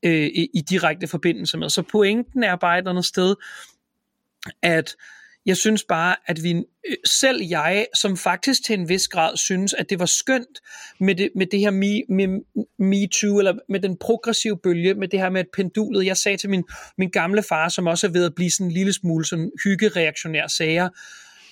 [0.03, 1.69] øh, i, i direkte forbindelse med.
[1.69, 3.35] Så pointen er bare et eller andet sted,
[4.63, 4.97] at
[5.47, 9.75] jeg synes bare, at vi, øh, selv jeg, som faktisk til en vis grad synes,
[9.75, 10.61] at det var skønt
[11.01, 12.41] med det, med det her me, med
[12.79, 16.07] MeToo, eller med den progressive bølge, med det her med et pendulet.
[16.07, 16.65] Jeg sagde til min,
[16.99, 20.47] min gamle far, som også er ved at blive sådan en lille smule sådan hyggereaktionær
[20.47, 20.89] sager,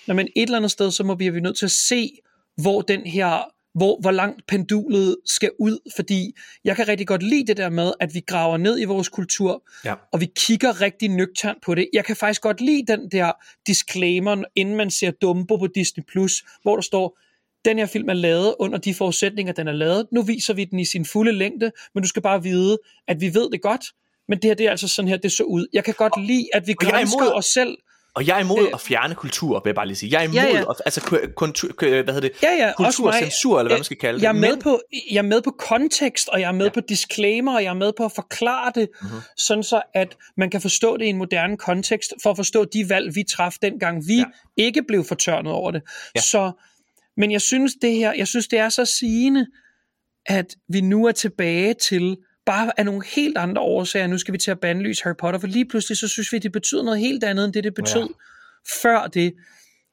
[0.06, 2.10] når man et eller andet sted, så må vi, er vi nødt til at se,
[2.56, 6.32] hvor den her hvor, hvor langt pendulet skal ud, fordi
[6.64, 9.62] jeg kan rigtig godt lide det der med, at vi graver ned i vores kultur,
[9.84, 9.94] Ja.
[10.12, 11.88] og vi kigger rigtig nøgternt på det.
[11.92, 13.32] Jeg kan faktisk godt lide den der
[13.66, 17.18] disclaimer, inden man ser Dumbo på Disney+, Plus, hvor der står,
[17.64, 20.06] den her film er lavet under de forudsætninger, den er lavet.
[20.12, 23.34] Nu viser vi den i sin fulde længde, men du skal bare vide, at vi
[23.34, 23.84] ved det godt,
[24.28, 25.66] men det her det er altså sådan her, det så ud.
[25.72, 27.76] Jeg kan godt lide, at vi og imod- os selv.
[28.18, 28.70] Og jeg er imod Øh.
[28.74, 30.12] at fjerne kultur, vil jeg bare lige sige.
[30.12, 30.70] Jeg er imod, Ja, ja.
[30.70, 32.32] At, altså, ku- kontu- ku- hvad hedder det?
[32.42, 32.72] Ja, ja.
[32.76, 34.22] Kulturcensur, eller hvad Øh, man skal kalde det.
[34.22, 36.72] Jeg er, med Men- på, jeg er med på kontekst, og jeg er med Ja.
[36.72, 39.08] på disclaimer, og jeg er med på at forklare det, Mhm.
[39.10, 39.20] mm-hmm.
[39.36, 42.88] sådan så at man kan forstå det i en moderne kontekst, for at forstå de
[42.88, 44.24] valg, vi traf dengang vi ja.
[44.56, 45.82] ikke blev fortørnet over det.
[46.14, 46.20] Ja.
[46.20, 46.52] Så,
[47.16, 49.46] men jeg synes det her, jeg synes det er så sigende,
[50.26, 52.16] at vi nu er tilbage til
[52.48, 55.46] bare af nogle helt andre årsager, nu skal vi til at bandlyse Harry Potter, for
[55.46, 58.08] lige pludselig så synes vi, det betyder noget helt andet, end det det betød ja.
[58.82, 59.34] før det.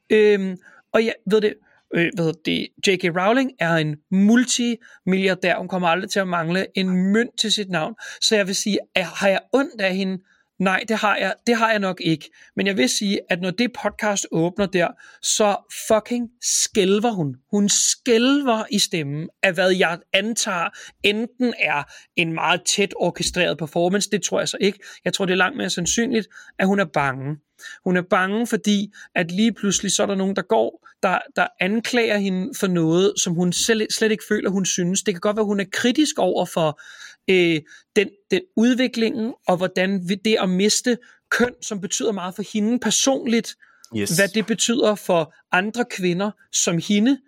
[0.10, 0.58] Øhm,
[0.94, 1.54] og jeg ved det,
[1.96, 3.04] øh, hvad hedder det, J.K.
[3.04, 5.58] Rowling er en multimilliardær.
[5.58, 7.96] Hun kommer aldrig til at mangle en mønt til sit navn.
[8.22, 10.18] Så jeg vil sige, at har jeg ondt af hende?
[10.60, 12.32] Nej, det har jeg, det har jeg nok ikke.
[12.56, 14.88] Men jeg vil sige, at når det podcast åbner der,
[15.22, 15.56] så
[15.88, 17.36] fucking skælver hun.
[17.52, 20.70] Hun skælver i stemmen af, hvad jeg antager
[21.04, 21.84] enten er
[22.16, 24.10] en meget tæt orkestreret performance.
[24.10, 24.80] Det tror jeg så ikke.
[25.06, 26.28] Jeg tror, det er langt mere sandsynligt,
[26.60, 27.38] at hun er bange.
[27.84, 31.48] Hun er bange, fordi at lige pludselig så er der nogen, der går, der, der
[31.60, 35.04] anklager hende for noget, som hun selv, slet ikke føler, hun synes.
[35.04, 36.82] Det kan godt være, hun er kritisk over for
[37.28, 37.62] øh,
[37.96, 40.98] den, den udviklingen, og hvordan vi- det at miste
[41.30, 43.56] køn, som betyder meget for hende personligt,
[43.98, 44.10] Yes.
[44.10, 47.20] hvad det betyder for andre kvinder som hende.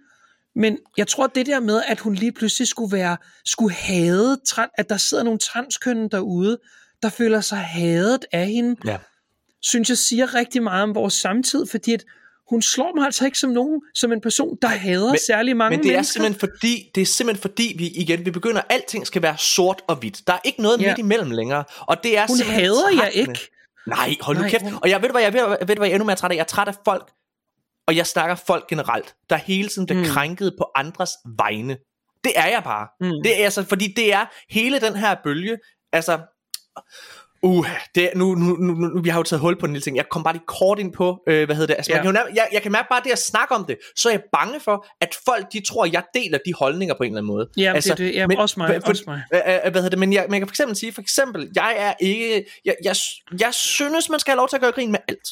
[0.55, 4.37] Men jeg tror, det der med, at hun lige pludselig skulle være, skulle hade,
[4.77, 6.57] at der sidder nogle transkønne derude,
[7.03, 8.97] der føler sig hadet af hende, Ja.
[9.61, 12.03] synes jeg siger rigtig meget om vores samtid, fordi at
[12.49, 15.77] hun slår mig altså ikke som nogen, som en person, der hader men- særlig mange
[15.77, 16.13] Men det er mennesker.
[16.13, 19.81] simpelthen fordi, det er simpelthen fordi vi igen, vi begynder, at alting skal være sort
[19.87, 20.27] og hvidt.
[20.27, 20.87] Der er ikke noget Ja.
[20.87, 21.63] midt imellem længere.
[21.79, 23.39] Og det er Hun hader jeg ikke.
[23.87, 24.63] Nej, hold nu Nej, kæft.
[24.63, 26.35] hun- Og jeg ved hvad, jeg ved, ved hvad, jeg er endnu mere træt af?
[26.35, 27.11] Jeg er træt af folk,
[27.87, 30.07] og jeg snakker folk generelt, der hele tiden bliver mm.
[30.09, 31.77] Krænket på andres vegne.
[32.23, 32.87] Det er jeg bare.
[33.01, 33.11] Mm.
[33.23, 35.57] Det er altså, fordi det er hele den her bølge,
[35.93, 36.19] altså,
[37.41, 39.97] Uh, det, nu, nu, nu, nu, vi har jo taget hul på en lille ting.
[39.97, 41.73] Jeg kom bare lige kort ind på, øh, hvad hedder det?
[41.77, 42.03] Altså, ja.
[42.03, 44.09] Man kan jo, nær- jeg, jeg kan mærke bare det at snakke om det, så
[44.09, 47.07] er jeg bange for, at folk de tror, at jeg deler de holdninger på en
[47.11, 47.47] eller anden måde.
[47.57, 49.21] Ja, altså, det, er det, ja, men- også mig, for- også mig.
[49.33, 49.99] Øh, øh, hvad hedder det?
[49.99, 52.95] Men jeg, man kan for eksempel sige, for eksempel, jeg er ikke, jeg, jeg,
[53.39, 55.27] jeg synes, man skal have lov til at gøre grin med alt.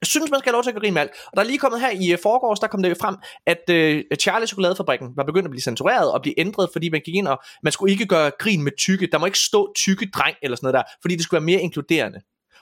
[0.00, 1.10] Jeg synes, man skal have lov til at gøre grin med alt.
[1.26, 4.16] Og der er lige kommet her i uh, forgårs, der kom det frem, at uh,
[4.18, 7.38] Charlie Chokoladefabrikken var begyndt at blive censureret og blive ændret, fordi man gik ind og,
[7.62, 9.08] man skulle ikke gøre grin med tykke.
[9.12, 11.60] Der må ikke stå tykke dreng eller sådan noget der, fordi det skulle være mere
[11.60, 12.20] inkluderende.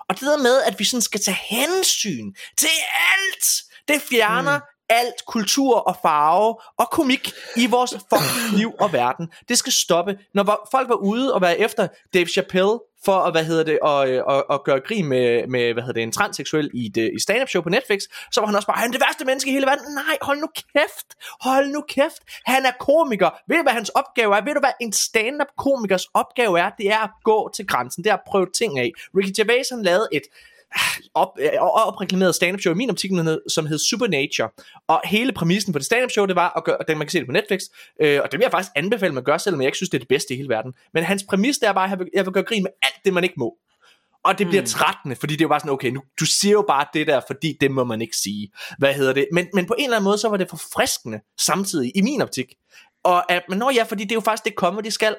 [0.09, 2.69] Og det der med, at vi sådan skal tage hensyn til
[3.13, 3.47] alt,
[3.89, 4.65] det fjerner mm.
[4.89, 9.29] alt kultur og farve og komik i vores fucking liv og verden.
[9.49, 10.19] Det skal stoppe.
[10.35, 13.79] Når var- folk var ude og være efter Dave Chappelle for at, hvad hedder det,
[13.83, 17.11] og, og, og gøre grin med, med, hvad hedder det, en transseksuel i et, øh,
[17.15, 18.03] i stand-up show på Netflix,
[18.33, 19.95] så var han også bare, han er det værste menneske i hele verden.
[19.95, 21.07] Nej, hold nu kæft.
[21.41, 22.23] Hold nu kæft.
[22.47, 23.31] Han er komiker.
[23.49, 24.45] Ved du, hvad hans opgave er?
[24.45, 26.71] Ved du, hvad en stand-up komikers opgave er?
[26.79, 28.05] Det er at gå til grænsen.
[28.05, 28.91] Det er at prøve ting af.
[29.17, 30.23] Ricky Gervais, han lavede et
[31.15, 33.11] op, øh, opreklameret stand-up show i min optik,
[33.49, 34.49] som hed Supernature.
[34.89, 37.19] Og hele præmissen for det stand-up show, det var at gøre, og man kan se
[37.19, 37.61] det på Netflix,
[38.03, 39.99] øh, og det vil jeg faktisk anbefale, at man gør, selvom jeg ikke synes, det
[39.99, 40.73] er det bedste i hele verden.
[40.95, 42.95] Men hans præmis, det er bare, at jeg vil, jeg vil gøre grin med alt
[43.05, 43.55] det, man ikke må.
[44.25, 44.67] Og det bliver Mm.
[44.67, 47.21] trættende, fordi det er jo bare sådan, okay, nu, du siger jo bare det der,
[47.27, 48.49] fordi det må man ikke sige.
[48.79, 49.27] Hvad hedder det?
[49.33, 52.47] Men, men på en eller anden måde, så var det forfriskende samtidig, i min optik.
[53.05, 55.17] Og at, men nå ja, fordi det er jo faktisk det comedy skal.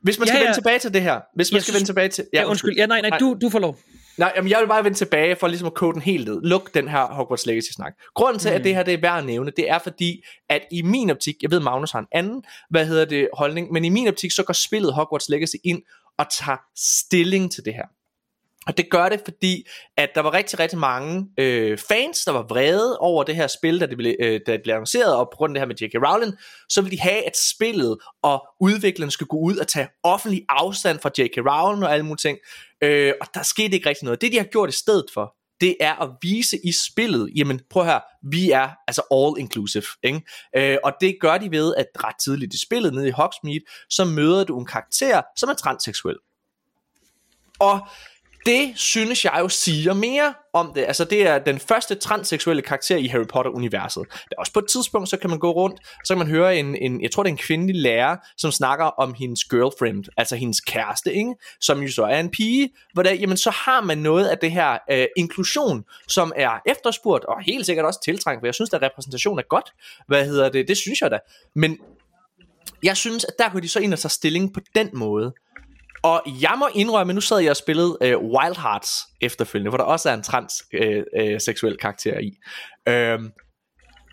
[0.00, 0.48] Hvis man skal Ja, ja, ja.
[0.48, 2.24] vende tilbage til det her, hvis man Jeg skal synes- vende tilbage til...
[2.32, 2.76] Ja, undskyld.
[2.76, 3.76] Ja, nej, nej, du, du får lov.
[4.18, 6.40] Nej, jamen jeg vil bare vende tilbage for ligesom at kode den helt ned.
[6.42, 7.92] Luk den her Hogwarts Legacy-snak.
[8.14, 8.56] Grunden til, mm.
[8.56, 11.36] at det her det er værd at nævne, det er fordi, at i min optik,
[11.42, 14.42] jeg ved Magnus har en anden, hvad hedder det, holdning, men i min optik, så
[14.42, 15.82] går spillet Hogwarts Legacy ind
[16.18, 17.86] og tager stilling til det her.
[18.66, 19.66] Og det gør det, fordi
[19.96, 23.80] at der var rigtig, rigtig mange øh, fans, der var vrede over det her spil,
[23.80, 25.76] da det blev, øh, da det blev annonceret, og på grund af det her med
[25.76, 26.08] J.K.
[26.08, 26.34] Rowling,
[26.68, 30.98] så ville de have, at spillet og udviklerne skulle gå ud og tage offentlig afstand
[31.00, 31.36] fra J.K.
[31.36, 32.38] Rowling og alle mulige ting.
[32.82, 34.20] Øh, og der skete ikke rigtig noget.
[34.20, 37.84] Det, de har gjort i stedet for, det er at vise i spillet, jamen prøv
[37.84, 40.22] her, vi er altså all inclusive, ikke?
[40.56, 44.04] Øh, og det gør de ved, at ret tidligt i spillet, nede i Hogsmeade, så
[44.04, 46.16] møder du en karakter, som er transseksuel.
[47.58, 47.80] Og
[48.46, 50.84] det synes jeg jo siger mere om det.
[50.84, 54.04] Altså det er den første transseksuelle karakter i Harry Potter-universet.
[54.30, 56.76] Er også på et tidspunkt, så kan man gå rundt, så kan man høre en,
[56.76, 60.60] en jeg tror det er en kvindelig lærer, som snakker om hendes girlfriend, altså hendes
[60.60, 61.34] kæreste, ikke?
[61.60, 64.50] som jo så er en pige, hvor der, jamen så har man noget af det
[64.50, 68.82] her øh, inklusion, som er efterspurgt, og helt sikkert også tiltrængt, for jeg synes, at
[68.82, 69.72] repræsentation er godt.
[70.08, 70.68] Hvad hedder det?
[70.68, 71.18] Det synes jeg da.
[71.54, 71.78] Men
[72.82, 75.32] jeg synes, at der kunne de så ind og tage stilling på den måde.
[76.04, 78.90] Og jeg må indrømme, at nu sad jeg og spillede øh, Wild Hearts
[79.20, 82.30] efterfølgende, hvor der også er en transseksuel øh, øh, karakter i.
[82.88, 83.18] Øh,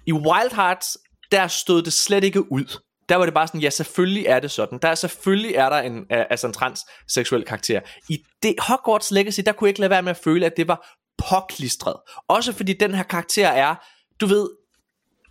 [0.07, 0.97] I Wild Hearts,
[1.31, 2.79] der stod det slet ikke ud.
[3.09, 4.79] Der var det bare sådan, ja selvfølgelig er det sådan.
[4.81, 7.81] Der selvfølgelig er der en, øh, altså en transseksuel karakter.
[8.09, 10.67] I det Hogwarts Legacy, der kunne jeg ikke lade være med at føle, at det
[10.67, 10.97] var
[11.29, 11.95] påklistret.
[12.27, 13.75] Også fordi den her karakter er,
[14.21, 14.49] du ved,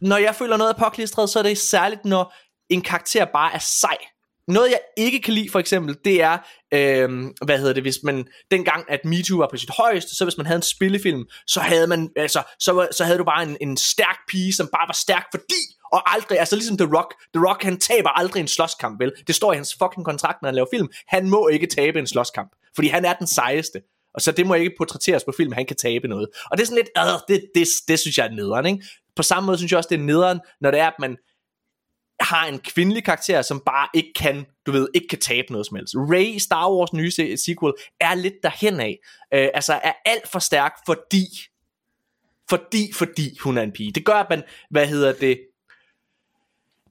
[0.00, 2.34] når jeg føler noget er påklistret, så er det særligt, når
[2.68, 3.96] en karakter bare er sej.
[4.50, 6.38] Noget jeg ikke kan lide for eksempel, det er,
[6.74, 7.08] øh,
[7.44, 10.46] hvad hedder det, hvis man, dengang at MeToo var på sit højeste, så hvis man
[10.46, 14.18] havde en spillefilm, så havde man, altså, så, så havde du bare en, en stærk
[14.28, 15.62] pige, som bare var stærk fordi,
[15.92, 19.12] og aldrig, altså ligesom The Rock, The Rock han taber aldrig en slåskamp, vel?
[19.26, 20.88] Det står i hans fucking kontrakt, når han laver film.
[21.08, 23.80] Han må ikke tabe en slåskamp, fordi han er den sejeste.
[24.14, 26.28] Og så det må ikke portrætteres på film, han kan tabe noget.
[26.50, 28.84] Og det er sådan lidt, øh, det, det, det synes jeg er nederen, ikke?
[29.16, 31.16] På samme måde synes jeg også, det er nederen, når det er, at man
[32.20, 35.76] har en kvindelig karakter, som bare ikke kan, du ved, ikke kan tabe noget som
[35.76, 35.94] helst.
[35.96, 38.98] Rey i Star Wars nye sequel er lidt derhen af.
[39.34, 41.26] Øh, altså er alt for stærk, fordi,
[42.50, 43.92] fordi, fordi hun er en pige.
[43.92, 45.40] Det gør, at man, hvad hedder det,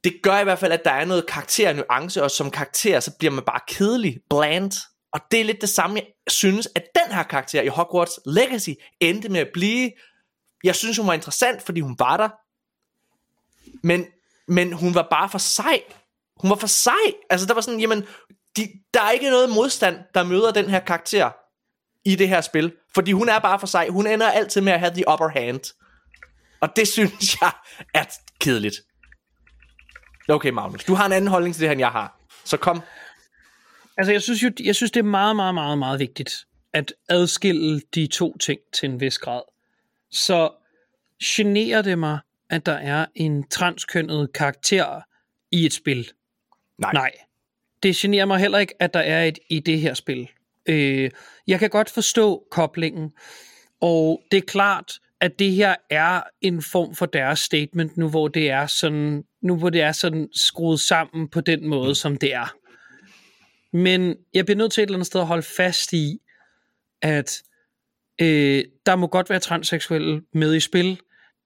[0.03, 2.99] det gør i hvert fald, at der er noget karakter og nuance, og som karakter,
[2.99, 4.71] så bliver man bare kedelig, bland.
[5.11, 8.69] Og det er lidt det samme, jeg synes, at den her karakter i Hogwarts Legacy
[8.99, 9.91] endte med at blive.
[10.63, 12.29] Jeg synes, hun var interessant, fordi hun var der.
[13.83, 14.05] Men
[14.49, 15.81] men hun var bare for sej.
[16.41, 17.13] Hun var for sej.
[17.29, 18.05] Altså der var sådan, jamen,
[18.57, 21.31] de, der er ikke noget modstand, der møder den her karakter
[22.05, 22.73] i det her spil.
[22.95, 23.87] Fordi hun er bare for sej.
[23.89, 25.61] Hun ender altid med at have the upper hand.
[26.61, 27.51] Og det synes jeg
[27.93, 28.03] er
[28.39, 28.75] kedeligt.
[30.29, 32.19] Okay, Magnus, du har en anden holdning til det her, end jeg har.
[32.45, 32.81] Så kom.
[33.97, 36.31] Altså, jeg synes jo, jeg synes, det er meget, meget, meget, meget vigtigt
[36.73, 39.41] at adskille de to ting til en vis grad.
[40.11, 40.51] Så
[41.23, 42.19] generer det mig,
[42.49, 45.01] at der er en transkønnet karakter
[45.51, 46.11] i et spil.
[46.77, 46.93] Nej.
[46.93, 47.11] Nej.
[47.83, 50.29] Det generer mig heller ikke, at der er et i det her spil.
[50.65, 51.11] Øh,
[51.47, 53.11] jeg kan godt forstå koblingen,
[53.81, 58.27] og det er klart, at det her er en form for deres statement, nu hvor
[58.27, 62.33] det er sådan, nu hvor det er sådan skruet sammen på den måde, som det
[62.33, 62.55] er.
[63.73, 66.19] Men jeg bliver nødt til et eller andet sted at holde fast i,
[67.01, 67.43] at
[68.21, 70.99] øh, der må godt være transseksuelle med i spil,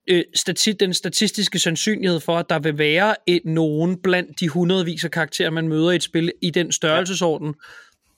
[0.08, 5.04] øh, stati- den statistiske sandsynlighed for, at der vil være et, nogen blandt de hundredvis
[5.04, 7.54] af karakterer, man møder i et spil i den størrelsesorden,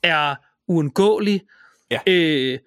[0.03, 0.35] er
[0.67, 1.41] uundgåelig.
[1.91, 1.99] Ja.
[2.07, 2.59] Øh,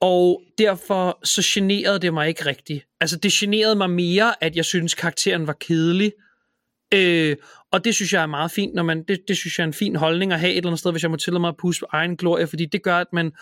[0.00, 2.86] og derfor så generede det mig ikke rigtigt.
[3.00, 6.12] Altså det generede mig mere, at jeg synes karakteren var kedelig.
[6.94, 7.36] Øh,
[7.70, 9.72] og det synes jeg er meget fint, når man, det, det synes jeg er en
[9.72, 11.86] fin holdning at have et eller andet sted, hvis jeg må tillade mig at puste
[11.92, 13.32] egen glorie, fordi det gør, at man,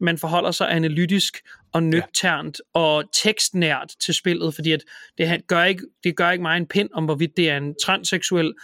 [0.00, 1.42] man forholder sig analytisk
[1.74, 2.80] og nøgternt ja.
[2.80, 4.80] og tekstnært til spillet, fordi at
[5.18, 8.54] det, gør ikke, det gør ikke mig en pind om, hvorvidt det er en transseksuel.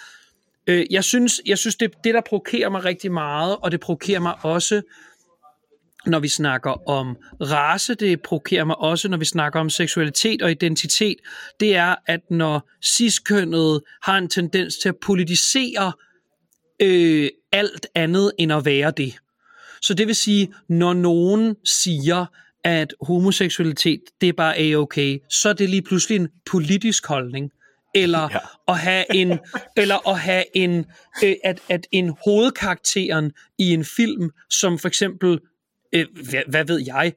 [0.67, 4.21] Øh, jeg synes, jeg synes det, det, der provokerer mig rigtig meget, og det provokerer
[4.21, 4.83] mig også,
[6.07, 10.51] når vi snakker om race, det provokerer mig også, når vi snakker om seksualitet og
[10.51, 11.17] identitet,
[11.61, 15.93] det er, at når ciskønnet har en tendens til at politisere
[16.83, 19.15] øh, alt andet end at være det.
[19.83, 22.27] Så det vil sige, når nogen siger,
[22.65, 27.51] at homoseksualitet, det er bare a-okay, så er det lige pludselig en politisk holdning.
[27.95, 28.39] Eller ja.
[28.69, 29.39] at have en,
[29.77, 30.85] eller at have en,
[31.25, 35.39] øh, at, at en hovedkarakteren i en film, som for eksempel,
[35.93, 37.13] øh, hvad, hvad ved jeg,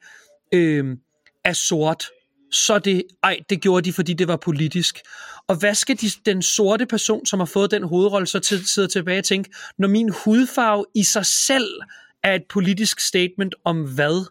[0.53, 0.98] øh,
[1.45, 2.06] er sort,
[2.52, 4.99] så det, ej, det gjorde de, fordi det var politisk.
[5.48, 8.88] Og hvad skal de, den sorte person, som har fået den hovedrolle, så til, sidde
[8.88, 11.82] tilbage og tænke, når min hudfarve i sig selv
[12.24, 14.26] er et politisk statement om hvad?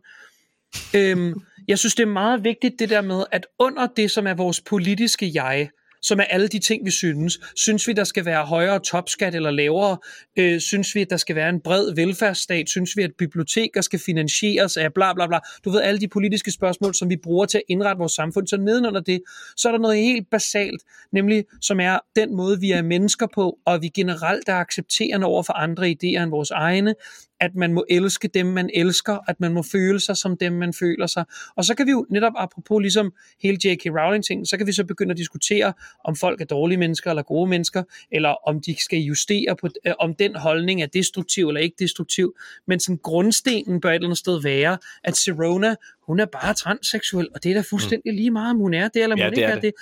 [0.94, 1.34] Øhm,
[1.68, 4.60] jeg synes, det er meget vigtigt det der med, at under det, som er vores
[4.60, 5.68] politiske jeg,
[6.02, 7.40] som er alle de ting, vi synes.
[7.56, 9.98] Synes vi, der skal være højere topskat eller lavere?
[10.38, 12.68] Øh, synes vi, at der skal være en bred velfærdsstat?
[12.68, 15.38] Synes vi, at biblioteker skal finansieres af bla bla bla?
[15.64, 18.46] Du ved, alle de politiske spørgsmål, som vi bruger til at indrette vores samfund.
[18.46, 19.22] Så nedenunder det,
[19.56, 20.82] så er der noget helt basalt,
[21.12, 25.42] nemlig som er den måde, vi er mennesker på, og vi generelt er accepterende over
[25.42, 26.94] for andre idéer end vores egne
[27.42, 30.72] at man må elske dem, man elsker, at man må føle sig som dem, man
[30.72, 31.24] føler sig.
[31.56, 33.12] Og så kan vi jo netop, apropos ligesom
[33.42, 33.86] hele J.K.
[33.86, 35.72] Rowling-ting, så kan vi så begynde at diskutere,
[36.04, 37.82] om folk er dårlige mennesker eller gode mennesker,
[38.12, 42.34] eller om de skal justere på, øh, om den holdning er destruktiv eller ikke destruktiv.
[42.66, 45.74] Men sådan grundstenen bør et eller andet sted være, at Serona,
[46.06, 49.02] hun er bare transseksuel, og det er da fuldstændig lige meget, om hun er det,
[49.02, 49.62] eller Ja, hun ikke er det.
[49.62, 49.72] det.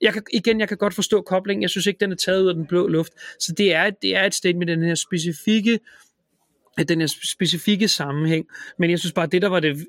[0.00, 1.62] Jeg kan, igen, jeg kan godt forstå koblingen.
[1.62, 3.12] Jeg synes ikke, den er taget ud af den blå luft.
[3.40, 5.78] Så det er, det er et statement i den her specifikke
[6.76, 8.46] at den her specifikke sammenhæng.
[8.78, 9.86] Men jeg synes bare, at det, der var, det,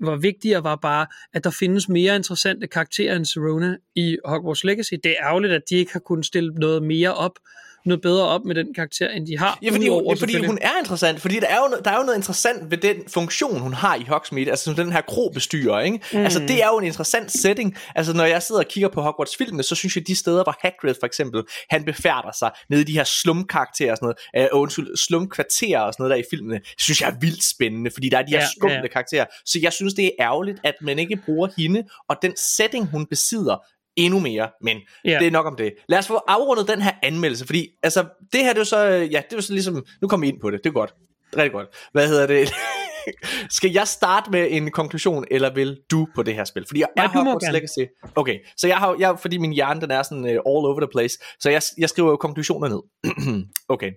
[0.00, 4.94] var vigtigere, var bare, at der findes mere interessante karakterer end Serona i Hogwarts Legacy.
[5.04, 7.38] Det er ærgerligt, at de ikke har kunnet stille noget mere op,
[7.86, 9.58] noget bedre op med den karakter, end de har.
[9.62, 11.96] Ja, fordi, udover hun, fordi hun er interessant, fordi der er, jo, noget- der er
[11.96, 15.80] jo noget interessant ved den funktion, hun har i Hogsmeade, altså som den her krobestyrer,
[15.80, 16.00] ikke?
[16.12, 16.18] Mm.
[16.18, 19.62] Altså det er jo en interessant setting, altså når jeg sidder og kigger på Hogwarts-filmene,
[19.62, 22.92] så synes jeg, de steder, hvor Hagrid for eksempel, han befærder sig nede i de
[22.92, 27.00] her slumkarakterer og sådan noget, øh, undskyld, slumkvarterer og sådan noget der i filmene, synes
[27.00, 28.86] jeg er vildt spændende, fordi der er de her Ja, skumle ja.
[28.88, 32.86] karakterer, så jeg synes, det er ærgerligt, at man ikke bruger hende, og den setting,
[32.90, 33.56] hun besidder,
[33.96, 35.18] endnu mere, men Ja.
[35.18, 35.74] det er nok om det.
[35.88, 38.78] Lad os få afrundet den her anmeldelse, fordi altså, det her det er jo så,
[38.86, 40.94] ja, det er jo så ligesom, nu kommer vi ind på det, det er godt,
[41.36, 41.68] rigtig godt.
[41.92, 42.52] Hvad hedder det?
[43.50, 46.64] Skal jeg starte med en konklusion, eller vil du på det her spil?
[46.66, 47.52] Fordi jeg er Nej, du må Hogwarts gerne.
[47.52, 47.90] Legacy.
[48.16, 50.88] Okay, så jeg har, jeg, fordi min hjerne den er sådan uh, all over the
[50.92, 52.80] place, så jeg, jeg skriver jo konklusioner ned.
[53.74, 53.90] okay,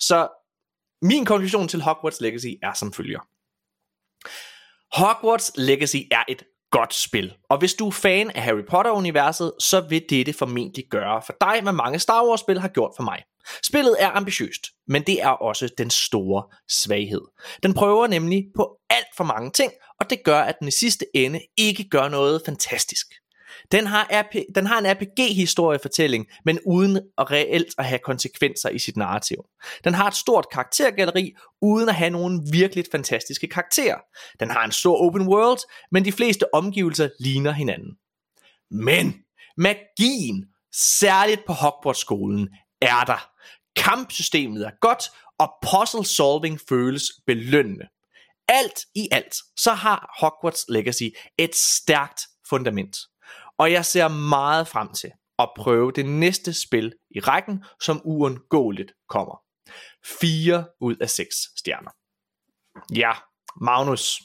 [0.00, 0.28] så
[1.02, 3.20] min konklusion til Hogwarts Legacy er som følger.
[4.98, 9.80] Hogwarts Legacy er et godt spil, og hvis du er fan af Harry Potter-universet, så
[9.88, 13.22] vil dette formentlig gøre for dig, hvad mange Star Wars-spil har gjort for mig.
[13.62, 17.22] Spillet er ambitiøst, men det er også den store svaghed.
[17.62, 21.04] Den prøver nemlig på alt for mange ting, og det gør, at den i sidste
[21.14, 23.06] ende ikke gør noget fantastisk.
[23.72, 28.78] Den har, RP, den har en RPG-historiefortælling, men uden at reelt at have konsekvenser i
[28.78, 29.36] sit narrativ.
[29.84, 31.32] Den har et stort karaktergalleri,
[31.62, 33.98] uden at have nogen virkelig fantastiske karakterer.
[34.40, 35.58] Den har en stor open world,
[35.92, 37.96] men de fleste omgivelser ligner hinanden.
[38.70, 39.14] Men
[39.56, 40.44] magien,
[40.74, 42.48] særligt på Hogwarts-skolen,
[42.80, 43.30] er der.
[43.76, 45.02] Kampsystemet er godt,
[45.38, 47.86] og puzzle solving føles belønnende.
[48.48, 51.08] Alt i alt, så har Hogwarts Legacy
[51.38, 52.96] et stærkt fundament.
[53.60, 58.92] Og jeg ser meget frem til at prøve det næste spil i rækken, som uundgåeligt
[59.08, 59.42] kommer.
[60.20, 61.28] 4 ud af 6
[61.58, 61.90] stjerner.
[62.96, 63.10] Ja,
[63.60, 64.20] Magnus.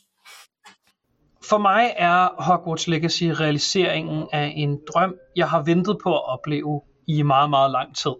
[1.50, 6.82] For mig er Hogwarts Legacy realiseringen af en drøm, jeg har ventet på at opleve
[7.08, 8.16] i meget, meget lang tid.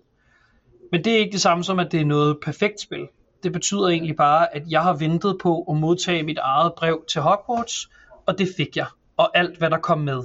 [0.92, 3.08] Men det er ikke det samme som, at det er noget perfekt spil.
[3.44, 7.22] Det betyder egentlig bare, at jeg har ventet på at modtage mit eget brev til
[7.22, 7.90] Hogwarts,
[8.28, 8.88] og det fik jeg.
[9.18, 10.24] Og alt, hvad der kom med.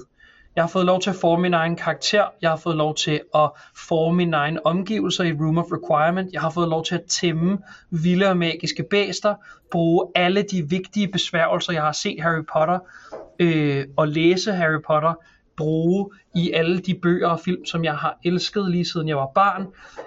[0.56, 2.24] Jeg har fået lov til at forme min egen karakter.
[2.42, 6.32] Jeg har fået lov til at forme mine egne omgivelser i Room of Requirement.
[6.32, 7.58] Jeg har fået lov til at tæmme
[7.90, 9.34] vilde og magiske bæster.
[9.70, 12.78] Bruge alle de vigtige besværgelser, jeg har set Harry Potter.
[13.38, 15.14] Øh, og læse Harry Potter.
[15.56, 19.30] Bruge i alle de bøger og film, som jeg har elsket lige siden jeg var
[19.34, 19.66] barn.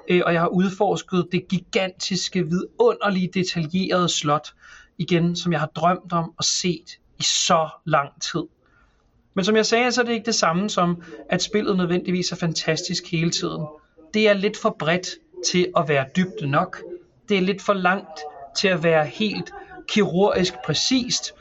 [0.09, 4.53] Øh, og jeg har udforsket det gigantiske, vidunderlige, detaljerede slot.
[4.97, 8.43] Igen, som jeg har drømt om og set i så lang tid.
[9.34, 12.35] Men som jeg sagde, så er det ikke det samme som, at spillet nødvendigvis er
[12.35, 13.65] fantastisk hele tiden.
[14.14, 15.07] Det er lidt for bredt
[15.45, 16.77] til at være dybt nok.
[17.30, 18.19] Det er lidt for langt
[18.57, 19.53] til at være helt
[19.88, 21.34] kirurgisk præcist.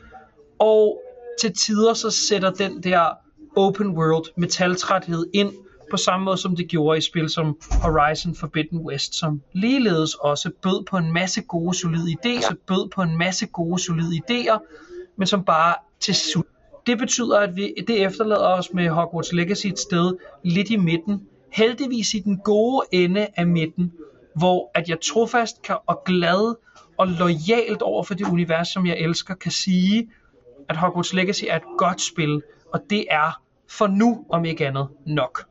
[0.59, 1.03] Og
[1.41, 3.11] til tider så sætter den der
[3.57, 5.53] open world metaltræthed ind
[5.91, 10.51] på samme måde som det gjorde i spil som Horizon Forbidden West, som ligeledes også
[10.63, 14.59] bød på en masse gode solide idéer, så bød på en masse gode solide idéer,
[15.17, 16.47] men som bare til slut
[16.87, 21.27] det betyder, at vi, det efterlader os med Hogwarts Legacy et sted lidt i midten.
[21.53, 23.93] Heldigvis i den gode ende af midten,
[24.37, 26.55] hvor at jeg trofast kan, og glad
[26.99, 30.11] og lojalt over for det univers, som jeg elsker, kan sige,
[30.69, 32.43] at Hogwarts Legacy er et godt spil,
[32.73, 35.45] og det er for nu, om ikke andet, nok.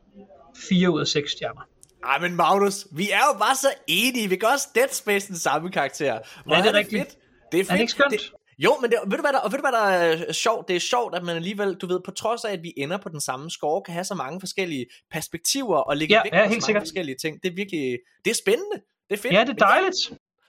[0.68, 1.60] 4 ud af 6 stjerner.
[2.04, 4.28] Ej, men Magnus, vi er jo bare så enige.
[4.28, 6.18] Vi kan også Dead Space den samme karakter.
[6.44, 7.02] Hvor Ja, det er rigtigt.
[7.02, 7.16] Fedt.
[7.52, 7.70] Det er fedt.
[7.70, 8.10] Er det ikke skønt?
[8.10, 10.68] Det, jo, men det, ved, du, hvad der, og ved du hvad der er sjovt?
[10.68, 13.08] Det er sjovt, at man alligevel, du ved, på trods af, at vi ender på
[13.08, 16.44] den samme score, kan have så mange forskellige perspektiver og lægge Ja, vægt ja, på
[16.44, 16.82] så helt mange sikkert.
[16.82, 17.42] forskellige ting.
[17.42, 18.76] Det er virkelig, det er spændende.
[19.10, 19.32] Det er fedt.
[19.34, 19.96] Ja, det er dejligt.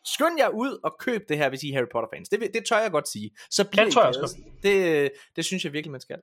[0.05, 2.29] Skynd jer ud og køb det her, hvis I er Harry Potter fans.
[2.29, 3.31] Det, det tør jeg godt sige.
[3.51, 6.17] Så bliver Det tror jeg også det, det synes jeg virkelig, man skal.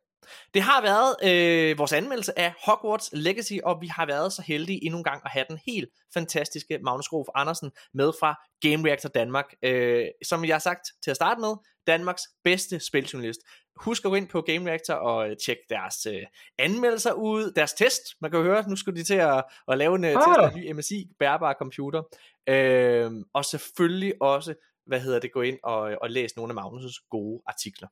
[0.54, 4.84] Det har været øh, vores anmeldelse af Hogwarts Legacy, og vi har været så heldige
[4.84, 9.08] endnu en gang at have den helt fantastiske Magnus Grof Andersen med fra Game Reactor
[9.08, 9.44] Danmark.
[9.62, 11.54] Øh, som jeg har sagt til at starte med,
[11.86, 13.40] Danmarks bedste spiljournalist.
[13.76, 16.22] Husk at gå ind på Game Reactor og øh, tjekke deres øh,
[16.58, 18.02] anmeldelser ud, deres test.
[18.20, 20.16] Man kan jo høre, nu skal de til at, at lave en øh, Ah.
[20.16, 22.02] test af en ny MSI bærbar computer.
[22.50, 24.54] Øh, og selvfølgelig også,
[24.86, 27.88] hvad hedder det, gå ind og, og læse nogle af Magnus' gode artikler.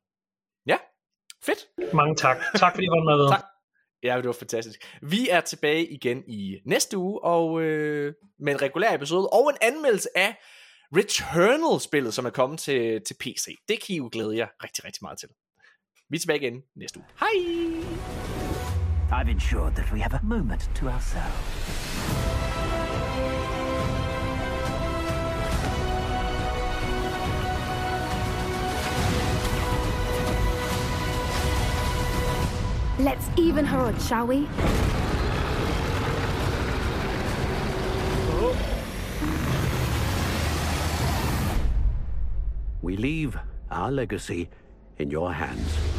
[0.66, 0.78] Ja,
[1.44, 1.94] fedt.
[1.94, 2.36] Mange tak.
[2.56, 3.30] Tak fordi I var med.
[3.30, 3.44] Tak.
[4.02, 4.98] Ja, det var fantastisk.
[5.02, 9.56] Vi er tilbage igen i næste uge, og øh, med en regulær episode, og en
[9.62, 10.36] anmeldelse af
[10.96, 13.46] Returnal-spillet, som er kommet til, til PC.
[13.68, 15.28] Det kan I jo glæde jer rigtig, rigtig meget til.
[16.10, 17.06] Vi er tilbage igen næste uge.
[17.20, 17.34] Hej!
[19.10, 22.27] I've ensured that we have a moment to ourselves.
[32.98, 34.48] Let's even her odds, shall we?
[42.82, 43.38] We leave
[43.70, 44.50] our legacy
[44.98, 45.97] in your hands.